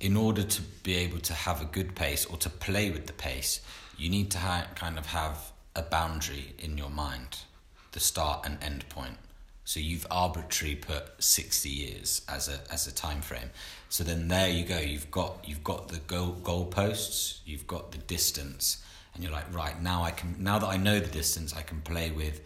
in 0.00 0.16
order 0.16 0.42
to 0.42 0.62
be 0.82 0.94
able 0.96 1.20
to 1.20 1.34
have 1.34 1.62
a 1.62 1.66
good 1.66 1.94
pace 1.94 2.26
or 2.26 2.36
to 2.38 2.50
play 2.50 2.90
with 2.90 3.06
the 3.06 3.12
pace, 3.12 3.60
you 3.96 4.10
need 4.10 4.28
to 4.32 4.38
ha- 4.38 4.66
kind 4.74 4.98
of 4.98 5.06
have 5.06 5.52
a 5.80 5.82
boundary 5.82 6.54
in 6.58 6.78
your 6.78 6.90
mind, 6.90 7.38
the 7.92 8.00
start 8.00 8.46
and 8.46 8.62
end 8.62 8.88
point. 8.88 9.16
So 9.64 9.80
you've 9.80 10.06
arbitrarily 10.10 10.76
put 10.76 11.22
sixty 11.22 11.70
years 11.70 12.22
as 12.28 12.48
a 12.48 12.58
as 12.72 12.86
a 12.86 12.94
time 12.94 13.20
frame. 13.22 13.50
So 13.88 14.04
then 14.04 14.28
there 14.28 14.48
you 14.48 14.64
go. 14.64 14.78
You've 14.78 15.10
got 15.10 15.44
you've 15.48 15.64
got 15.64 15.88
the 15.88 15.98
goal 15.98 16.36
goalposts. 16.42 17.38
You've 17.44 17.66
got 17.66 17.92
the 17.92 17.98
distance, 17.98 18.82
and 19.14 19.22
you're 19.22 19.32
like, 19.32 19.52
right 19.54 19.80
now 19.80 20.02
I 20.02 20.10
can 20.10 20.36
now 20.38 20.58
that 20.58 20.68
I 20.68 20.76
know 20.76 20.98
the 21.00 21.14
distance, 21.22 21.54
I 21.54 21.62
can 21.62 21.80
play 21.80 22.10
with. 22.10 22.40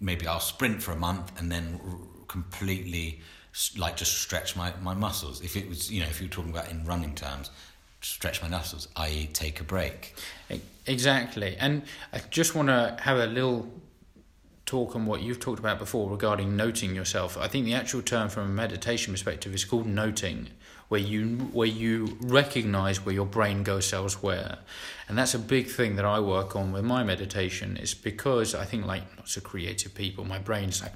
Maybe 0.00 0.26
I'll 0.26 0.40
sprint 0.40 0.82
for 0.82 0.92
a 0.92 0.96
month 0.96 1.38
and 1.38 1.52
then 1.52 1.78
r- 1.86 1.98
completely 2.26 3.20
like 3.76 3.96
just 3.96 4.16
stretch 4.18 4.56
my, 4.56 4.72
my 4.80 4.94
muscles. 4.94 5.42
If 5.42 5.56
it 5.56 5.68
was 5.68 5.90
you 5.90 6.00
know 6.00 6.06
if 6.06 6.20
you 6.20 6.26
were 6.26 6.32
talking 6.32 6.50
about 6.50 6.70
in 6.70 6.84
running 6.84 7.14
terms, 7.14 7.50
stretch 8.00 8.40
my 8.42 8.48
muscles, 8.48 8.88
i.e. 8.96 9.28
take 9.32 9.60
a 9.60 9.64
break. 9.64 10.14
E- 10.50 10.60
Exactly. 10.90 11.56
And 11.58 11.82
I 12.12 12.20
just 12.30 12.56
want 12.56 12.68
to 12.68 12.96
have 13.00 13.16
a 13.16 13.26
little 13.26 13.70
talk 14.66 14.96
on 14.96 15.06
what 15.06 15.22
you've 15.22 15.38
talked 15.38 15.60
about 15.60 15.78
before 15.78 16.10
regarding 16.10 16.56
noting 16.56 16.96
yourself. 16.96 17.38
I 17.38 17.46
think 17.46 17.64
the 17.64 17.74
actual 17.74 18.02
term 18.02 18.28
from 18.28 18.46
a 18.46 18.48
meditation 18.48 19.12
perspective 19.12 19.54
is 19.54 19.64
called 19.64 19.86
noting, 19.86 20.48
where 20.88 21.00
you 21.00 21.36
where 21.52 21.68
you 21.68 22.18
recognize 22.20 23.04
where 23.04 23.14
your 23.14 23.24
brain 23.24 23.62
goes 23.62 23.92
elsewhere. 23.92 24.58
And 25.08 25.16
that's 25.16 25.32
a 25.32 25.38
big 25.38 25.68
thing 25.68 25.94
that 25.94 26.04
I 26.04 26.18
work 26.18 26.56
on 26.56 26.72
with 26.72 26.84
my 26.84 27.04
meditation 27.04 27.76
is 27.76 27.94
because 27.94 28.52
I 28.52 28.64
think 28.64 28.84
like 28.84 29.04
lots 29.16 29.36
of 29.36 29.44
creative 29.44 29.94
people, 29.94 30.24
my 30.24 30.40
brain's 30.40 30.82
like 30.82 30.94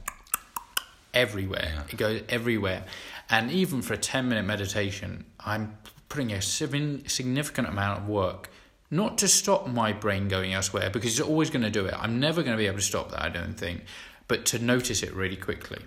everywhere. 1.13 1.71
Yeah. 1.73 1.83
It 1.89 1.97
goes 1.97 2.23
everywhere. 2.29 2.85
And 3.31 3.53
even 3.53 3.81
for 3.81 3.95
a 3.95 3.99
10 3.99 4.29
minute 4.29 4.45
meditation, 4.45 5.25
I'm 5.39 5.79
putting 6.09 6.33
a 6.33 6.43
significant 6.43 7.69
amount 7.69 8.01
of 8.01 8.09
work 8.09 8.51
not 8.91 9.19
to 9.19 9.29
stop 9.29 9.67
my 9.67 9.93
brain 9.93 10.29
going 10.29 10.53
elsewhere 10.55 10.91
because 10.91 11.19
it's 11.19 11.29
always 11.29 11.51
going 11.51 11.63
to 11.63 11.71
do 11.71 11.87
it. 11.87 11.95
I'm 11.97 12.21
never 12.21 12.43
going 12.43 12.57
to 12.57 12.59
be 12.59 12.67
able 12.67 12.79
to 12.79 12.85
stop 12.85 13.11
that, 13.11 13.23
I 13.23 13.29
don't 13.29 13.55
think, 13.55 13.85
but 14.29 14.45
to 14.47 14.59
notice 14.59 15.03
it 15.03 15.13
really 15.15 15.37
quickly. 15.37 15.83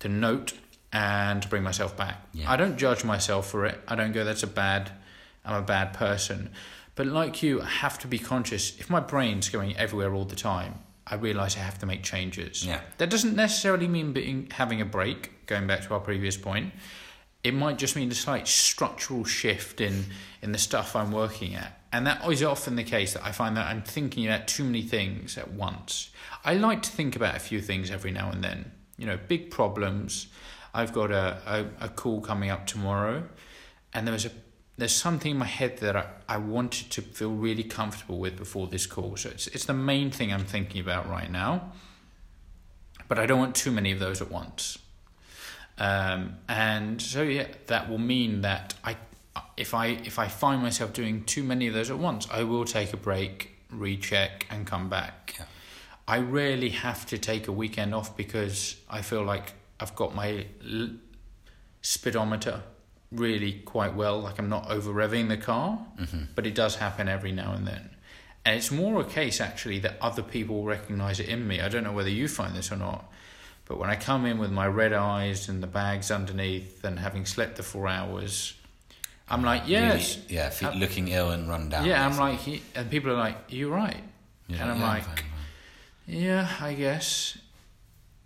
To 0.00 0.08
note 0.08 0.52
and 0.92 1.42
to 1.42 1.48
bring 1.48 1.62
myself 1.62 1.96
back. 1.96 2.26
Yeah. 2.32 2.50
I 2.50 2.56
don't 2.56 2.76
judge 2.76 3.04
myself 3.04 3.48
for 3.50 3.66
it. 3.66 3.80
I 3.88 3.96
don't 3.96 4.12
go 4.12 4.24
that's 4.24 4.42
a 4.42 4.46
bad 4.46 4.92
I'm 5.46 5.62
a 5.62 5.66
bad 5.66 5.92
person. 5.92 6.50
But 6.96 7.06
like 7.06 7.42
you, 7.42 7.62
I 7.62 7.66
have 7.66 7.98
to 8.00 8.08
be 8.08 8.18
conscious 8.18 8.78
if 8.80 8.90
my 8.90 9.00
brain's 9.00 9.48
going 9.48 9.76
everywhere 9.76 10.12
all 10.12 10.24
the 10.24 10.36
time, 10.36 10.74
I 11.06 11.14
realize 11.14 11.56
I 11.56 11.60
have 11.60 11.78
to 11.78 11.86
make 11.86 12.02
changes. 12.02 12.66
Yeah. 12.66 12.80
That 12.98 13.10
doesn't 13.10 13.36
necessarily 13.36 13.86
mean 13.86 14.12
being 14.12 14.48
having 14.50 14.80
a 14.80 14.84
break, 14.84 15.46
going 15.46 15.66
back 15.66 15.82
to 15.82 15.94
our 15.94 16.00
previous 16.00 16.36
point. 16.36 16.72
It 17.44 17.54
might 17.54 17.78
just 17.78 17.94
mean 17.94 18.10
a 18.10 18.14
slight 18.14 18.48
structural 18.48 19.24
shift 19.24 19.80
in, 19.80 20.06
in 20.42 20.50
the 20.50 20.58
stuff 20.58 20.96
I'm 20.96 21.12
working 21.12 21.54
at. 21.54 21.80
And 21.96 22.06
that 22.06 22.30
is 22.30 22.42
often 22.42 22.76
the 22.76 22.84
case 22.84 23.14
that 23.14 23.24
I 23.24 23.32
find 23.32 23.56
that 23.56 23.68
I'm 23.68 23.80
thinking 23.80 24.26
about 24.26 24.46
too 24.46 24.64
many 24.64 24.82
things 24.82 25.38
at 25.38 25.52
once. 25.52 26.10
I 26.44 26.52
like 26.52 26.82
to 26.82 26.90
think 26.90 27.16
about 27.16 27.36
a 27.36 27.38
few 27.38 27.62
things 27.62 27.90
every 27.90 28.10
now 28.10 28.30
and 28.30 28.44
then. 28.44 28.70
You 28.98 29.06
know, 29.06 29.18
big 29.28 29.50
problems. 29.50 30.26
I've 30.74 30.92
got 30.92 31.10
a, 31.10 31.38
a, 31.80 31.86
a 31.86 31.88
call 31.88 32.20
coming 32.20 32.50
up 32.50 32.66
tomorrow, 32.66 33.24
and 33.94 34.06
there 34.06 34.12
was 34.12 34.26
a 34.26 34.30
there's 34.76 34.94
something 34.94 35.30
in 35.30 35.38
my 35.38 35.46
head 35.46 35.78
that 35.78 35.96
I, 35.96 36.06
I 36.28 36.36
wanted 36.36 36.90
to 36.90 37.00
feel 37.00 37.30
really 37.30 37.64
comfortable 37.64 38.18
with 38.18 38.36
before 38.36 38.66
this 38.66 38.84
call. 38.84 39.16
So 39.16 39.30
it's 39.30 39.46
it's 39.46 39.64
the 39.64 39.72
main 39.72 40.10
thing 40.10 40.34
I'm 40.34 40.44
thinking 40.44 40.82
about 40.82 41.08
right 41.08 41.30
now. 41.30 41.72
But 43.08 43.18
I 43.18 43.24
don't 43.24 43.38
want 43.38 43.54
too 43.54 43.70
many 43.70 43.90
of 43.90 44.00
those 44.00 44.20
at 44.20 44.30
once. 44.30 44.78
Um, 45.78 46.36
and 46.46 47.00
so 47.00 47.22
yeah, 47.22 47.46
that 47.68 47.88
will 47.88 47.96
mean 47.96 48.42
that 48.42 48.74
I 48.84 48.98
if 49.56 49.74
I 49.74 49.86
if 50.04 50.18
I 50.18 50.28
find 50.28 50.62
myself 50.62 50.92
doing 50.92 51.24
too 51.24 51.42
many 51.42 51.66
of 51.68 51.74
those 51.74 51.90
at 51.90 51.98
once, 51.98 52.26
I 52.30 52.42
will 52.44 52.64
take 52.64 52.92
a 52.92 52.96
break, 52.96 53.52
recheck, 53.70 54.46
and 54.50 54.66
come 54.66 54.88
back. 54.88 55.34
Yeah. 55.38 55.44
I 56.08 56.18
rarely 56.18 56.70
have 56.70 57.04
to 57.06 57.18
take 57.18 57.48
a 57.48 57.52
weekend 57.52 57.94
off 57.94 58.16
because 58.16 58.76
I 58.88 59.02
feel 59.02 59.24
like 59.24 59.54
I've 59.80 59.94
got 59.96 60.14
my 60.14 60.46
l- 60.64 60.90
speedometer 61.82 62.62
really 63.12 63.52
quite 63.64 63.94
well. 63.94 64.20
Like 64.20 64.38
I'm 64.38 64.48
not 64.48 64.70
over 64.70 64.92
revving 64.92 65.28
the 65.28 65.36
car, 65.36 65.78
Mm-hmm. 65.98 66.24
but 66.34 66.46
it 66.46 66.54
does 66.54 66.76
happen 66.76 67.08
every 67.08 67.32
now 67.32 67.52
and 67.54 67.66
then. 67.66 67.90
And 68.44 68.56
it's 68.56 68.70
more 68.70 69.00
a 69.00 69.04
case 69.04 69.40
actually 69.40 69.80
that 69.80 69.96
other 70.00 70.22
people 70.22 70.64
recognize 70.64 71.18
it 71.18 71.28
in 71.28 71.46
me. 71.48 71.60
I 71.60 71.68
don't 71.68 71.82
know 71.82 71.92
whether 71.92 72.10
you 72.10 72.28
find 72.28 72.54
this 72.54 72.70
or 72.70 72.76
not, 72.76 73.10
but 73.64 73.78
when 73.78 73.90
I 73.90 73.96
come 73.96 74.24
in 74.26 74.38
with 74.38 74.52
my 74.52 74.66
red 74.68 74.92
eyes 74.92 75.48
and 75.48 75.60
the 75.62 75.66
bags 75.66 76.10
underneath 76.12 76.84
and 76.84 76.98
having 77.00 77.26
slept 77.26 77.56
the 77.56 77.64
four 77.64 77.88
hours, 77.88 78.54
I'm 79.28 79.42
like, 79.42 79.62
yes. 79.66 80.16
Really, 80.16 80.34
yeah, 80.34 80.50
fe- 80.50 80.66
Uh, 80.66 80.74
looking 80.74 81.08
ill 81.08 81.30
and 81.30 81.48
run 81.48 81.68
down. 81.68 81.84
yeah, 81.84 82.06
I'm 82.06 82.16
like, 82.16 82.38
"He-" 82.40 82.62
and 82.74 82.88
people 82.90 83.10
are 83.10 83.16
like, 83.16 83.36
you're 83.48 83.70
right. 83.74 84.02
You're 84.46 84.60
and 84.60 84.70
I'm 84.70 84.80
yeah, 84.80 84.88
like, 84.88 85.02
fine, 85.04 85.16
fine. 85.16 85.24
Yeah, 86.06 86.48
I 86.60 86.74
guess. 86.74 87.36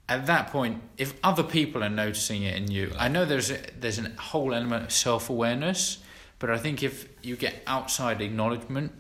At 0.09 0.26
that 0.26 0.48
point, 0.48 0.82
if 0.98 1.14
other 1.22 1.42
people 1.44 1.82
are 1.84 1.88
noticing 1.88 2.42
it 2.42 2.55
in 2.57 2.70
you, 2.70 2.92
I 2.98 3.09
know 3.09 3.24
there's 3.24 3.51
a, 3.51 3.59
there's 3.78 3.98
a 3.98 4.11
whole 4.18 4.53
element 4.53 4.84
of 4.84 4.92
self 4.92 5.30
awareness, 5.30 5.98
but 6.38 6.51
I 6.51 6.59
think 6.59 6.82
if 6.82 7.09
you 7.22 7.36
get 7.36 7.62
outside 7.66 8.20
acknowledgement, 8.20 8.92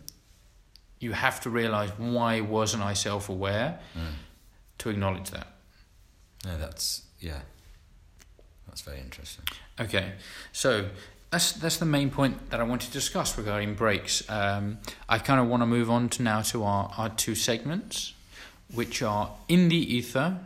you 1.00 1.12
have 1.12 1.40
to 1.40 1.50
realize 1.50 1.90
why 1.98 2.40
wasn't 2.40 2.82
I 2.82 2.94
self 2.94 3.28
aware 3.28 3.78
Mm. 3.98 4.12
to 4.78 4.88
acknowledge 4.90 5.30
that. 5.30 5.48
No, 6.46 6.56
that's 6.58 7.02
yeah, 7.18 7.40
that's 8.66 8.80
very 8.82 9.00
interesting. 9.00 9.44
Okay, 9.80 10.12
so 10.52 10.88
that's 11.30 11.52
that's 11.52 11.76
the 11.76 11.86
main 11.86 12.10
point 12.10 12.50
that 12.50 12.60
I 12.60 12.64
want 12.64 12.82
to 12.82 12.90
discuss 12.90 13.38
regarding 13.38 13.74
breaks. 13.74 14.28
Um, 14.28 14.78
I 15.08 15.18
kind 15.18 15.40
of 15.40 15.48
want 15.48 15.62
to 15.62 15.66
move 15.66 15.90
on 15.90 16.08
to 16.10 16.22
now 16.22 16.42
to 16.42 16.64
our, 16.64 16.92
our 16.96 17.08
two 17.08 17.34
segments, 17.34 18.14
which 18.72 19.02
are 19.02 19.30
in 19.48 19.68
the 19.68 19.96
ether 19.96 20.38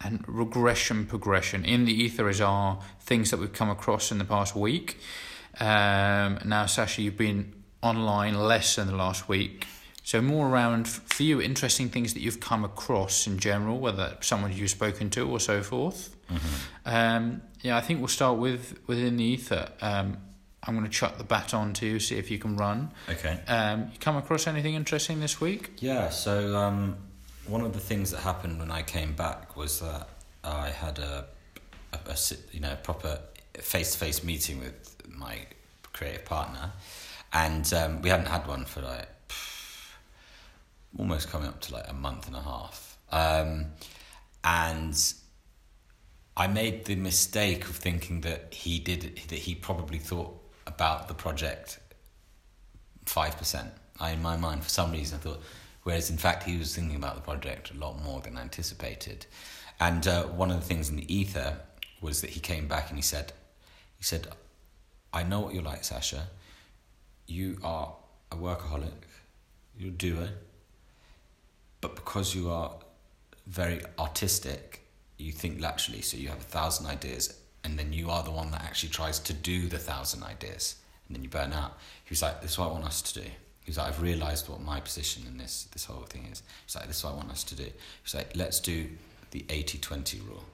and 0.00 0.24
regression 0.28 1.06
progression. 1.06 1.64
In 1.64 1.84
the 1.84 1.92
ether 1.92 2.28
is 2.28 2.40
our 2.40 2.80
things 3.00 3.30
that 3.30 3.40
we've 3.40 3.52
come 3.52 3.70
across 3.70 4.12
in 4.12 4.18
the 4.18 4.24
past 4.24 4.54
week. 4.54 4.98
Um, 5.58 6.38
now, 6.44 6.66
Sasha, 6.66 7.02
you've 7.02 7.16
been 7.16 7.52
online 7.82 8.34
less 8.34 8.76
than 8.76 8.88
the 8.88 8.96
last 8.96 9.28
week. 9.28 9.66
So 10.02 10.20
more 10.20 10.48
around 10.48 10.86
for 10.86 11.22
you 11.22 11.40
interesting 11.40 11.88
things 11.88 12.14
that 12.14 12.20
you've 12.20 12.38
come 12.38 12.64
across 12.64 13.26
in 13.26 13.38
general, 13.38 13.78
whether 13.78 14.16
someone 14.20 14.52
you've 14.52 14.70
spoken 14.70 15.10
to 15.10 15.28
or 15.28 15.40
so 15.40 15.62
forth. 15.62 16.15
Um, 16.84 17.42
yeah, 17.62 17.76
I 17.76 17.80
think 17.80 18.00
we'll 18.00 18.08
start 18.08 18.38
with 18.38 18.78
within 18.86 19.16
the 19.16 19.24
ether. 19.24 19.70
Um, 19.80 20.18
I'm 20.62 20.74
going 20.74 20.86
to 20.86 20.92
chuck 20.92 21.16
the 21.16 21.24
bat 21.24 21.54
on 21.54 21.72
to 21.74 21.86
you, 21.86 22.00
see 22.00 22.16
if 22.16 22.30
you 22.30 22.38
can 22.38 22.56
run. 22.56 22.90
Okay. 23.08 23.38
Um, 23.46 23.90
you 23.92 23.98
come 24.00 24.16
across 24.16 24.46
anything 24.46 24.74
interesting 24.74 25.20
this 25.20 25.40
week? 25.40 25.70
Yeah. 25.78 26.08
So 26.10 26.56
um, 26.56 26.96
one 27.46 27.60
of 27.60 27.72
the 27.72 27.80
things 27.80 28.10
that 28.10 28.20
happened 28.20 28.58
when 28.58 28.70
I 28.70 28.82
came 28.82 29.12
back 29.12 29.56
was 29.56 29.80
that 29.80 30.08
I 30.42 30.70
had 30.70 30.98
a, 30.98 31.26
a, 31.92 31.98
a 32.10 32.16
you 32.52 32.60
know 32.60 32.76
proper 32.82 33.20
face 33.54 33.92
to 33.92 33.98
face 33.98 34.24
meeting 34.24 34.58
with 34.58 34.96
my 35.08 35.38
creative 35.92 36.24
partner, 36.24 36.72
and 37.32 37.72
um, 37.72 38.02
we 38.02 38.10
hadn't 38.10 38.26
had 38.26 38.46
one 38.46 38.64
for 38.64 38.82
like 38.82 39.08
almost 40.98 41.28
coming 41.28 41.48
up 41.48 41.60
to 41.60 41.74
like 41.74 41.88
a 41.88 41.94
month 41.94 42.26
and 42.26 42.36
a 42.36 42.42
half. 42.42 42.98
Um, 43.12 43.66
and 44.42 45.14
I 46.36 46.46
made 46.48 46.84
the 46.84 46.96
mistake 46.96 47.64
of 47.64 47.76
thinking 47.76 48.20
that 48.22 48.52
he 48.52 48.78
did 48.78 49.20
that 49.28 49.38
he 49.38 49.54
probably 49.54 49.98
thought 49.98 50.38
about 50.66 51.08
the 51.08 51.14
project 51.14 51.78
five 53.06 53.38
percent. 53.38 53.70
I 53.98 54.10
in 54.10 54.20
my 54.20 54.36
mind 54.36 54.62
for 54.62 54.68
some 54.68 54.92
reason 54.92 55.18
I 55.18 55.22
thought, 55.22 55.42
whereas 55.84 56.10
in 56.10 56.18
fact 56.18 56.42
he 56.42 56.58
was 56.58 56.74
thinking 56.74 56.96
about 56.96 57.14
the 57.14 57.22
project 57.22 57.70
a 57.70 57.78
lot 57.78 58.02
more 58.02 58.20
than 58.20 58.36
anticipated. 58.36 59.24
And 59.80 60.06
uh, 60.06 60.24
one 60.24 60.50
of 60.50 60.60
the 60.60 60.66
things 60.66 60.88
in 60.88 60.96
the 60.96 61.14
ether 61.14 61.60
was 62.00 62.20
that 62.20 62.30
he 62.30 62.40
came 62.40 62.66
back 62.68 62.88
and 62.88 62.98
he 62.98 63.02
said, 63.02 63.32
he 63.96 64.04
said, 64.04 64.26
I 65.12 65.22
know 65.22 65.40
what 65.40 65.54
you're 65.54 65.62
like, 65.62 65.84
Sasha. 65.84 66.28
You 67.26 67.58
are 67.62 67.94
a 68.30 68.36
workaholic. 68.36 69.04
You're 69.78 69.88
a 69.88 69.92
doer. 69.92 70.28
But 71.80 71.94
because 71.94 72.34
you 72.34 72.50
are 72.50 72.74
very 73.46 73.82
artistic, 73.98 74.85
you 75.18 75.32
think 75.32 75.60
laterally, 75.60 76.02
so 76.02 76.16
you 76.16 76.28
have 76.28 76.40
a 76.40 76.42
thousand 76.42 76.86
ideas, 76.86 77.38
and 77.64 77.78
then 77.78 77.92
you 77.92 78.10
are 78.10 78.22
the 78.22 78.30
one 78.30 78.50
that 78.50 78.62
actually 78.62 78.90
tries 78.90 79.18
to 79.20 79.32
do 79.32 79.68
the 79.68 79.78
thousand 79.78 80.22
ideas, 80.22 80.76
and 81.06 81.16
then 81.16 81.22
you 81.24 81.30
burn 81.30 81.52
out. 81.52 81.78
He 82.04 82.10
was 82.10 82.22
like, 82.22 82.42
"This 82.42 82.52
is 82.52 82.58
what 82.58 82.68
I 82.68 82.72
want 82.72 82.84
us 82.84 83.02
to 83.02 83.22
do." 83.22 83.28
He 83.64 83.70
was 83.70 83.78
like, 83.78 83.88
"I've 83.88 84.02
realised 84.02 84.48
what 84.48 84.60
my 84.60 84.80
position 84.80 85.26
in 85.26 85.38
this 85.38 85.64
this 85.72 85.84
whole 85.86 86.04
thing 86.04 86.26
is." 86.30 86.42
He's 86.66 86.76
like, 86.76 86.86
"This 86.86 86.98
is 86.98 87.04
what 87.04 87.14
I 87.14 87.16
want 87.16 87.30
us 87.30 87.44
to 87.44 87.54
do." 87.54 87.70
He's 88.02 88.14
like, 88.14 88.36
"Let's 88.36 88.60
do 88.60 88.90
the 89.30 89.44
80-20 89.48 90.20
rule." 90.20 90.44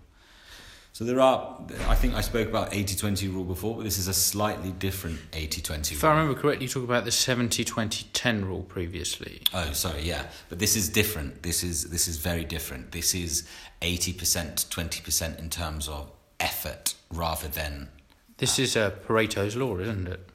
So 0.95 1.05
there 1.05 1.21
are, 1.21 1.59
I 1.89 1.95
think 1.95 2.15
I 2.15 2.21
spoke 2.21 2.49
about 2.49 2.73
80-20 2.73 3.33
rule 3.33 3.45
before, 3.45 3.77
but 3.77 3.85
this 3.85 3.97
is 3.97 4.09
a 4.09 4.13
slightly 4.15 4.73
different 4.73 5.19
80-20 5.31 5.69
rule. 5.71 5.79
If. 5.93 6.05
I 6.05 6.11
remember 6.11 6.39
correctly, 6.39 6.67
you 6.67 6.69
talked 6.69 6.85
about 6.85 7.07
the 7.07 7.11
70 7.11 7.65
20 7.65 8.07
10 8.13 8.45
rule 8.45 8.63
previously. 8.63 9.41
Oh, 9.55 9.73
sorry, 9.73 10.03
yeah. 10.03 10.27
But 10.51 10.59
this 10.59 10.77
is 10.77 10.91
different. 10.91 11.43
This 11.43 11.65
is 11.65 11.85
this 11.91 12.09
is 12.09 12.19
very 12.19 12.45
different. 12.45 12.93
This 12.93 13.15
is 13.15 13.49
80%, 13.81 14.69
20% 14.69 15.39
in 15.39 15.49
terms 15.49 15.89
of 15.89 16.11
effort 16.39 16.95
rather 17.11 17.49
than 17.49 17.89
This 18.37 18.59
is 18.59 18.77
uh, 18.77 18.91
Pareto's 19.09 19.57
law, 19.57 19.79
isn't 19.79 20.09
it? 20.09 20.29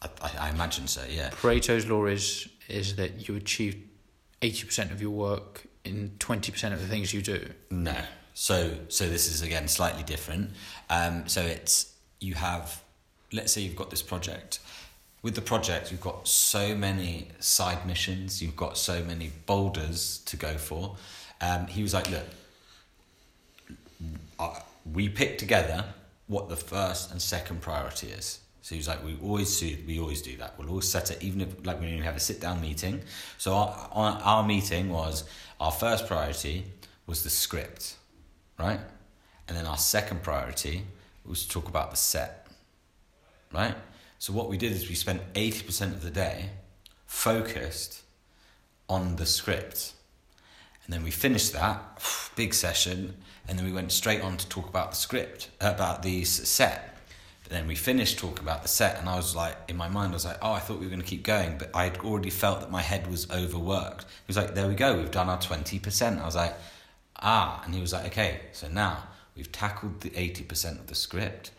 I, 0.00 0.08
I- 0.22 0.46
I 0.46 0.50
imagine 0.50 0.86
so, 0.86 1.02
yeah. 1.10 1.28
Pareto's 1.30 1.86
law 1.86 2.06
is 2.06 2.48
is 2.68 2.96
that 2.96 3.28
you 3.28 3.36
achieve 3.36 3.76
80% 4.40 4.90
of 4.92 5.00
your 5.02 5.10
work 5.10 5.66
in 5.84 6.12
20% 6.18 6.72
of 6.72 6.80
the 6.80 6.86
things 6.88 7.12
you 7.14 7.20
do. 7.22 7.50
No. 7.70 7.94
So 8.38 8.76
so 8.88 9.08
this 9.08 9.32
is 9.32 9.40
again 9.40 9.66
slightly 9.66 10.02
different. 10.02 10.50
Um, 10.90 11.26
so 11.26 11.40
it's 11.40 11.94
you 12.20 12.34
have 12.34 12.82
let's 13.32 13.50
say 13.50 13.62
you've 13.62 13.76
got 13.76 13.88
this 13.88 14.02
project. 14.02 14.60
With 15.22 15.34
the 15.34 15.40
project, 15.40 15.90
you've 15.90 16.02
got 16.02 16.28
so 16.28 16.74
many 16.74 17.28
side 17.40 17.86
missions. 17.86 18.42
You've 18.42 18.54
got 18.54 18.76
so 18.76 19.02
many 19.02 19.32
boulders 19.46 20.18
to 20.26 20.36
go 20.36 20.58
for. 20.58 20.96
Um, 21.40 21.66
he 21.66 21.82
was 21.82 21.94
like, 21.94 22.10
"Look, 22.10 22.26
we 24.92 25.08
pick 25.08 25.38
together 25.38 25.86
what 26.26 26.50
the 26.50 26.56
first 26.56 27.10
and 27.10 27.22
second 27.22 27.62
priority 27.62 28.08
is." 28.08 28.40
So 28.60 28.74
he 28.74 28.78
was 28.78 28.86
like, 28.86 29.02
"We 29.02 29.16
always 29.22 29.58
do. 29.58 29.78
We 29.86 29.98
always 29.98 30.20
do 30.20 30.36
that. 30.36 30.58
We'll 30.58 30.68
always 30.68 30.90
set 30.90 31.10
it, 31.10 31.22
even 31.22 31.40
if 31.40 31.64
like 31.64 31.80
when 31.80 31.88
you 31.88 32.02
have 32.02 32.16
a 32.16 32.20
sit 32.20 32.42
down 32.42 32.60
meeting." 32.60 33.00
So 33.38 33.54
our, 33.54 33.88
our 33.92 34.20
our 34.22 34.42
meeting 34.42 34.90
was 34.90 35.24
our 35.58 35.72
first 35.72 36.06
priority 36.06 36.64
was 37.06 37.24
the 37.24 37.30
script, 37.30 37.95
right? 38.58 38.80
And 39.48 39.56
then 39.56 39.66
our 39.66 39.78
second 39.78 40.22
priority 40.22 40.82
was 41.24 41.44
to 41.44 41.48
talk 41.48 41.68
about 41.68 41.90
the 41.90 41.96
set, 41.96 42.46
right? 43.52 43.74
So 44.18 44.32
what 44.32 44.48
we 44.48 44.56
did 44.56 44.72
is 44.72 44.88
we 44.88 44.94
spent 44.94 45.32
80% 45.34 45.92
of 45.92 46.02
the 46.02 46.10
day 46.10 46.50
focused 47.06 48.02
on 48.88 49.16
the 49.16 49.26
script. 49.26 49.92
And 50.84 50.94
then 50.94 51.02
we 51.02 51.10
finished 51.10 51.52
that 51.52 52.02
big 52.36 52.54
session, 52.54 53.14
and 53.48 53.58
then 53.58 53.66
we 53.66 53.72
went 53.72 53.92
straight 53.92 54.22
on 54.22 54.36
to 54.36 54.48
talk 54.48 54.68
about 54.68 54.90
the 54.90 54.96
script, 54.96 55.50
about 55.60 56.02
the 56.02 56.24
set. 56.24 56.96
But 57.42 57.52
then 57.52 57.68
we 57.68 57.76
finished 57.76 58.18
talking 58.18 58.42
about 58.42 58.62
the 58.62 58.68
set, 58.68 58.98
and 58.98 59.08
I 59.08 59.16
was 59.16 59.36
like, 59.36 59.56
in 59.68 59.76
my 59.76 59.88
mind, 59.88 60.12
I 60.12 60.14
was 60.14 60.24
like, 60.24 60.38
oh, 60.42 60.52
I 60.52 60.58
thought 60.58 60.78
we 60.78 60.86
were 60.86 60.90
going 60.90 61.02
to 61.02 61.06
keep 61.06 61.22
going, 61.22 61.58
but 61.58 61.70
I 61.74 61.84
had 61.84 61.98
already 61.98 62.30
felt 62.30 62.60
that 62.60 62.70
my 62.70 62.82
head 62.82 63.08
was 63.08 63.30
overworked. 63.30 64.02
He 64.02 64.24
was 64.26 64.36
like, 64.36 64.54
there 64.54 64.66
we 64.66 64.74
go, 64.74 64.96
we've 64.96 65.10
done 65.10 65.28
our 65.28 65.38
20%. 65.38 66.20
I 66.20 66.24
was 66.24 66.34
like, 66.34 66.54
ah. 67.20 67.62
And 67.64 67.74
he 67.74 67.80
was 67.80 67.92
like, 67.92 68.06
okay, 68.06 68.40
so 68.52 68.68
now 68.68 69.04
we've 69.34 69.50
tackled 69.52 70.00
the 70.00 70.10
80% 70.10 70.80
of 70.80 70.86
the 70.86 70.94
script 70.94 71.50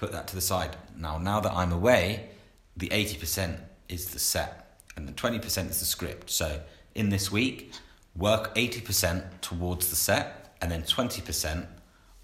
put 0.00 0.12
that 0.12 0.26
to 0.26 0.34
the 0.34 0.40
side. 0.40 0.76
Now, 0.96 1.18
now 1.18 1.40
that 1.40 1.52
I'm 1.52 1.72
away, 1.72 2.30
the 2.74 2.88
80% 2.88 3.58
is 3.88 4.06
the 4.06 4.18
set 4.18 4.80
and 4.96 5.06
the 5.06 5.12
20% 5.12 5.44
is 5.68 5.78
the 5.78 5.84
script. 5.84 6.30
So, 6.30 6.60
in 6.94 7.10
this 7.10 7.30
week, 7.30 7.72
work 8.16 8.54
80% 8.54 9.42
towards 9.42 9.90
the 9.90 9.96
set 9.96 10.56
and 10.62 10.72
then 10.72 10.82
20% 10.82 11.66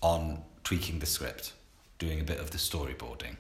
on 0.01 0.43
tweaking 0.65 0.99
the 0.99 1.07
script, 1.07 1.53
doing 1.99 2.21
a 2.21 2.25
bit 2.25 2.41
of 2.41 2.51
the 2.51 2.59
storyboarding. 2.59 3.37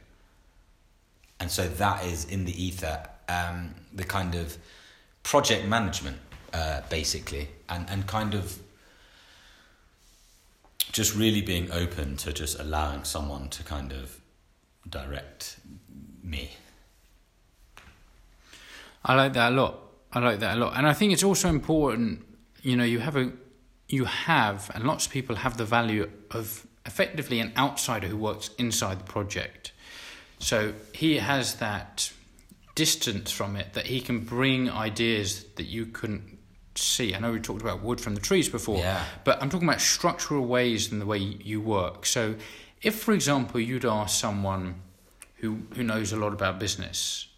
And 1.40 1.50
so 1.50 1.66
that 1.68 2.04
is 2.04 2.24
in 2.26 2.44
the 2.44 2.62
ether, 2.62 3.08
um, 3.28 3.74
the 3.92 4.04
kind 4.04 4.34
of 4.34 4.56
project 5.22 5.66
management, 5.66 6.18
uh, 6.52 6.82
basically, 6.88 7.48
and, 7.68 7.88
and 7.90 8.06
kind 8.06 8.34
of 8.34 8.58
just 10.96 11.14
really 11.14 11.42
being 11.42 11.70
open 11.72 12.16
to 12.16 12.32
just 12.32 12.58
allowing 12.58 13.04
someone 13.04 13.50
to 13.50 13.62
kind 13.62 13.92
of 13.92 14.18
direct 14.88 15.58
me. 16.22 16.52
I 19.04 19.14
like 19.14 19.34
that 19.34 19.52
a 19.52 19.54
lot. 19.54 19.78
I 20.10 20.20
like 20.20 20.40
that 20.40 20.56
a 20.56 20.58
lot, 20.58 20.72
and 20.74 20.86
I 20.86 20.94
think 20.94 21.12
it's 21.12 21.22
also 21.22 21.50
important. 21.50 22.24
You 22.62 22.76
know, 22.78 22.84
you 22.84 23.00
have 23.00 23.14
a, 23.14 23.30
you 23.88 24.06
have, 24.06 24.70
and 24.74 24.84
lots 24.84 25.04
of 25.04 25.12
people 25.12 25.36
have 25.36 25.58
the 25.58 25.66
value 25.66 26.10
of 26.30 26.66
effectively 26.86 27.40
an 27.40 27.52
outsider 27.58 28.06
who 28.06 28.16
works 28.16 28.48
inside 28.56 28.98
the 28.98 29.04
project. 29.04 29.72
So 30.38 30.72
he 30.94 31.18
has 31.18 31.56
that 31.56 32.10
distance 32.74 33.30
from 33.30 33.56
it 33.56 33.74
that 33.74 33.86
he 33.86 34.00
can 34.00 34.20
bring 34.20 34.70
ideas 34.70 35.44
that 35.56 35.66
you 35.66 35.84
couldn't 35.84 36.35
see. 36.82 37.14
I 37.14 37.18
know 37.18 37.32
we 37.32 37.40
talked 37.40 37.62
about 37.62 37.82
wood 37.82 38.00
from 38.00 38.14
the 38.14 38.20
trees 38.20 38.48
before, 38.48 38.78
Yeah. 38.78 39.04
but 39.24 39.42
I'm 39.42 39.50
talking 39.50 39.68
about 39.68 39.80
structural 39.80 40.44
ways 40.46 40.90
in 40.92 40.98
the 40.98 41.06
way 41.06 41.18
you 41.18 41.60
work. 41.60 42.06
So, 42.06 42.36
if, 42.82 42.96
for 42.96 43.12
example, 43.12 43.60
you'd 43.60 43.84
ask 43.84 44.18
someone 44.20 44.76
who 45.36 45.62
who 45.74 45.82
knows 45.82 46.12
a 46.12 46.16
lot 46.16 46.32
about 46.32 46.58
business, 46.58 47.28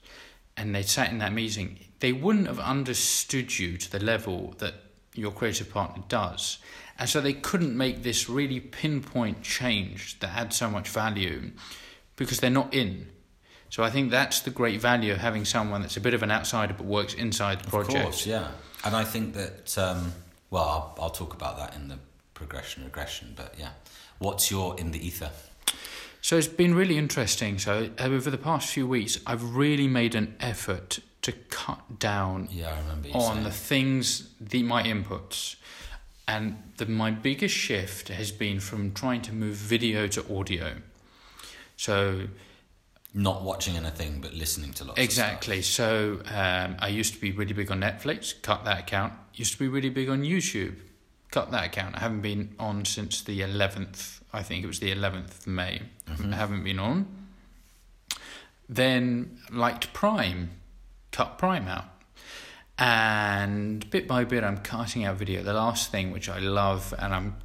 and 0.57 0.74
they 0.74 0.82
sat 0.82 1.11
in 1.11 1.18
that 1.18 1.32
meeting, 1.32 1.78
they 2.01 2.12
wouldn't 2.12 2.47
have 2.47 2.59
understood 2.61 3.59
you 3.59 3.76
to 3.76 3.91
the 3.91 3.99
level 4.05 4.55
that 4.59 4.74
your 5.14 5.32
creative 5.32 5.70
partner 5.72 6.03
does. 6.09 6.59
And 6.99 7.09
so 7.09 7.20
they 7.20 7.32
couldn't 7.32 7.76
make 7.76 8.03
this 8.03 8.28
really 8.28 8.59
pinpoint 8.61 9.43
change 9.43 10.18
that 10.20 10.28
had 10.28 10.53
so 10.53 10.68
much 10.68 10.89
value 10.89 11.53
because 12.16 12.41
they're 12.41 12.51
not 12.51 12.74
in. 12.74 13.09
So 13.70 13.84
I 13.84 13.91
think 13.91 14.11
that's 14.11 14.41
the 14.41 14.51
great 14.51 14.80
value 14.80 15.12
of 15.12 15.18
having 15.18 15.45
someone 15.45 15.82
that's 15.82 15.97
a 15.97 16.01
bit 16.01 16.14
of 16.14 16.22
an 16.22 16.30
outsider 16.30 16.74
but 16.74 16.86
works 16.86 17.14
inside 17.14 17.61
the 17.61 17.70
project. 17.70 17.97
Of 17.99 18.03
course, 18.03 18.26
yeah. 18.26 18.49
And 18.85 18.95
I 18.95 19.05
think 19.05 19.35
that, 19.35 19.76
um, 19.79 20.12
well, 20.51 20.64
I'll, 20.64 21.05
I'll 21.05 21.11
talk 21.11 21.35
about 21.35 21.57
that 21.59 21.74
in 21.74 21.89
the 21.89 21.99
progression 22.35 22.85
regression, 22.85 23.33
but 23.37 23.55
yeah. 23.59 23.70
What's 24.18 24.51
your 24.51 24.79
in 24.79 24.91
the 24.91 25.05
ether? 25.05 25.31
So 26.20 26.37
it's 26.37 26.49
been 26.49 26.74
really 26.74 26.99
interesting. 26.99 27.59
So 27.59 27.91
over 28.01 28.31
the 28.31 28.39
past 28.39 28.68
few 28.68 28.87
weeks, 28.87 29.20
I've 29.26 29.55
really 29.55 29.87
made 29.87 30.14
an 30.14 30.35
effort 30.41 30.99
to 31.22 31.33
cut 31.51 31.99
down 31.99 32.49
Yeah, 32.51 32.74
I 32.74 32.79
remember 32.81 33.09
on 33.14 33.33
saying. 33.35 33.45
the 33.45 33.51
things, 33.51 34.31
the 34.41 34.62
my 34.62 34.83
inputs, 34.83 35.57
and 36.26 36.57
the, 36.76 36.87
my 36.87 37.11
biggest 37.11 37.55
shift 37.55 38.09
has 38.09 38.33
been 38.33 38.61
from 38.61 38.93
trying 38.93 39.22
to 39.22 39.33
move 39.33 39.55
video 39.55 40.07
to 40.09 40.37
audio. 40.37 40.76
So 41.76 42.26
Not 43.15 43.43
watching 43.43 43.77
anything, 43.77 44.21
but 44.21 44.35
listening 44.35 44.73
to 44.75 44.85
lots 44.85 45.01
exactly. 45.01 45.63
So 45.63 46.21
um, 46.27 46.77
I 46.79 46.89
used 46.89 47.15
to 47.15 47.21
be 47.21 47.33
really 47.33 47.55
big 47.55 47.71
on 47.71 47.81
Netflix. 47.81 48.41
Cut 48.43 48.65
that 48.65 48.81
account. 48.81 49.15
Used 49.35 49.53
to 49.55 49.59
be 49.59 49.67
really 49.67 49.89
big 49.89 50.11
on 50.11 50.23
YouTube. 50.23 50.77
Cut 51.31 51.51
that 51.51 51.65
account. 51.65 51.97
I 51.97 52.01
haven't 52.01 52.21
been 52.21 52.55
on 52.59 52.85
since 52.85 53.23
the 53.23 53.41
eleventh. 53.41 54.23
I 54.33 54.43
think 54.43 54.63
it 54.63 54.67
was 54.67 54.81
the 54.81 54.93
eleventh 54.93 55.41
of 55.41 55.47
May. 55.47 55.83
I 56.07 56.35
haven't 56.35 56.65
been 56.65 56.79
on. 56.79 57.07
Then 58.69 59.39
liked 59.51 59.93
Prime. 59.95 60.51
Cut 61.11 61.39
Prime 61.39 61.67
out. 61.67 61.87
And 62.79 63.89
bit 63.91 64.07
by 64.07 64.25
bit, 64.25 64.45
I'm 64.45 64.59
cutting 64.59 65.05
out 65.05 65.17
video. 65.17 65.43
The 65.43 65.55
last 65.55 65.91
thing 65.91 66.13
which 66.13 66.29
I 66.29 66.39
love, 66.39 66.95
and 66.99 67.15
I'm 67.15 67.37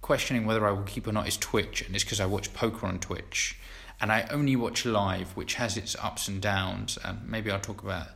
questioning 0.00 0.46
whether 0.46 0.66
I 0.66 0.70
will 0.70 0.84
keep 0.84 1.06
or 1.06 1.12
not, 1.12 1.26
is 1.26 1.36
Twitch. 1.36 1.82
And 1.82 1.94
it's 1.94 2.04
because 2.04 2.20
I 2.20 2.26
watch 2.26 2.54
poker 2.54 2.86
on 2.86 3.00
Twitch. 3.00 3.58
And 4.00 4.10
I 4.10 4.26
only 4.30 4.56
watch 4.56 4.84
live, 4.86 5.36
which 5.36 5.54
has 5.54 5.76
its 5.76 5.94
ups 5.96 6.28
and 6.28 6.40
downs. 6.40 6.98
And 7.04 7.28
maybe 7.28 7.50
I'll 7.50 7.60
talk 7.60 7.82
about 7.82 8.08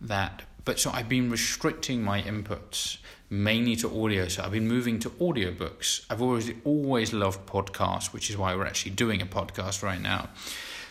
that. 0.00 0.42
But 0.64 0.78
so 0.78 0.90
I've 0.90 1.08
been 1.08 1.30
restricting 1.30 2.02
my 2.02 2.20
inputs 2.22 2.98
mainly 3.30 3.76
to 3.76 4.02
audio. 4.02 4.28
So 4.28 4.42
I've 4.42 4.50
been 4.52 4.68
moving 4.68 4.98
to 5.00 5.10
audiobooks. 5.10 6.04
I've 6.10 6.20
always 6.20 6.50
always 6.64 7.12
loved 7.12 7.46
podcasts, 7.46 8.12
which 8.12 8.28
is 8.28 8.36
why 8.36 8.54
we're 8.54 8.66
actually 8.66 8.92
doing 8.92 9.22
a 9.22 9.26
podcast 9.26 9.82
right 9.82 10.00
now. 10.00 10.28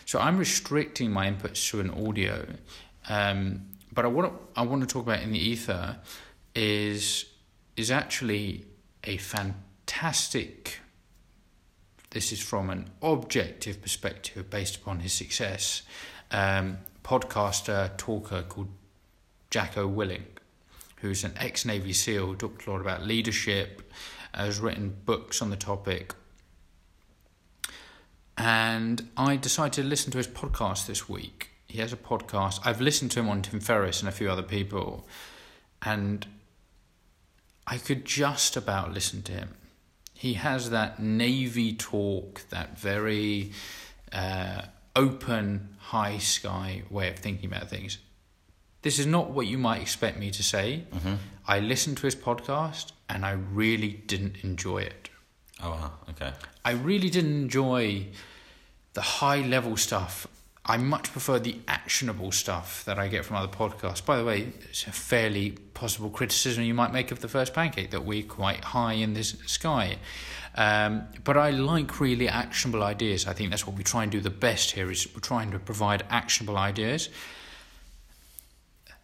So 0.06 0.18
I'm 0.18 0.38
restricting 0.38 1.12
my 1.12 1.30
inputs 1.30 1.70
to 1.70 1.80
an 1.80 1.90
audio. 1.90 2.46
Um, 3.08 3.66
but 3.92 4.04
I 4.04 4.08
want 4.08 4.32
I 4.56 4.62
want 4.62 4.82
to 4.82 4.86
talk 4.86 5.04
about 5.04 5.22
in 5.22 5.32
the 5.32 5.38
ether 5.38 5.98
is 6.54 7.26
is 7.76 7.90
actually 7.90 8.64
a 9.04 9.16
fantastic. 9.18 10.79
This 12.10 12.32
is 12.32 12.40
from 12.40 12.70
an 12.70 12.90
objective 13.02 13.80
perspective 13.80 14.50
based 14.50 14.76
upon 14.76 15.00
his 15.00 15.12
success. 15.12 15.82
Um, 16.32 16.78
podcaster 17.04 17.96
talker 17.96 18.42
called 18.42 18.68
Jocko 19.50 19.88
Willink, 19.88 20.38
who's 20.96 21.22
an 21.22 21.34
ex 21.36 21.64
Navy 21.64 21.92
SEAL 21.92 22.34
talked 22.34 22.66
a 22.66 22.70
lot 22.70 22.80
about 22.80 23.06
leadership, 23.06 23.92
has 24.34 24.58
written 24.58 24.96
books 25.04 25.40
on 25.40 25.50
the 25.50 25.56
topic. 25.56 26.14
And 28.36 29.08
I 29.16 29.36
decided 29.36 29.74
to 29.74 29.82
listen 29.84 30.10
to 30.12 30.18
his 30.18 30.28
podcast 30.28 30.86
this 30.86 31.08
week. 31.08 31.50
He 31.66 31.78
has 31.78 31.92
a 31.92 31.96
podcast. 31.96 32.60
I've 32.64 32.80
listened 32.80 33.12
to 33.12 33.20
him 33.20 33.28
on 33.28 33.42
Tim 33.42 33.60
Ferriss 33.60 34.00
and 34.00 34.08
a 34.08 34.12
few 34.12 34.28
other 34.28 34.42
people, 34.42 35.06
and 35.82 36.26
I 37.66 37.78
could 37.78 38.04
just 38.04 38.56
about 38.56 38.92
listen 38.92 39.22
to 39.22 39.32
him. 39.32 39.54
He 40.20 40.34
has 40.34 40.68
that 40.68 41.00
Navy 41.00 41.72
talk, 41.72 42.42
that 42.50 42.78
very 42.78 43.52
uh, 44.12 44.60
open, 44.94 45.70
high 45.78 46.18
sky 46.18 46.82
way 46.90 47.08
of 47.08 47.18
thinking 47.18 47.50
about 47.50 47.70
things. 47.70 47.96
This 48.82 48.98
is 48.98 49.06
not 49.06 49.30
what 49.30 49.46
you 49.46 49.56
might 49.56 49.80
expect 49.80 50.18
me 50.18 50.30
to 50.32 50.42
say. 50.42 50.84
I 51.48 51.60
listened 51.60 51.96
to 51.98 52.02
his 52.02 52.14
podcast 52.14 52.92
and 53.08 53.24
I 53.24 53.30
really 53.30 53.92
didn't 53.92 54.44
enjoy 54.44 54.80
it. 54.80 55.08
Oh 55.62 55.70
wow, 55.70 55.92
okay. 56.10 56.32
I 56.66 56.72
really 56.72 57.08
didn't 57.08 57.40
enjoy 57.44 58.08
the 58.92 59.00
high 59.00 59.40
level 59.40 59.78
stuff. 59.78 60.26
I 60.66 60.76
much 60.76 61.10
prefer 61.10 61.38
the 61.38 61.56
actionable 61.66 62.32
stuff 62.32 62.84
that 62.84 62.98
I 62.98 63.08
get 63.08 63.24
from 63.24 63.36
other 63.36 63.52
podcasts. 63.52 64.04
By 64.04 64.18
the 64.18 64.24
way, 64.24 64.52
it's 64.68 64.86
a 64.86 64.92
fairly 64.92 65.52
possible 65.74 66.10
criticism 66.10 66.64
you 66.64 66.74
might 66.74 66.92
make 66.92 67.10
of 67.10 67.20
the 67.20 67.28
first 67.28 67.54
pancake 67.54 67.90
that 67.90 68.04
we're 68.04 68.22
quite 68.22 68.62
high 68.62 68.92
in 68.92 69.14
this 69.14 69.36
sky. 69.46 69.96
Um, 70.56 71.04
but 71.24 71.36
I 71.36 71.50
like 71.50 71.98
really 71.98 72.28
actionable 72.28 72.82
ideas. 72.82 73.26
I 73.26 73.32
think 73.32 73.50
that's 73.50 73.66
what 73.66 73.76
we 73.76 73.84
try 73.84 74.02
and 74.02 74.12
do 74.12 74.20
the 74.20 74.30
best 74.30 74.72
here 74.72 74.90
is 74.90 75.08
we're 75.14 75.20
trying 75.20 75.50
to 75.52 75.58
provide 75.58 76.04
actionable 76.10 76.58
ideas. 76.58 77.08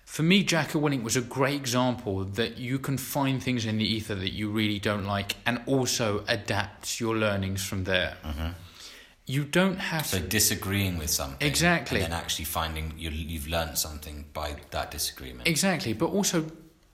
For 0.05 0.23
me, 0.23 0.45
Jocko 0.45 0.81
Willink 0.81 1.03
was 1.03 1.17
a 1.17 1.21
great 1.21 1.57
example 1.57 2.25
that 2.25 2.59
you 2.59 2.79
can 2.79 2.97
find 2.97 3.43
things 3.43 3.67
in 3.67 3.79
the 3.79 3.85
ether 3.85 4.15
that 4.15 4.33
you 4.33 4.51
really 4.51 4.79
don't 4.79 5.05
like 5.05 5.37
and 5.47 5.61
also 5.67 6.25
adapt 6.29 7.01
your 7.01 7.17
learnings 7.17 7.65
from 7.65 7.85
there. 7.85 8.17
Mm-hmm. 8.25 8.49
You 9.27 9.45
don't 9.45 9.79
have 9.79 10.07
So 10.07 10.19
to. 10.19 10.27
disagreeing 10.27 10.99
with 10.99 11.11
something, 11.11 11.47
Exactly. 11.47 12.01
and 12.01 12.13
then 12.13 12.19
actually 12.21 12.45
finding 12.45 12.95
you, 12.97 13.11
you've 13.11 13.49
learned 13.49 13.77
something 13.77 14.27
by 14.33 14.57
that 14.71 14.91
disagreement. 14.93 15.49
Exactly, 15.49 15.93
but 15.95 16.07
also 16.07 16.47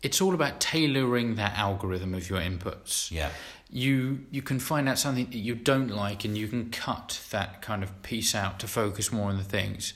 it's 0.03 0.21
all 0.21 0.35
about 0.35 0.59
tailoring 0.61 1.35
that 1.37 1.57
algorithm 1.59 2.15
of 2.15 2.29
your 2.31 2.41
inputs. 2.41 3.11
yeah, 3.11 3.31
You 3.71 4.27
you 4.31 4.43
can 4.43 4.59
find 4.61 4.89
out 4.89 4.99
something 4.99 5.27
that 5.27 5.37
you 5.37 5.55
don't 5.55 5.89
like 5.89 6.25
and 6.25 6.37
you 6.37 6.49
can 6.49 6.71
cut 6.71 7.21
that 7.31 7.61
kind 7.63 7.83
of 7.83 7.91
piece 8.03 8.35
out 8.35 8.59
to 8.61 8.67
focus 8.67 9.13
more 9.13 9.29
on 9.31 9.37
the 9.37 9.45
things. 9.45 9.93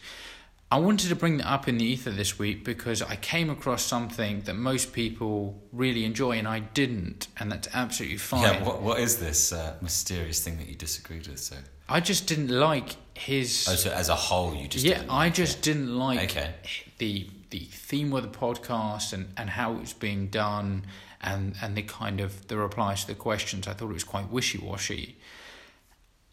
I 0.70 0.78
wanted 0.78 1.08
to 1.10 1.16
bring 1.16 1.38
that 1.38 1.46
up 1.50 1.68
in 1.68 1.78
the 1.78 1.84
ether 1.84 2.10
this 2.10 2.38
week 2.38 2.64
because 2.64 3.00
I 3.00 3.16
came 3.16 3.48
across 3.50 3.82
something 3.84 4.42
that 4.42 4.54
most 4.54 4.92
people 4.92 5.62
really 5.72 6.04
enjoy 6.04 6.38
and 6.38 6.48
I 6.48 6.58
didn't, 6.60 7.28
and 7.38 7.50
that's 7.52 7.68
absolutely 7.72 8.18
fine. 8.18 8.42
yeah. 8.42 8.62
What 8.62 8.82
what 8.82 8.98
is 9.00 9.16
this 9.16 9.52
uh, 9.52 9.76
mysterious 9.80 10.40
thing 10.44 10.58
that 10.58 10.68
you 10.68 10.74
disagreed 10.74 11.26
with? 11.28 11.38
So, 11.40 11.56
I 11.88 12.00
just 12.00 12.26
didn't 12.26 12.48
like 12.48 12.96
his. 13.14 13.66
oh, 13.70 13.74
so 13.74 13.90
as 13.90 14.08
a 14.08 14.14
whole, 14.16 14.54
you 14.54 14.68
just 14.68 14.84
yeah, 14.84 14.98
didn't 14.98 15.10
I 15.10 15.30
just 15.30 15.58
it. 15.58 15.62
didn't 15.62 15.96
like 15.96 16.30
Okay. 16.30 16.54
the 16.98 17.28
the 17.50 17.60
theme 17.60 18.12
of 18.12 18.22
the 18.24 18.28
podcast 18.38 19.12
and, 19.12 19.28
and 19.36 19.50
how 19.50 19.72
it 19.74 19.80
was 19.80 19.92
being 19.92 20.26
done 20.28 20.84
and 21.22 21.54
and 21.62 21.76
the 21.76 21.82
kind 21.82 22.20
of 22.20 22.48
the 22.48 22.56
replies 22.56 23.02
to 23.02 23.08
the 23.08 23.14
questions. 23.14 23.66
I 23.68 23.72
thought 23.72 23.90
it 23.90 23.94
was 23.94 24.04
quite 24.04 24.30
wishy 24.30 24.58
washy. 24.58 25.16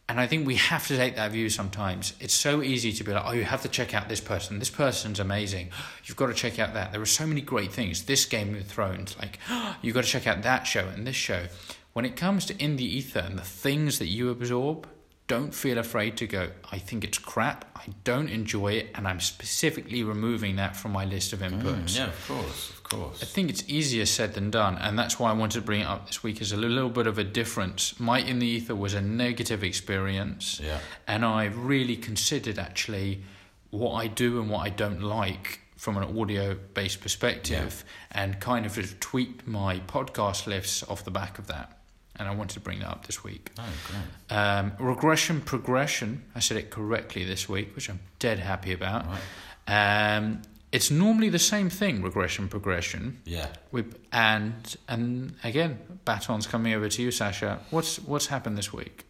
And 0.09 0.19
I 0.19 0.27
think 0.27 0.45
we 0.45 0.55
have 0.55 0.85
to 0.87 0.97
take 0.97 1.15
that 1.15 1.31
view 1.31 1.49
sometimes. 1.49 2.13
It's 2.19 2.33
so 2.33 2.61
easy 2.61 2.91
to 2.91 3.03
be 3.05 3.13
like, 3.13 3.23
oh, 3.25 3.31
you 3.31 3.45
have 3.45 3.61
to 3.61 3.69
check 3.69 3.93
out 3.93 4.09
this 4.09 4.19
person. 4.19 4.59
This 4.59 4.69
person's 4.69 5.17
amazing. 5.17 5.69
You've 6.03 6.17
got 6.17 6.27
to 6.27 6.33
check 6.33 6.59
out 6.59 6.73
that. 6.73 6.91
There 6.91 7.01
are 7.01 7.05
so 7.05 7.25
many 7.25 7.39
great 7.39 7.71
things. 7.71 8.03
This 8.03 8.25
Game 8.25 8.53
of 8.53 8.65
Thrones, 8.65 9.15
like, 9.17 9.39
you've 9.81 9.93
got 9.95 10.03
to 10.03 10.09
check 10.09 10.27
out 10.27 10.43
that 10.43 10.63
show 10.67 10.89
and 10.89 11.07
this 11.07 11.15
show. 11.15 11.45
When 11.93 12.03
it 12.03 12.17
comes 12.17 12.45
to 12.47 12.63
In 12.63 12.75
the 12.75 12.83
Ether 12.85 13.19
and 13.19 13.37
the 13.39 13.43
things 13.43 13.97
that 13.99 14.07
you 14.07 14.29
absorb, 14.29 14.87
don't 15.27 15.53
feel 15.53 15.77
afraid 15.77 16.17
to 16.17 16.27
go, 16.27 16.49
I 16.71 16.77
think 16.79 17.03
it's 17.03 17.17
crap. 17.17 17.65
I 17.75 17.85
don't 18.03 18.27
enjoy 18.29 18.73
it. 18.73 18.91
And 18.95 19.07
I'm 19.07 19.19
specifically 19.19 20.03
removing 20.03 20.57
that 20.57 20.75
from 20.75 20.91
my 20.91 21.05
list 21.05 21.31
of 21.33 21.39
inputs. 21.39 21.93
Mm, 21.93 21.97
yeah, 21.97 22.07
of 22.07 22.27
course, 22.27 22.69
of 22.71 22.83
course. 22.83 23.23
I 23.23 23.25
think 23.25 23.49
it's 23.49 23.63
easier 23.67 24.05
said 24.05 24.33
than 24.33 24.51
done, 24.51 24.77
and 24.77 24.99
that's 24.99 25.19
why 25.19 25.29
I 25.29 25.33
wanted 25.33 25.59
to 25.59 25.65
bring 25.65 25.81
it 25.81 25.87
up 25.87 26.07
this 26.07 26.23
week 26.23 26.41
as 26.41 26.51
a 26.51 26.57
little 26.57 26.89
bit 26.89 27.07
of 27.07 27.17
a 27.17 27.23
difference. 27.23 27.99
My 27.99 28.19
in 28.19 28.39
the 28.39 28.47
ether 28.47 28.75
was 28.75 28.93
a 28.93 29.01
negative 29.01 29.63
experience, 29.63 30.59
Yeah. 30.63 30.79
and 31.07 31.23
I 31.23 31.45
really 31.45 31.95
considered 31.95 32.59
actually 32.59 33.23
what 33.69 33.93
I 33.93 34.07
do 34.07 34.39
and 34.41 34.49
what 34.49 34.59
I 34.59 34.69
don't 34.69 35.01
like 35.01 35.61
from 35.77 35.97
an 35.97 36.17
audio 36.19 36.55
based 36.73 37.01
perspective, 37.01 37.83
and 38.11 38.39
kind 38.39 38.65
of 38.65 38.99
tweaked 38.99 39.47
my 39.47 39.79
podcast 39.79 40.47
lists 40.47 40.83
off 40.83 41.03
the 41.03 41.11
back 41.11 41.39
of 41.39 41.47
that. 41.47 41.79
And 42.15 42.27
I 42.27 42.35
wanted 42.35 42.53
to 42.53 42.59
bring 42.59 42.79
that 42.79 42.89
up 42.89 43.07
this 43.07 43.23
week. 43.23 43.51
Oh, 43.57 43.63
great. 43.87 44.37
Um, 44.37 44.73
regression 44.79 45.41
progression, 45.41 46.23
I 46.35 46.39
said 46.39 46.57
it 46.57 46.69
correctly 46.69 47.23
this 47.23 47.49
week, 47.49 47.75
which 47.75 47.89
I'm 47.89 47.99
dead 48.19 48.39
happy 48.39 48.71
about. 48.71 49.05
Right. 49.07 50.15
Um, 50.15 50.41
it's 50.71 50.89
normally 50.89 51.29
the 51.29 51.39
same 51.39 51.69
thing, 51.69 52.01
regression 52.01 52.49
progression. 52.49 53.21
Yeah. 53.25 53.47
We 53.71 53.85
and 54.11 54.75
and 54.87 55.35
again, 55.43 55.79
batons 56.03 56.47
coming 56.47 56.73
over 56.73 56.89
to 56.89 57.01
you, 57.01 57.11
Sasha. 57.11 57.59
What's 57.69 57.99
what's 57.99 58.27
happened 58.27 58.57
this 58.57 58.73
week? 58.73 59.05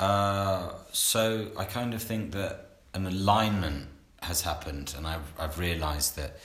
Uh, 0.00 0.70
so 0.92 1.48
I 1.58 1.64
kind 1.64 1.94
of 1.94 2.02
think 2.02 2.32
that 2.32 2.80
an 2.94 3.06
alignment 3.06 3.88
has 4.22 4.42
happened, 4.42 4.94
and 4.96 5.06
I've 5.06 5.32
I've 5.38 5.58
realised 5.58 6.16
that 6.16 6.38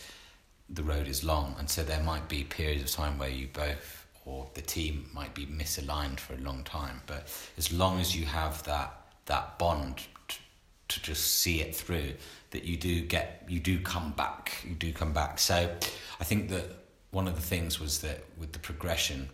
the 0.69 0.83
road 0.83 1.07
is 1.07 1.23
long, 1.23 1.55
and 1.57 1.69
so 1.69 1.83
there 1.83 2.03
might 2.03 2.27
be 2.27 2.43
periods 2.43 2.83
of 2.83 2.91
time 2.91 3.17
where 3.17 3.29
you 3.29 3.47
both 3.51 3.98
or 4.29 4.47
the 4.53 4.61
team 4.61 5.09
might 5.13 5.33
be 5.33 5.45
misaligned 5.45 6.19
for 6.19 6.33
a 6.33 6.37
long 6.37 6.63
time. 6.63 7.01
But 7.07 7.27
as 7.57 7.73
long 7.73 7.99
as 7.99 8.15
you 8.15 8.25
have 8.25 8.63
that 8.63 8.93
that 9.25 9.59
bond 9.59 9.97
to, 10.27 10.37
to 10.87 11.01
just 11.01 11.39
see 11.39 11.61
it 11.61 11.75
through, 11.75 12.13
that 12.51 12.63
you 12.63 12.77
do 12.77 13.01
get 13.01 13.43
you 13.47 13.59
do 13.59 13.79
come 13.79 14.11
back, 14.11 14.63
you 14.67 14.75
do 14.75 14.93
come 14.93 15.13
back. 15.13 15.39
So 15.39 15.55
I 16.19 16.23
think 16.23 16.49
that 16.49 16.65
one 17.11 17.27
of 17.27 17.35
the 17.35 17.41
things 17.41 17.79
was 17.79 17.99
that 18.01 18.23
with 18.37 18.51
the 18.53 18.59
progression 18.59 19.29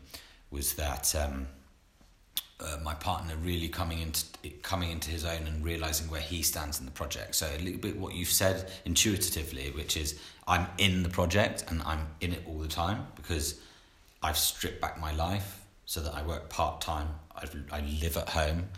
was 0.49 0.73
that. 0.73 1.13
Um, 1.15 1.47
uh, 2.57 2.77
my 2.81 2.93
partner 2.93 3.35
really 3.43 3.67
coming 3.67 3.99
into 3.99 4.23
coming 4.61 4.89
into 4.89 5.11
his 5.11 5.25
own 5.25 5.45
and 5.45 5.61
realizing 5.61 6.09
where 6.09 6.21
he 6.21 6.41
stands 6.41 6.79
in 6.79 6.85
the 6.85 6.91
project. 6.91 7.35
So 7.35 7.45
a 7.47 7.59
little 7.61 7.81
bit 7.81 7.97
what 7.97 8.15
you've 8.15 8.29
said 8.29 8.71
intuitively, 8.85 9.71
which 9.71 9.97
is 9.97 10.17
I'm 10.47 10.65
in 10.77 11.03
the 11.03 11.09
project 11.09 11.65
and 11.67 11.81
I'm 11.81 12.07
in 12.21 12.31
it 12.31 12.43
all 12.47 12.59
the 12.59 12.69
time 12.69 13.07
because 13.17 13.59
I've 14.25 14.39
stripped 14.39 14.81
back 14.81 14.99
my 14.99 15.13
life 15.13 15.61
so 15.85 16.01
that 16.01 16.15
I 16.15 16.23
work 16.23 16.49
part 16.49 16.81
time. 16.81 17.09
I 17.71 17.81
live 18.01 18.17
at 18.17 18.29
home, 18.29 18.69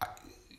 I, 0.00 0.06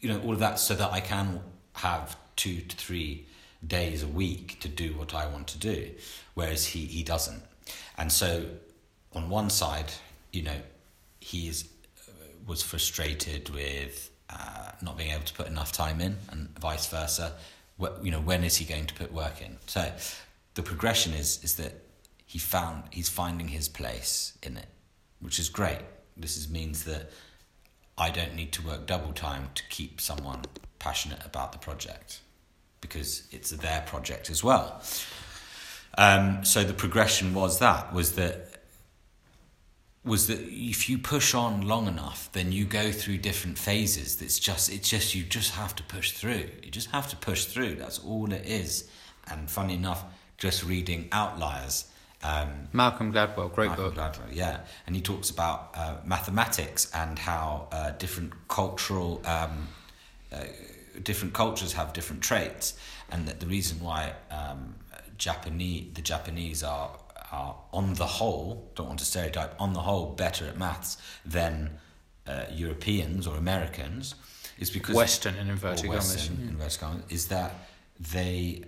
you 0.02 0.10
know, 0.10 0.20
all 0.20 0.34
of 0.34 0.40
that 0.40 0.60
so 0.60 0.76
that 0.76 0.92
I 0.92 1.00
can 1.00 1.40
have 1.76 2.18
two 2.36 2.60
to 2.60 2.76
three 2.76 3.26
days 3.66 4.04
a 4.04 4.08
week 4.08 4.60
to 4.60 4.68
do 4.68 4.98
what 4.98 5.14
I 5.14 5.28
want 5.28 5.48
to 5.48 5.58
do, 5.58 5.92
whereas 6.34 6.66
he 6.66 6.80
he 6.86 7.04
doesn't. 7.04 7.42
And 7.98 8.12
so, 8.12 8.46
on 9.14 9.30
one 9.30 9.50
side, 9.50 9.94
you 10.34 10.42
know, 10.42 10.60
he 11.22 11.48
is 11.48 11.70
was 12.46 12.62
frustrated 12.62 13.50
with 13.50 14.12
uh, 14.30 14.72
not 14.82 14.98
being 14.98 15.12
able 15.12 15.24
to 15.24 15.34
put 15.34 15.48
enough 15.48 15.72
time 15.72 16.02
in, 16.02 16.18
and 16.32 16.50
vice 16.60 16.88
versa. 16.88 17.32
What, 17.78 18.04
you 18.04 18.12
know, 18.12 18.20
when 18.20 18.44
is 18.44 18.58
he 18.58 18.66
going 18.66 18.88
to 18.88 18.94
put 18.94 19.14
work 19.14 19.42
in? 19.42 19.58
So, 19.68 19.90
the 20.56 20.64
progression 20.64 21.14
is 21.14 21.42
is 21.46 21.56
that 21.56 21.74
he 22.34 22.40
found 22.40 22.82
he's 22.90 23.10
finding 23.10 23.50
his 23.50 23.70
place 23.70 24.36
in 24.42 24.58
it, 24.58 24.66
which 25.20 25.38
is 25.38 25.50
great. 25.50 25.82
This 26.18 26.36
is, 26.36 26.50
means 26.50 26.84
that 26.86 27.12
I 27.96 28.10
don't 28.10 28.34
need 28.34 28.52
to 28.54 28.64
work 28.64 28.88
double 28.88 29.14
time 29.14 29.50
to 29.54 29.62
keep 29.70 30.02
someone 30.02 30.42
passionate 30.80 31.24
about 31.24 31.52
the 31.52 31.60
project 31.60 32.22
because 32.82 33.28
it's 33.30 33.52
their 33.52 33.82
project 33.82 34.32
as 34.32 34.44
well. 34.44 34.82
Um, 35.96 36.44
so 36.44 36.64
the 36.64 36.74
progression 36.74 37.36
was 37.36 37.60
that 37.60 37.94
was 37.94 38.14
that 38.14 38.64
was 40.04 40.26
that 40.26 40.40
if 40.40 40.90
you 40.90 40.98
push 40.98 41.36
on 41.36 41.62
long 41.68 41.86
enough, 41.86 42.32
then 42.34 42.52
you 42.52 42.66
go 42.66 42.92
through 42.92 43.20
different 43.20 43.60
phases. 43.60 44.16
That's 44.16 44.40
just 44.40 44.74
it's 44.74 44.90
just 44.90 45.14
you 45.14 45.22
just 45.22 45.52
have 45.52 45.76
to 45.76 45.84
push 45.84 46.14
through. 46.14 46.50
You 46.64 46.72
just 46.72 46.90
have 46.90 47.08
to 47.10 47.16
push 47.16 47.46
through. 47.46 47.76
That's 47.76 48.00
all 48.00 48.34
it 48.34 48.48
is. 48.48 48.90
And 49.30 49.52
funny 49.52 49.76
enough, 49.76 50.04
just 50.40 50.66
reading 50.66 51.10
Outliers. 51.12 51.93
Um, 52.24 52.70
Malcolm 52.72 53.12
Gladwell, 53.12 53.54
great 53.54 53.70
Michael 53.70 53.92
book. 53.92 53.96
Gladwell, 53.96 54.34
yeah, 54.34 54.62
and 54.88 54.96
he 54.96 55.02
talks 55.02 55.30
about 55.30 55.72
uh, 55.76 55.98
mathematics 56.06 56.90
and 56.94 57.20
how 57.20 57.68
uh, 57.72 57.92
different 57.92 58.32
cultural, 58.48 59.22
um, 59.26 59.68
uh, 60.32 60.46
different 61.04 61.34
cultures 61.34 61.74
have 61.74 61.92
different 61.92 62.22
traits, 62.24 62.76
and 63.12 63.28
that 63.28 63.42
the 63.42 63.46
reason 63.46 63.80
why 63.82 64.14
um, 64.32 64.76
Japanese, 65.18 65.94
the 65.94 66.02
Japanese 66.02 66.64
are 66.64 66.92
are 67.32 67.56
on 67.74 67.96
the 67.96 68.06
whole, 68.06 68.72
don't 68.76 68.88
want 68.88 69.00
to 69.00 69.06
stereotype, 69.06 69.60
on 69.60 69.74
the 69.74 69.82
whole 69.82 70.12
better 70.12 70.46
at 70.46 70.56
maths 70.58 70.98
than 71.26 71.72
uh, 72.28 72.44
Europeans 72.52 73.26
or 73.26 73.36
Americans, 73.36 74.16
is 74.60 74.70
because 74.70 74.96
Western 74.96 75.36
in 75.36 75.50
inverted 75.50 75.86
commas. 75.86 76.16
Western, 76.16 76.48
inverted 76.48 76.80
commas, 76.80 77.04
is 77.10 77.28
that 77.28 77.52
they 78.00 78.64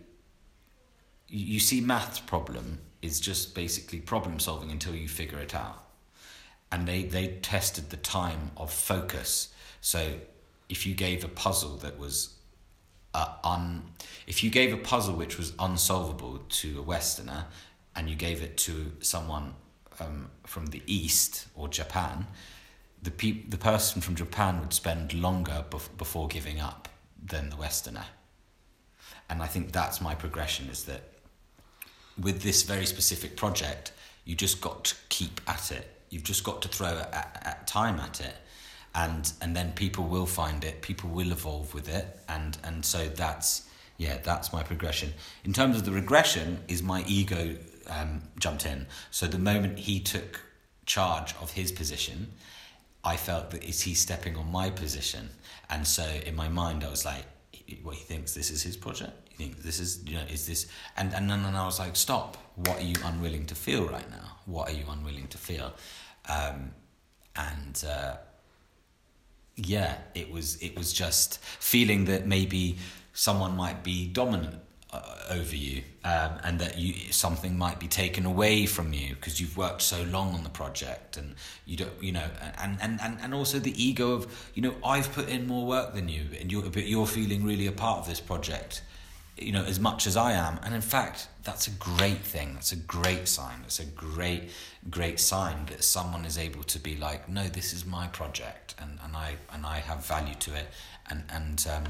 you 1.27 1.59
see 1.59 1.81
maths 1.81 2.19
problem 2.19 2.79
is 3.05 3.19
just 3.19 3.55
basically 3.55 3.99
problem 3.99 4.39
solving 4.39 4.71
until 4.71 4.95
you 4.95 5.07
figure 5.07 5.39
it 5.39 5.55
out. 5.55 5.83
And 6.71 6.87
they 6.87 7.03
they 7.03 7.27
tested 7.41 7.89
the 7.89 7.97
time 7.97 8.51
of 8.57 8.71
focus. 8.71 9.53
So 9.81 10.15
if 10.69 10.85
you 10.85 10.95
gave 10.95 11.23
a 11.23 11.27
puzzle 11.27 11.77
that 11.77 11.99
was 11.99 12.35
uh, 13.13 13.33
un 13.43 13.83
if 14.27 14.43
you 14.43 14.49
gave 14.49 14.73
a 14.73 14.77
puzzle 14.77 15.15
which 15.15 15.37
was 15.37 15.53
unsolvable 15.59 16.39
to 16.49 16.79
a 16.79 16.81
westerner 16.81 17.45
and 17.95 18.09
you 18.09 18.15
gave 18.15 18.41
it 18.41 18.57
to 18.57 18.91
someone 18.99 19.53
um, 19.99 20.29
from 20.45 20.67
the 20.67 20.81
east 20.85 21.47
or 21.55 21.67
japan 21.67 22.27
the 23.01 23.11
peop- 23.11 23.49
the 23.49 23.57
person 23.57 24.01
from 24.01 24.15
japan 24.15 24.59
would 24.59 24.73
spend 24.73 25.13
longer 25.13 25.63
bef- 25.69 25.95
before 25.97 26.27
giving 26.27 26.59
up 26.59 26.89
than 27.23 27.49
the 27.49 27.55
westerner. 27.55 28.05
And 29.29 29.41
i 29.41 29.47
think 29.47 29.71
that's 29.71 30.01
my 30.01 30.13
progression 30.13 30.67
is 30.69 30.83
that 30.85 31.03
with 32.21 32.41
this 32.41 32.63
very 32.63 32.85
specific 32.85 33.35
project, 33.35 33.91
you 34.23 34.35
just 34.35 34.61
got 34.61 34.85
to 34.85 34.95
keep 35.09 35.41
at 35.47 35.71
it. 35.71 35.91
You've 36.09 36.23
just 36.23 36.43
got 36.43 36.61
to 36.61 36.67
throw 36.67 36.87
at, 36.87 37.41
at 37.43 37.67
time 37.67 37.99
at 37.99 38.21
it. 38.21 38.35
and 38.95 39.33
and 39.41 39.55
then 39.55 39.73
people 39.73 40.05
will 40.05 40.25
find 40.25 40.63
it 40.63 40.81
people 40.81 41.09
will 41.09 41.31
evolve 41.31 41.73
with 41.73 41.89
it. 41.89 42.17
And 42.29 42.57
and 42.63 42.85
so 42.85 43.07
that's 43.09 43.67
yeah 43.97 44.17
that's 44.23 44.51
my 44.53 44.63
progression. 44.63 45.13
In 45.43 45.53
terms 45.53 45.75
of 45.77 45.85
the 45.85 45.91
regression 45.91 46.59
is 46.67 46.81
my 46.81 47.03
ego 47.07 47.55
um, 47.89 48.21
jumped 48.39 48.65
in. 48.65 48.87
So 49.11 49.27
the 49.27 49.37
moment 49.37 49.79
he 49.79 49.99
took 49.99 50.41
charge 50.85 51.35
of 51.41 51.51
his 51.51 51.71
position 51.71 52.31
i 53.03 53.15
felt 53.17 53.49
that 53.51 53.63
is 53.63 53.81
he 53.81 53.93
stepping 53.93 54.35
on 54.37 54.51
my 54.51 54.69
position. 54.69 55.29
And 55.69 55.85
so 55.85 56.05
in 56.25 56.35
my 56.35 56.47
mind 56.49 56.83
i 56.83 56.89
was 56.89 57.05
like 57.05 57.25
what 57.83 57.95
he 57.95 58.03
thinks 58.03 58.33
this 58.33 58.51
is 58.51 58.61
his 58.63 58.77
project 58.77 59.24
you 59.39 59.45
think 59.45 59.63
this 59.63 59.79
is 59.79 60.03
you 60.05 60.15
know 60.15 60.23
is 60.29 60.47
this 60.47 60.67
and 60.97 61.13
and 61.13 61.29
then 61.29 61.43
I 61.45 61.65
was 61.65 61.79
like 61.79 61.95
stop. 61.95 62.37
What 62.55 62.79
are 62.79 62.85
you 62.85 62.95
unwilling 63.03 63.45
to 63.47 63.55
feel 63.55 63.85
right 63.87 64.09
now? 64.09 64.37
What 64.45 64.69
are 64.69 64.73
you 64.73 64.85
unwilling 64.89 65.27
to 65.27 65.37
feel? 65.37 65.73
Um, 66.29 66.71
and 67.35 67.83
uh, 67.87 68.15
yeah 69.55 69.97
it 70.13 70.31
was 70.31 70.55
it 70.61 70.77
was 70.77 70.93
just 70.93 71.39
feeling 71.39 72.05
that 72.05 72.27
maybe 72.27 72.77
someone 73.13 73.55
might 73.55 73.83
be 73.83 74.07
dominant 74.07 74.55
uh, 74.91 75.01
over 75.29 75.55
you 75.55 75.81
um, 76.03 76.31
and 76.43 76.59
that 76.59 76.77
you 76.77 76.93
something 77.11 77.57
might 77.57 77.79
be 77.79 77.87
taken 77.87 78.25
away 78.25 78.65
from 78.65 78.93
you 78.93 79.15
because 79.15 79.39
you've 79.39 79.57
worked 79.57 79.81
so 79.81 80.03
long 80.03 80.33
on 80.33 80.43
the 80.43 80.49
project 80.49 81.17
and 81.17 81.35
you 81.65 81.77
don't 81.77 81.91
you 82.01 82.11
know 82.11 82.27
and, 82.61 82.77
and, 82.81 82.99
and, 83.01 83.17
and 83.21 83.33
also 83.33 83.59
the 83.59 83.83
ego 83.83 84.11
of 84.11 84.51
you 84.53 84.61
know 84.61 84.75
I've 84.83 85.11
put 85.11 85.29
in 85.29 85.47
more 85.47 85.65
work 85.65 85.93
than 85.93 86.09
you 86.09 86.23
and 86.39 86.51
you're 86.51 86.63
but 86.63 86.85
you're 86.85 87.07
feeling 87.07 87.43
really 87.43 87.67
a 87.67 87.71
part 87.71 87.99
of 87.99 88.07
this 88.07 88.19
project 88.19 88.81
you 89.37 89.51
know, 89.51 89.63
as 89.63 89.79
much 89.79 90.07
as 90.07 90.15
I 90.15 90.31
am. 90.31 90.59
And 90.63 90.73
in 90.73 90.81
fact, 90.81 91.27
that's 91.43 91.67
a 91.67 91.71
great 91.71 92.21
thing. 92.21 92.53
That's 92.53 92.71
a 92.71 92.77
great 92.77 93.27
sign. 93.27 93.61
It's 93.65 93.79
a 93.79 93.85
great, 93.85 94.49
great 94.89 95.19
sign 95.19 95.65
that 95.67 95.83
someone 95.83 96.25
is 96.25 96.37
able 96.37 96.63
to 96.63 96.79
be 96.79 96.95
like, 96.95 97.27
no, 97.27 97.47
this 97.47 97.73
is 97.73 97.85
my 97.85 98.07
project, 98.07 98.75
and, 98.79 98.97
and 99.03 99.15
I 99.15 99.35
and 99.51 99.65
I 99.65 99.79
have 99.79 100.05
value 100.05 100.35
to 100.35 100.55
it. 100.55 100.67
And 101.09 101.23
and 101.29 101.67
um, 101.69 101.83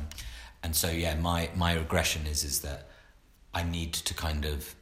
and 0.64 0.76
so 0.76 0.90
yeah, 0.90 1.16
my 1.16 1.50
my 1.56 1.74
regression 1.74 2.26
is 2.26 2.44
is 2.44 2.62
that 2.62 2.90
I 3.54 3.64
need 3.64 3.94
to 3.94 4.14
kind 4.14 4.46
of 4.46 4.76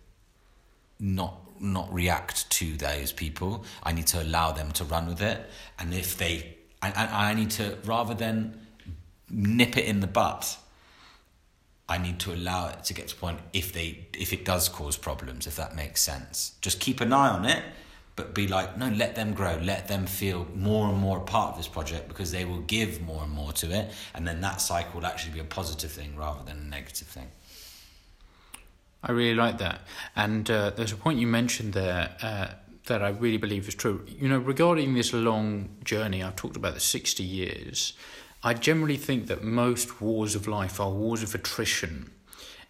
not 0.99 1.39
not 1.59 1.93
react 1.93 2.49
to 2.51 2.77
those 2.77 3.11
people. 3.11 3.65
I 3.83 3.91
need 3.91 4.07
to 4.07 4.23
allow 4.23 4.51
them 4.53 4.71
to 4.73 4.85
run 4.85 5.07
with 5.07 5.21
it, 5.21 5.49
and 5.77 5.93
if 5.93 6.17
they, 6.17 6.55
and, 6.81 6.95
and 6.95 7.09
I 7.09 7.33
need 7.33 7.51
to 7.51 7.77
rather 7.83 8.13
than 8.13 8.59
nip 9.29 9.77
it 9.77 9.85
in 9.85 9.99
the 9.99 10.07
butt 10.07 10.57
I 11.87 11.97
need 11.97 12.19
to 12.21 12.33
allow 12.33 12.69
it 12.69 12.83
to 12.85 12.93
get 12.93 13.09
to 13.09 13.15
point 13.15 13.39
if 13.51 13.73
they 13.73 14.07
if 14.13 14.31
it 14.31 14.45
does 14.45 14.69
cause 14.69 14.97
problems, 14.97 15.47
if 15.47 15.55
that 15.57 15.75
makes 15.75 16.01
sense. 16.01 16.53
Just 16.61 16.79
keep 16.79 17.01
an 17.01 17.11
eye 17.11 17.29
on 17.29 17.45
it, 17.45 17.63
but 18.15 18.33
be 18.33 18.47
like, 18.47 18.77
no, 18.77 18.89
let 18.89 19.15
them 19.15 19.33
grow, 19.33 19.57
let 19.61 19.87
them 19.87 20.05
feel 20.05 20.47
more 20.55 20.87
and 20.89 20.97
more 20.97 21.17
a 21.17 21.21
part 21.21 21.51
of 21.51 21.57
this 21.57 21.67
project 21.67 22.07
because 22.07 22.31
they 22.31 22.45
will 22.45 22.61
give 22.61 23.01
more 23.01 23.23
and 23.23 23.31
more 23.31 23.51
to 23.53 23.71
it, 23.71 23.91
and 24.13 24.27
then 24.27 24.39
that 24.41 24.61
cycle 24.61 24.99
will 24.99 25.07
actually 25.07 25.33
be 25.33 25.39
a 25.39 25.45
positive 25.45 25.91
thing 25.91 26.15
rather 26.15 26.43
than 26.43 26.57
a 26.57 26.69
negative 26.69 27.07
thing. 27.07 27.31
I 29.03 29.11
really 29.11 29.35
like 29.35 29.57
that, 29.57 29.81
and 30.15 30.49
uh, 30.49 30.69
there's 30.69 30.93
a 30.93 30.97
point 30.97 31.19
you 31.19 31.27
mentioned 31.27 31.73
there. 31.73 32.15
Uh, 32.21 32.47
that 32.87 33.01
I 33.01 33.09
really 33.09 33.37
believe 33.37 33.67
is 33.67 33.75
true. 33.75 34.05
You 34.19 34.27
know, 34.27 34.39
regarding 34.39 34.93
this 34.93 35.13
long 35.13 35.69
journey, 35.85 36.21
I've 36.21 36.35
talked 36.35 36.57
about 36.57 36.73
the 36.73 36.81
60 36.81 37.23
years. 37.23 37.93
I 38.43 38.53
generally 38.53 38.97
think 38.97 39.27
that 39.27 39.43
most 39.43 40.01
wars 40.01 40.35
of 40.35 40.47
life 40.47 40.79
are 40.79 40.89
wars 40.89 41.23
of 41.23 41.33
attrition. 41.33 42.11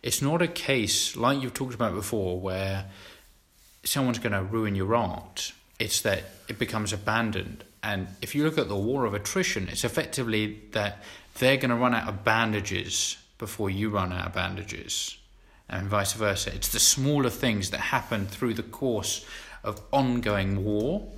It's 0.03 0.21
not 0.21 0.41
a 0.41 0.47
case, 0.47 1.15
like 1.15 1.41
you've 1.41 1.53
talked 1.53 1.73
about 1.73 1.95
before, 1.95 2.39
where 2.39 2.85
someone's 3.83 4.19
going 4.19 4.33
to 4.33 4.43
ruin 4.43 4.75
your 4.75 4.95
art. 4.95 5.53
It's 5.79 6.01
that 6.01 6.23
it 6.47 6.59
becomes 6.59 6.93
abandoned. 6.93 7.63
And 7.81 8.07
if 8.21 8.35
you 8.35 8.43
look 8.43 8.57
at 8.57 8.69
the 8.69 8.75
war 8.75 9.05
of 9.05 9.13
attrition, 9.13 9.67
it's 9.67 9.83
effectively 9.83 10.61
that 10.71 11.03
they're 11.39 11.57
going 11.57 11.71
to 11.71 11.75
run 11.75 11.95
out 11.95 12.07
of 12.07 12.23
bandages 12.23 13.17
before 13.39 13.69
you 13.69 13.89
run 13.89 14.13
out 14.13 14.27
of 14.27 14.33
bandages, 14.33 15.17
and 15.67 15.87
vice 15.87 16.13
versa. 16.13 16.53
It's 16.53 16.69
the 16.69 16.79
smaller 16.79 17.29
things 17.29 17.71
that 17.71 17.79
happen 17.79 18.27
through 18.27 18.53
the 18.53 18.63
course 18.63 19.25
of 19.63 19.81
ongoing 19.91 20.63
war 20.63 21.11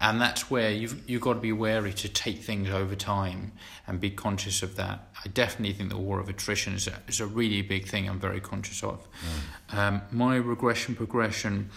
and 0.00 0.20
that's 0.20 0.50
where 0.50 0.70
you've 0.70 1.08
you've 1.08 1.22
got 1.22 1.34
to 1.34 1.40
be 1.40 1.52
wary 1.52 1.92
to 1.92 2.08
take 2.08 2.38
things 2.38 2.70
over 2.70 2.94
time 2.94 3.52
and 3.86 4.00
be 4.00 4.10
conscious 4.10 4.62
of 4.62 4.76
that. 4.76 5.08
I 5.24 5.28
definitely 5.28 5.74
think 5.74 5.90
the 5.90 5.98
war 5.98 6.20
of 6.20 6.28
attrition 6.28 6.74
is 6.74 6.86
a, 6.86 7.02
is 7.08 7.20
a 7.20 7.26
really 7.26 7.62
big 7.62 7.86
thing. 7.86 8.08
I'm 8.08 8.20
very 8.20 8.40
conscious 8.40 8.82
of. 8.82 9.06
Mm. 9.70 9.78
Um, 9.78 10.02
my 10.10 10.36
regression 10.36 10.94
progression. 10.94 11.70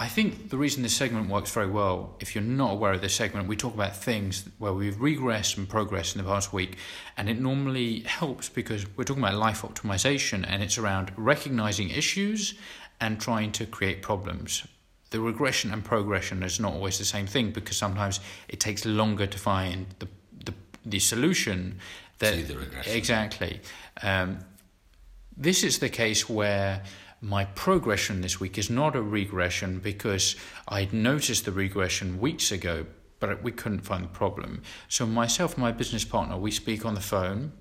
I 0.00 0.06
think 0.06 0.50
the 0.50 0.56
reason 0.56 0.84
this 0.84 0.94
segment 0.94 1.28
works 1.28 1.50
very 1.50 1.66
well, 1.66 2.14
if 2.20 2.36
you're 2.36 2.44
not 2.44 2.70
aware 2.70 2.92
of 2.92 3.00
this 3.00 3.16
segment, 3.16 3.48
we 3.48 3.56
talk 3.56 3.74
about 3.74 3.96
things 3.96 4.48
where 4.58 4.72
we've 4.72 4.94
regressed 4.94 5.58
and 5.58 5.68
progressed 5.68 6.14
in 6.14 6.22
the 6.22 6.28
past 6.28 6.52
week, 6.52 6.76
and 7.16 7.28
it 7.28 7.40
normally 7.40 8.00
helps 8.02 8.48
because 8.48 8.86
we're 8.96 9.02
talking 9.02 9.24
about 9.24 9.34
life 9.34 9.62
optimization 9.62 10.44
and 10.46 10.62
it's 10.62 10.78
around 10.78 11.10
recognizing 11.16 11.90
issues 11.90 12.54
and 13.00 13.20
trying 13.20 13.50
to 13.50 13.66
create 13.66 14.00
problems 14.00 14.62
the 15.10 15.20
regression 15.20 15.72
and 15.72 15.84
progression 15.84 16.42
is 16.42 16.60
not 16.60 16.72
always 16.74 16.98
the 16.98 17.04
same 17.04 17.26
thing 17.26 17.50
because 17.50 17.76
sometimes 17.76 18.20
it 18.48 18.60
takes 18.60 18.84
longer 18.84 19.26
to 19.26 19.38
find 19.38 19.86
the 19.98 20.08
the, 20.44 20.54
the 20.84 20.98
solution 20.98 21.78
that 22.18 22.34
to 22.34 22.42
the 22.44 22.58
regression. 22.58 22.96
exactly. 22.96 23.60
Um, 24.02 24.38
this 25.36 25.62
is 25.62 25.78
the 25.78 25.88
case 25.88 26.28
where 26.28 26.82
my 27.20 27.44
progression 27.44 28.20
this 28.20 28.40
week 28.40 28.58
is 28.58 28.70
not 28.70 28.94
a 28.94 29.02
regression 29.02 29.78
because 29.78 30.36
I'd 30.68 30.92
noticed 30.92 31.44
the 31.44 31.52
regression 31.52 32.20
weeks 32.20 32.50
ago 32.52 32.86
but 33.20 33.42
we 33.42 33.50
couldn't 33.50 33.80
find 33.80 34.04
the 34.04 34.08
problem. 34.08 34.62
So 34.88 35.04
myself 35.04 35.54
and 35.54 35.62
my 35.62 35.72
business 35.72 36.04
partner 36.04 36.36
we 36.36 36.50
speak 36.50 36.84
on 36.84 36.94
the 36.94 37.00
phone 37.00 37.52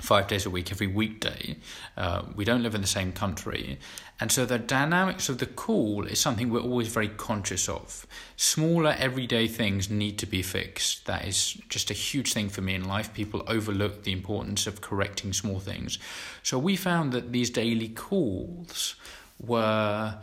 five 0.00 0.28
days 0.28 0.44
a 0.44 0.50
week, 0.50 0.70
every 0.70 0.86
weekday. 0.86 1.56
Uh, 1.96 2.22
we 2.34 2.44
don't 2.44 2.62
live 2.62 2.74
in 2.74 2.80
the 2.80 2.86
same 2.86 3.12
country. 3.12 3.78
And 4.20 4.30
so 4.30 4.44
the 4.44 4.58
dynamics 4.58 5.28
of 5.28 5.38
the 5.38 5.46
call 5.46 6.06
is 6.06 6.18
something 6.18 6.50
we're 6.50 6.60
always 6.60 6.88
very 6.88 7.08
conscious 7.08 7.68
of. 7.68 8.06
Smaller 8.36 8.94
everyday 8.98 9.48
things 9.48 9.90
need 9.90 10.18
to 10.18 10.26
be 10.26 10.42
fixed. 10.42 11.06
That 11.06 11.26
is 11.26 11.54
just 11.68 11.90
a 11.90 11.94
huge 11.94 12.32
thing 12.32 12.48
for 12.48 12.60
me 12.60 12.74
in 12.74 12.84
life. 12.84 13.12
People 13.14 13.42
overlook 13.46 14.02
the 14.02 14.12
importance 14.12 14.66
of 14.66 14.80
correcting 14.80 15.32
small 15.32 15.60
things. 15.60 15.98
So 16.42 16.58
we 16.58 16.76
found 16.76 17.12
that 17.12 17.32
these 17.32 17.50
daily 17.50 17.88
calls 17.88 18.96
were 19.38 20.18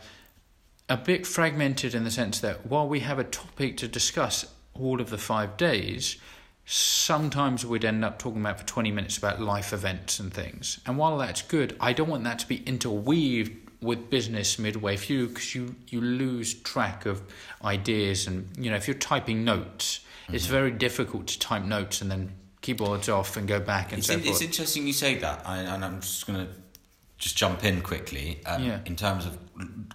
a 0.88 0.96
bit 0.96 1.26
fragmented 1.26 1.94
in 1.94 2.04
the 2.04 2.10
sense 2.10 2.40
that 2.40 2.66
while 2.66 2.88
we 2.88 3.00
have 3.00 3.18
a 3.18 3.24
topic 3.24 3.76
to 3.78 3.88
discuss 3.88 4.46
all 4.74 5.00
of 5.00 5.10
the 5.10 5.18
five 5.18 5.56
days, 5.56 6.16
sometimes 6.66 7.64
we'd 7.66 7.84
end 7.84 8.04
up 8.04 8.18
talking 8.18 8.40
about 8.40 8.58
for 8.58 8.66
20 8.66 8.90
minutes 8.90 9.18
about 9.18 9.40
life 9.40 9.72
events 9.72 10.18
and 10.18 10.32
things. 10.32 10.80
And 10.86 10.96
while 10.96 11.18
that's 11.18 11.42
good, 11.42 11.76
I 11.80 11.92
don't 11.92 12.08
want 12.08 12.24
that 12.24 12.38
to 12.40 12.48
be 12.48 12.62
interweaved 12.64 13.64
with 13.82 14.08
business 14.08 14.58
midway 14.58 14.96
through 14.96 15.28
because 15.28 15.54
you, 15.54 15.74
you 15.88 16.00
lose 16.00 16.54
track 16.54 17.04
of 17.04 17.22
ideas. 17.62 18.26
And, 18.26 18.48
you 18.56 18.70
know, 18.70 18.76
if 18.76 18.88
you're 18.88 18.96
typing 18.96 19.44
notes, 19.44 20.00
mm-hmm. 20.24 20.34
it's 20.34 20.46
very 20.46 20.70
difficult 20.70 21.26
to 21.28 21.38
type 21.38 21.64
notes 21.64 22.00
and 22.00 22.10
then 22.10 22.32
keyboards 22.62 23.10
off 23.10 23.36
and 23.36 23.46
go 23.46 23.60
back 23.60 23.92
and 23.92 23.98
it's 23.98 24.06
so 24.06 24.14
in. 24.14 24.24
It's 24.24 24.40
interesting 24.40 24.86
you 24.86 24.94
say 24.94 25.16
that. 25.18 25.46
I, 25.46 25.58
and 25.58 25.84
I'm 25.84 26.00
just 26.00 26.26
going 26.26 26.46
to 26.46 26.52
just 27.18 27.36
jump 27.36 27.62
in 27.62 27.82
quickly 27.82 28.40
um, 28.46 28.64
yeah. 28.64 28.80
in 28.86 28.96
terms 28.96 29.26
of 29.26 29.38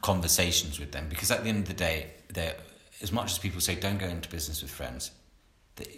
conversations 0.02 0.80
with 0.80 0.92
them 0.92 1.08
because 1.10 1.32
at 1.32 1.44
the 1.44 1.50
end 1.50 1.64
of 1.64 1.68
the 1.68 1.74
day, 1.74 2.12
they're, 2.32 2.56
as 3.02 3.12
much 3.12 3.32
as 3.32 3.40
people 3.40 3.60
say 3.60 3.74
don't 3.74 3.98
go 3.98 4.06
into 4.06 4.30
business 4.30 4.62
with 4.62 4.70
friends, 4.70 5.12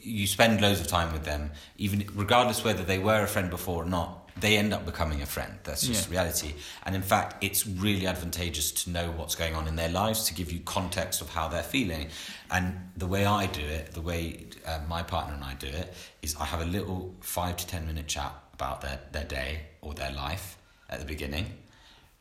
you 0.04 0.28
spend 0.28 0.62
loads 0.62 0.80
of 0.80 0.88
time 0.88 1.12
with 1.14 1.24
them, 1.24 1.52
even 1.78 2.08
regardless 2.16 2.64
whether 2.64 2.84
they 2.84 3.00
were 3.00 3.24
a 3.24 3.28
friend 3.28 3.50
before 3.50 3.84
or 3.84 3.86
not. 3.86 4.18
They 4.40 4.58
end 4.58 4.74
up 4.74 4.86
becoming 4.86 5.22
a 5.22 5.26
friend. 5.26 5.60
That's 5.64 5.86
just 5.86 6.08
yeah. 6.08 6.20
reality. 6.20 6.54
And 6.86 6.96
in 6.96 7.02
fact, 7.02 7.44
it's 7.44 7.68
really 7.68 8.08
advantageous 8.08 8.72
to 8.84 8.90
know 8.90 9.12
what's 9.12 9.36
going 9.36 9.56
on 9.56 9.68
in 9.68 9.76
their 9.76 9.90
lives 9.90 10.24
to 10.26 10.34
give 10.34 10.52
you 10.52 10.62
context 10.62 11.22
of 11.22 11.30
how 11.30 11.50
they're 11.50 11.62
feeling. 11.64 12.08
And 12.50 12.92
the 12.96 13.08
way 13.08 13.26
I 13.26 13.48
do 13.48 13.62
it, 13.62 13.94
the 13.94 14.02
way 14.02 14.46
uh, 14.66 14.80
my 14.88 15.04
partner 15.04 15.34
and 15.36 15.44
I 15.44 15.56
do 15.56 15.68
it, 15.68 15.94
is 16.22 16.36
I 16.40 16.46
have 16.46 16.62
a 16.62 16.66
little 16.66 17.14
five 17.20 17.58
to 17.58 17.68
ten 17.68 17.86
minute 17.86 18.08
chat 18.08 18.34
about 18.54 18.82
their, 18.82 19.00
their 19.12 19.26
day 19.26 19.62
or 19.82 19.94
their 19.94 20.12
life 20.12 20.58
at 20.90 21.00
the 21.00 21.06
beginning. 21.06 21.46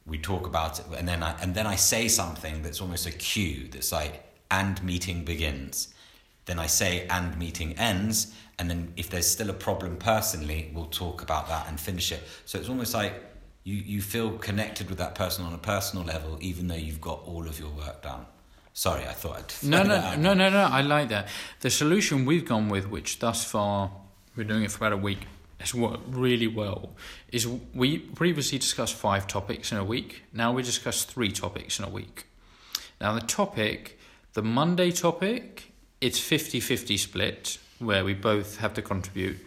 We 0.06 0.18
talk 0.18 0.46
about 0.46 0.80
it, 0.80 0.86
and 0.96 1.06
then 1.06 1.22
I 1.22 1.40
and 1.40 1.54
then 1.54 1.66
I 1.66 1.76
say 1.76 2.08
something 2.08 2.62
that's 2.62 2.80
almost 2.80 3.06
a 3.06 3.12
cue. 3.12 3.68
That's 3.70 3.92
like, 3.92 4.24
"And 4.50 4.82
meeting 4.82 5.24
begins." 5.24 5.94
Then 6.46 6.58
I 6.58 6.66
say 6.66 7.06
and 7.08 7.36
meeting 7.38 7.74
ends, 7.78 8.34
and 8.58 8.68
then 8.68 8.92
if 8.96 9.08
there's 9.10 9.26
still 9.26 9.50
a 9.50 9.54
problem 9.54 9.96
personally, 9.96 10.70
we'll 10.74 10.86
talk 10.86 11.22
about 11.22 11.48
that 11.48 11.68
and 11.68 11.78
finish 11.78 12.12
it. 12.12 12.22
So 12.44 12.58
it's 12.58 12.68
almost 12.68 12.94
like 12.94 13.14
you, 13.64 13.76
you 13.76 14.02
feel 14.02 14.36
connected 14.38 14.88
with 14.88 14.98
that 14.98 15.14
person 15.14 15.44
on 15.44 15.54
a 15.54 15.58
personal 15.58 16.04
level, 16.04 16.38
even 16.40 16.68
though 16.68 16.74
you've 16.74 17.00
got 17.00 17.22
all 17.26 17.46
of 17.46 17.58
your 17.58 17.70
work 17.70 18.02
done. 18.02 18.26
Sorry, 18.72 19.02
I 19.04 19.12
thought 19.12 19.38
I'd. 19.38 19.68
No, 19.68 19.82
no, 19.84 20.16
no, 20.16 20.34
no, 20.34 20.50
no. 20.50 20.62
I 20.64 20.80
like 20.80 21.08
that. 21.08 21.28
The 21.60 21.70
solution 21.70 22.24
we've 22.24 22.44
gone 22.44 22.68
with, 22.68 22.88
which 22.88 23.18
thus 23.18 23.44
far 23.44 23.90
we're 24.36 24.44
doing 24.44 24.64
it 24.64 24.70
for 24.70 24.78
about 24.78 24.92
a 24.92 25.02
week, 25.02 25.26
has 25.58 25.74
worked 25.74 26.14
really 26.14 26.46
well. 26.46 26.90
Is 27.30 27.46
we 27.46 27.98
previously 27.98 28.58
discussed 28.58 28.94
five 28.94 29.26
topics 29.26 29.72
in 29.72 29.78
a 29.78 29.84
week. 29.84 30.22
Now 30.32 30.52
we 30.52 30.62
discuss 30.62 31.04
three 31.04 31.30
topics 31.30 31.78
in 31.78 31.84
a 31.84 31.90
week. 31.90 32.26
Now 33.00 33.12
the 33.12 33.20
topic, 33.20 33.98
the 34.32 34.42
Monday 34.42 34.90
topic 34.90 35.69
it's 36.00 36.18
50-50 36.18 36.98
split 36.98 37.58
where 37.78 38.04
we 38.04 38.14
both 38.14 38.58
have 38.58 38.74
to 38.74 38.82
contribute. 38.82 39.38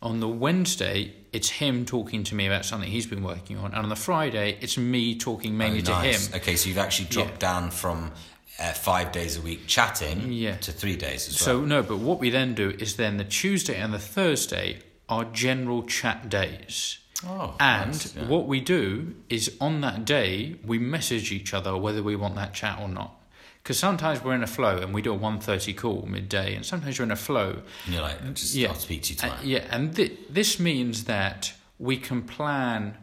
On 0.00 0.18
the 0.20 0.28
Wednesday, 0.28 1.12
it's 1.32 1.48
him 1.48 1.84
talking 1.84 2.24
to 2.24 2.34
me 2.34 2.46
about 2.46 2.64
something 2.64 2.90
he's 2.90 3.06
been 3.06 3.22
working 3.22 3.56
on, 3.58 3.66
and 3.66 3.76
on 3.84 3.88
the 3.88 3.96
Friday, 3.96 4.58
it's 4.60 4.76
me 4.76 5.16
talking 5.16 5.56
mainly 5.56 5.80
Oh, 5.80 5.84
to 5.84 5.94
him. 5.96 6.20
Okay, 6.34 6.56
so 6.56 6.68
you've 6.68 6.78
actually 6.78 7.08
dropped 7.08 7.38
down 7.38 7.70
from 7.70 8.10
uh, 8.58 8.72
five 8.72 9.12
days 9.12 9.36
a 9.38 9.40
week 9.40 9.66
chatting 9.66 10.32
Yeah. 10.32 10.56
to 10.56 10.72
three 10.72 10.96
days 10.96 11.28
as 11.28 11.36
So 11.38 11.58
well. 11.58 11.66
no, 11.66 11.82
but 11.82 11.98
what 11.98 12.18
we 12.18 12.30
then 12.30 12.54
do 12.54 12.70
is 12.70 12.96
then 12.96 13.16
the 13.16 13.24
Tuesday 13.24 13.76
and 13.80 13.94
the 13.94 13.98
Thursday 13.98 14.80
are 15.08 15.24
general 15.26 15.84
chat 15.84 16.28
days. 16.28 16.98
Oh, 17.24 17.54
And 17.60 17.92
nice, 17.92 18.14
yeah. 18.16 18.26
what 18.26 18.46
we 18.48 18.60
do 18.60 19.14
is 19.28 19.56
on 19.60 19.80
that 19.82 20.04
day 20.04 20.56
we 20.64 20.78
message 20.80 21.30
each 21.30 21.54
other 21.54 21.76
whether 21.76 22.02
we 22.02 22.16
want 22.16 22.34
that 22.34 22.52
chat 22.54 22.78
or 22.80 22.88
not. 22.88 23.14
Because 23.62 23.78
sometimes 23.78 24.24
we're 24.24 24.34
in 24.34 24.42
a 24.42 24.46
flow 24.48 24.78
and 24.78 24.92
we 24.92 25.02
do 25.02 25.14
a 25.14 25.18
1.30 25.18 25.76
call 25.76 26.04
midday, 26.06 26.56
and 26.56 26.66
sometimes 26.66 26.98
you're 26.98 27.04
in 27.04 27.12
a 27.12 27.16
flow. 27.16 27.62
And 27.84 27.94
you're 27.94 28.02
like, 28.02 28.34
just, 28.34 28.54
Yeah. 28.54 28.68
I'll 28.68 28.74
speak 28.74 29.02
to 29.04 29.14
you 29.14 29.30
Uh, 29.32 29.36
yeah, 29.44 29.64
and 29.70 29.94
th- 29.94 30.18
this 30.28 30.58
means 30.58 31.04
that 31.04 31.52
we 31.78 31.96
can 31.96 32.22
plan 32.22 32.96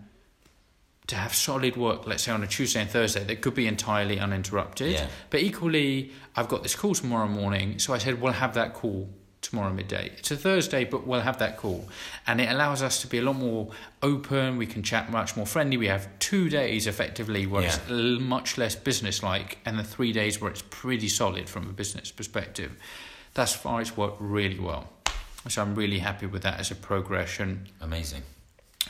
to 1.08 1.16
have 1.16 1.34
solid 1.34 1.76
work, 1.76 2.06
let's 2.06 2.24
say 2.24 2.32
on 2.32 2.44
a 2.44 2.48
Tuesday 2.48 2.82
and 2.82 2.90
Thursday, 2.90 3.24
that 3.24 3.42
could 3.42 3.56
be 3.56 3.68
entirely 3.68 4.20
uninterrupted. 4.20 4.92
Yeah. 4.92 5.08
But 5.30 5.42
equally, 5.42 6.12
I've 6.36 6.48
got 6.50 6.62
this 6.62 6.76
call 6.76 6.94
tomorrow 6.94 7.28
morning, 7.28 7.80
so 7.80 7.94
I 7.94 7.98
said 7.98 8.22
we'll 8.22 8.34
have 8.34 8.54
that 8.54 8.74
call 8.74 9.10
tomorrow 9.42 9.70
hmm. 9.70 9.78
midday. 9.78 10.12
It's 10.18 10.32
a 10.32 10.38
Thursday, 10.38 10.84
but 10.84 11.06
we'll 11.08 11.22
have 11.22 11.40
that 11.40 11.58
call. 11.58 11.88
And 12.28 12.42
it 12.42 12.50
allows 12.50 12.82
us 12.82 13.02
to 13.02 13.08
be 13.08 13.18
a 13.18 13.22
lot 13.22 13.36
more 13.36 13.70
open, 14.02 14.58
we 14.58 14.66
can 14.66 14.84
chat 14.84 15.12
much 15.12 15.36
more 15.36 15.46
friendly. 15.46 15.78
We 15.78 15.88
have 15.88 16.08
two 16.20 16.50
days 16.50 16.88
effectively 16.88 17.46
where 17.46 17.64
it's 17.64 17.80
Yeah. 17.88 17.96
l- 17.96 18.20
much 18.20 18.58
less 18.58 18.76
business 18.76 19.24
like, 19.24 19.58
and 19.66 19.78
the 19.80 19.84
three 19.84 20.12
days 20.12 20.40
where 20.42 20.52
it's 20.52 20.64
pretty 20.70 21.10
solid 21.10 21.50
from 21.50 21.70
a 21.70 21.74
business 21.74 22.12
perspective. 22.12 22.72
Thus 23.34 23.56
far, 23.56 23.82
it's 23.82 23.96
worked 23.96 24.20
really 24.20 24.60
well. 24.60 24.90
So 25.48 25.62
I'm 25.62 25.76
really 25.76 26.00
happy 26.00 26.26
with 26.26 26.44
that 26.44 26.60
as 26.60 26.72
a 26.72 26.76
progression. 26.76 27.70
Amazing. 27.80 28.24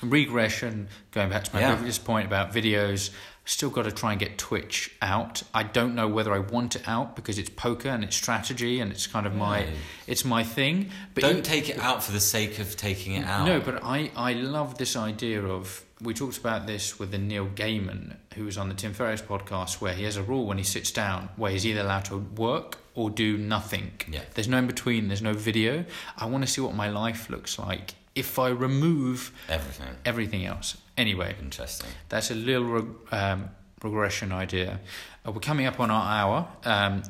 Regression, 0.02 0.88
going 1.12 1.30
back 1.30 1.44
to 1.44 1.54
my 1.54 1.62
Yeah. 1.62 1.76
previous 1.76 1.98
point 2.00 2.26
about 2.26 2.54
videos, 2.54 3.12
still 3.50 3.70
got 3.70 3.84
to 3.84 3.92
try 3.92 4.12
and 4.12 4.20
get 4.20 4.38
Twitch 4.38 4.92
out. 5.02 5.42
I 5.54 5.64
don't 5.64 5.96
know 5.96 6.08
whether 6.08 6.34
I 6.34 6.40
want 6.40 6.76
it 6.76 6.84
out 6.88 7.16
because 7.16 7.38
it's 7.40 7.50
poker 7.50 7.90
and 7.90 8.04
it's 8.04 8.16
strategy 8.16 8.80
and 8.80 8.92
it's 8.92 9.08
kind 9.08 9.26
of 9.26 9.34
my 9.36 9.62
No. 9.62 9.68
it's 10.08 10.24
my 10.24 10.44
thing. 10.44 10.92
But 11.14 11.22
Don't 11.24 11.38
you- 11.38 11.42
take 11.42 11.70
it 11.70 11.80
out 11.80 12.04
for 12.04 12.12
the 12.12 12.20
sake 12.20 12.60
of 12.60 12.78
taking 12.78 13.14
it 13.16 13.26
out. 13.26 13.46
no, 13.48 13.60
but 13.60 13.84
I, 13.84 14.12
I 14.16 14.34
love 14.34 14.78
this 14.78 14.96
idea 14.96 15.42
of. 15.44 15.84
We 16.02 16.14
talked 16.14 16.38
about 16.38 16.66
this 16.66 16.98
with 16.98 17.12
the 17.12 17.18
Neil 17.18 17.48
Gaiman, 17.48 18.16
who 18.36 18.46
was 18.46 18.58
on 18.58 18.70
the 18.70 18.74
Tim 18.74 18.94
Ferriss 18.94 19.22
podcast, 19.22 19.82
where 19.82 19.94
he 19.94 20.04
has 20.06 20.16
a 20.16 20.24
rule 20.24 20.46
when 20.46 20.58
he 20.58 20.64
sits 20.64 20.92
down 20.92 21.28
where 21.36 21.52
he's 21.52 21.66
either 21.66 21.82
allowed 21.82 22.06
to 22.06 22.18
work 22.18 22.78
or 22.96 23.10
do 23.10 23.38
nothing. 23.38 23.92
Yeah. 24.10 24.22
There's 24.34 24.48
no 24.48 24.60
in 24.60 24.68
between, 24.68 25.10
there's 25.10 25.22
no 25.22 25.34
video. 25.34 25.84
I 26.18 26.26
want 26.28 26.46
to 26.46 26.50
see 26.50 26.62
what 26.62 26.74
my 26.74 26.88
life 26.90 27.30
looks 27.30 27.60
like 27.60 27.96
if 28.20 28.38
I 28.38 28.50
remove 28.50 29.32
Everything. 29.48 29.88
everything 30.06 30.46
else. 30.46 30.78
Anyway, 30.98 31.36
Interesting. 31.42 31.90
that's 32.10 32.30
a 32.32 32.36
little 32.36 32.66
reg- 32.68 33.14
um, 33.14 33.50
regression 33.84 34.32
idea. 34.32 34.80
Uh, 35.26 35.32
we're 35.32 35.40
coming 35.52 35.66
up 35.66 35.80
on 35.80 35.90
our 35.90 36.06
hour. 36.20 36.48
Um, 36.66 37.04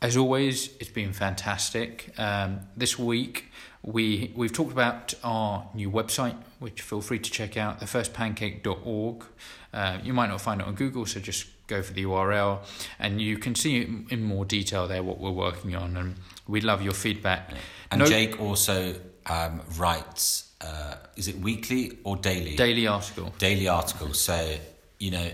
as 0.00 0.16
always, 0.16 0.68
it's 0.80 0.90
been 0.90 1.12
fantastic. 1.12 2.12
Um, 2.18 2.60
this 2.76 2.98
week, 2.98 3.46
we 3.82 4.32
we've 4.36 4.52
talked 4.52 4.72
about 4.72 5.14
our 5.24 5.68
new 5.74 5.90
website, 5.90 6.36
which 6.60 6.82
feel 6.82 7.00
free 7.00 7.18
to 7.18 7.30
check 7.30 7.56
out, 7.56 7.80
thefirstpancake.org. 7.80 9.24
Uh, 9.72 9.98
you 10.04 10.12
might 10.12 10.28
not 10.28 10.40
find 10.40 10.60
it 10.60 10.66
on 10.66 10.74
Google, 10.74 11.06
so 11.06 11.20
just 11.20 11.46
go 11.66 11.82
for 11.82 11.92
the 11.92 12.04
URL, 12.04 12.60
and 12.98 13.20
you 13.20 13.38
can 13.38 13.54
see 13.54 13.82
in- 13.82 14.06
in 14.10 14.22
more 14.22 14.44
detail 14.44 14.86
there 14.86 15.02
what 15.02 15.18
we're 15.18 15.30
working 15.46 15.74
on. 15.74 15.96
And 15.96 16.14
we 16.46 16.60
love 16.60 16.82
your 16.82 16.94
feedback. 16.94 17.50
And 17.90 17.98
No- 18.00 18.06
Jake 18.06 18.40
also 18.40 18.94
um, 19.28 19.60
writes, 19.76 20.50
uh, 20.60 20.96
is 21.16 21.28
it 21.28 21.38
weekly 21.38 21.98
or 22.04 22.16
daily? 22.16 22.56
daily 22.56 22.86
article. 22.86 23.32
Daily 23.38 23.68
article. 23.68 24.14
So, 24.14 24.56
you 24.98 25.10
know, 25.10 25.30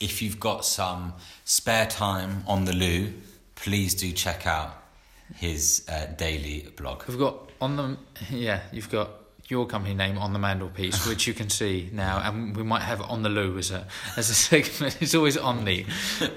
if 0.00 0.22
you've 0.22 0.40
got 0.40 0.64
some 0.64 1.14
spare 1.44 1.86
time 1.86 2.44
on 2.46 2.64
the 2.64 2.72
loo, 2.72 3.12
please 3.54 3.94
do 3.94 4.12
check 4.12 4.46
out 4.46 4.76
his 5.36 5.86
uh, 5.88 6.06
daily 6.16 6.68
blog. 6.76 7.04
We've 7.06 7.18
got 7.18 7.50
on 7.60 7.76
the 7.76 7.96
yeah, 8.30 8.60
you've 8.72 8.90
got 8.90 9.10
your 9.48 9.66
company 9.66 9.94
name 9.94 10.16
on 10.16 10.32
the 10.32 10.38
mantelpiece, 10.38 11.06
which 11.08 11.26
you 11.26 11.34
can 11.34 11.50
see 11.50 11.90
now, 11.92 12.20
and 12.24 12.56
we 12.56 12.62
might 12.62 12.82
have 12.82 13.02
on 13.02 13.22
the 13.22 13.28
loo 13.28 13.58
as 13.58 13.70
a 13.70 13.86
as 14.16 14.30
a 14.30 14.34
segment. 14.48 14.96
It's 15.00 15.14
always 15.14 15.36
on 15.36 15.64
the 15.64 15.84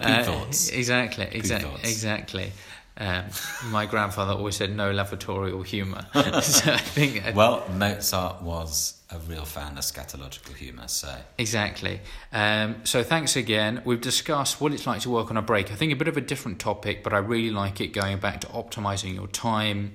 uh, 0.02 0.24
thoughts. 0.24 0.70
Exactly, 0.70 1.28
exactly, 1.32 1.80
exactly. 1.84 2.52
Um, 2.96 3.26
my 3.66 3.88
grandfather 3.88 4.34
always 4.34 4.56
said 4.56 4.76
no 4.76 4.94
lavatorial 4.94 5.66
humour. 5.66 6.06
so 6.42 6.74
I 6.74 6.78
think 6.78 7.36
Well, 7.36 7.68
Mozart 7.76 8.44
was 8.44 9.02
a 9.10 9.18
real 9.20 9.46
fan 9.46 9.78
of 9.78 9.84
scatological 9.84 10.56
humour, 10.56 10.88
so 10.88 11.16
Exactly. 11.38 12.02
Um, 12.32 12.78
so 12.84 13.04
thanks 13.04 13.36
again. 13.36 13.82
We've 13.84 14.02
discussed 14.02 14.62
what 14.62 14.74
it's 14.74 14.86
like 14.86 15.02
to 15.02 15.10
work 15.10 15.32
on 15.32 15.38
a 15.38 15.42
break. 15.42 15.72
I 15.72 15.76
think 15.76 15.92
a 15.92 15.96
bit 15.96 16.08
of 16.08 16.18
a 16.18 16.22
different 16.22 16.60
topic, 16.60 17.04
but 17.04 17.14
I 17.14 17.18
really 17.18 17.52
like 17.52 17.82
it 17.82 17.94
going 17.94 18.20
back 18.20 18.42
to 18.42 18.48
optimizing 18.48 19.16
your 19.16 19.28
time. 19.28 19.94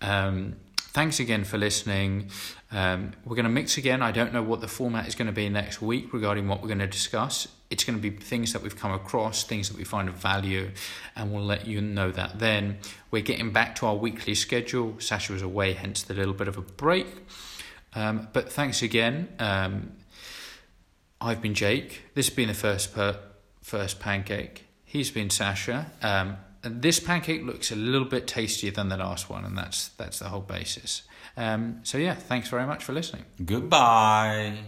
Um, 0.00 0.56
thanks 0.78 1.20
again 1.20 1.44
for 1.44 1.58
listening. 1.58 2.30
Um, 2.72 3.12
we're 3.24 3.36
going 3.36 3.44
to 3.44 3.50
mix 3.50 3.78
again. 3.78 4.02
I 4.02 4.10
don't 4.10 4.32
know 4.32 4.42
what 4.42 4.60
the 4.60 4.68
format 4.68 5.06
is 5.06 5.14
going 5.14 5.26
to 5.26 5.32
be 5.32 5.48
next 5.48 5.80
week 5.80 6.12
regarding 6.12 6.48
what 6.48 6.60
we're 6.60 6.68
going 6.68 6.78
to 6.80 6.86
discuss. 6.86 7.48
It's 7.72 7.84
going 7.84 8.00
to 8.00 8.10
be 8.10 8.14
things 8.14 8.52
that 8.52 8.62
we've 8.62 8.76
come 8.76 8.92
across, 8.92 9.44
things 9.44 9.68
that 9.68 9.76
we 9.78 9.84
find 9.84 10.08
of 10.08 10.14
value, 10.14 10.70
and 11.16 11.32
we'll 11.32 11.44
let 11.44 11.66
you 11.66 11.80
know 11.80 12.10
that 12.10 12.38
then. 12.38 12.78
We're 13.10 13.22
getting 13.22 13.50
back 13.50 13.74
to 13.76 13.86
our 13.86 13.96
weekly 13.96 14.34
schedule. 14.34 14.96
Sasha 15.00 15.32
was 15.32 15.42
away, 15.42 15.72
hence 15.72 16.02
the 16.02 16.14
little 16.14 16.34
bit 16.34 16.48
of 16.48 16.58
a 16.58 16.60
break. 16.60 17.06
Um, 17.94 18.28
but 18.32 18.52
thanks 18.52 18.82
again. 18.82 19.28
Um, 19.38 19.92
I've 21.20 21.40
been 21.40 21.54
Jake. 21.54 22.02
This 22.14 22.28
has 22.28 22.36
been 22.36 22.48
the 22.48 22.54
first 22.54 22.94
per, 22.94 23.18
first 23.62 24.00
pancake. 24.00 24.66
He's 24.84 25.10
been 25.10 25.30
Sasha. 25.30 25.90
Um, 26.02 26.36
and 26.62 26.82
this 26.82 27.00
pancake 27.00 27.42
looks 27.42 27.72
a 27.72 27.76
little 27.76 28.06
bit 28.06 28.26
tastier 28.26 28.70
than 28.70 28.88
the 28.88 28.96
last 28.96 29.28
one, 29.28 29.44
and 29.44 29.56
that's 29.56 29.88
that's 29.88 30.18
the 30.18 30.28
whole 30.28 30.40
basis. 30.40 31.02
Um, 31.36 31.80
so 31.82 31.98
yeah, 31.98 32.14
thanks 32.14 32.48
very 32.48 32.66
much 32.66 32.84
for 32.84 32.92
listening. 32.92 33.24
goodbye. 33.44 34.58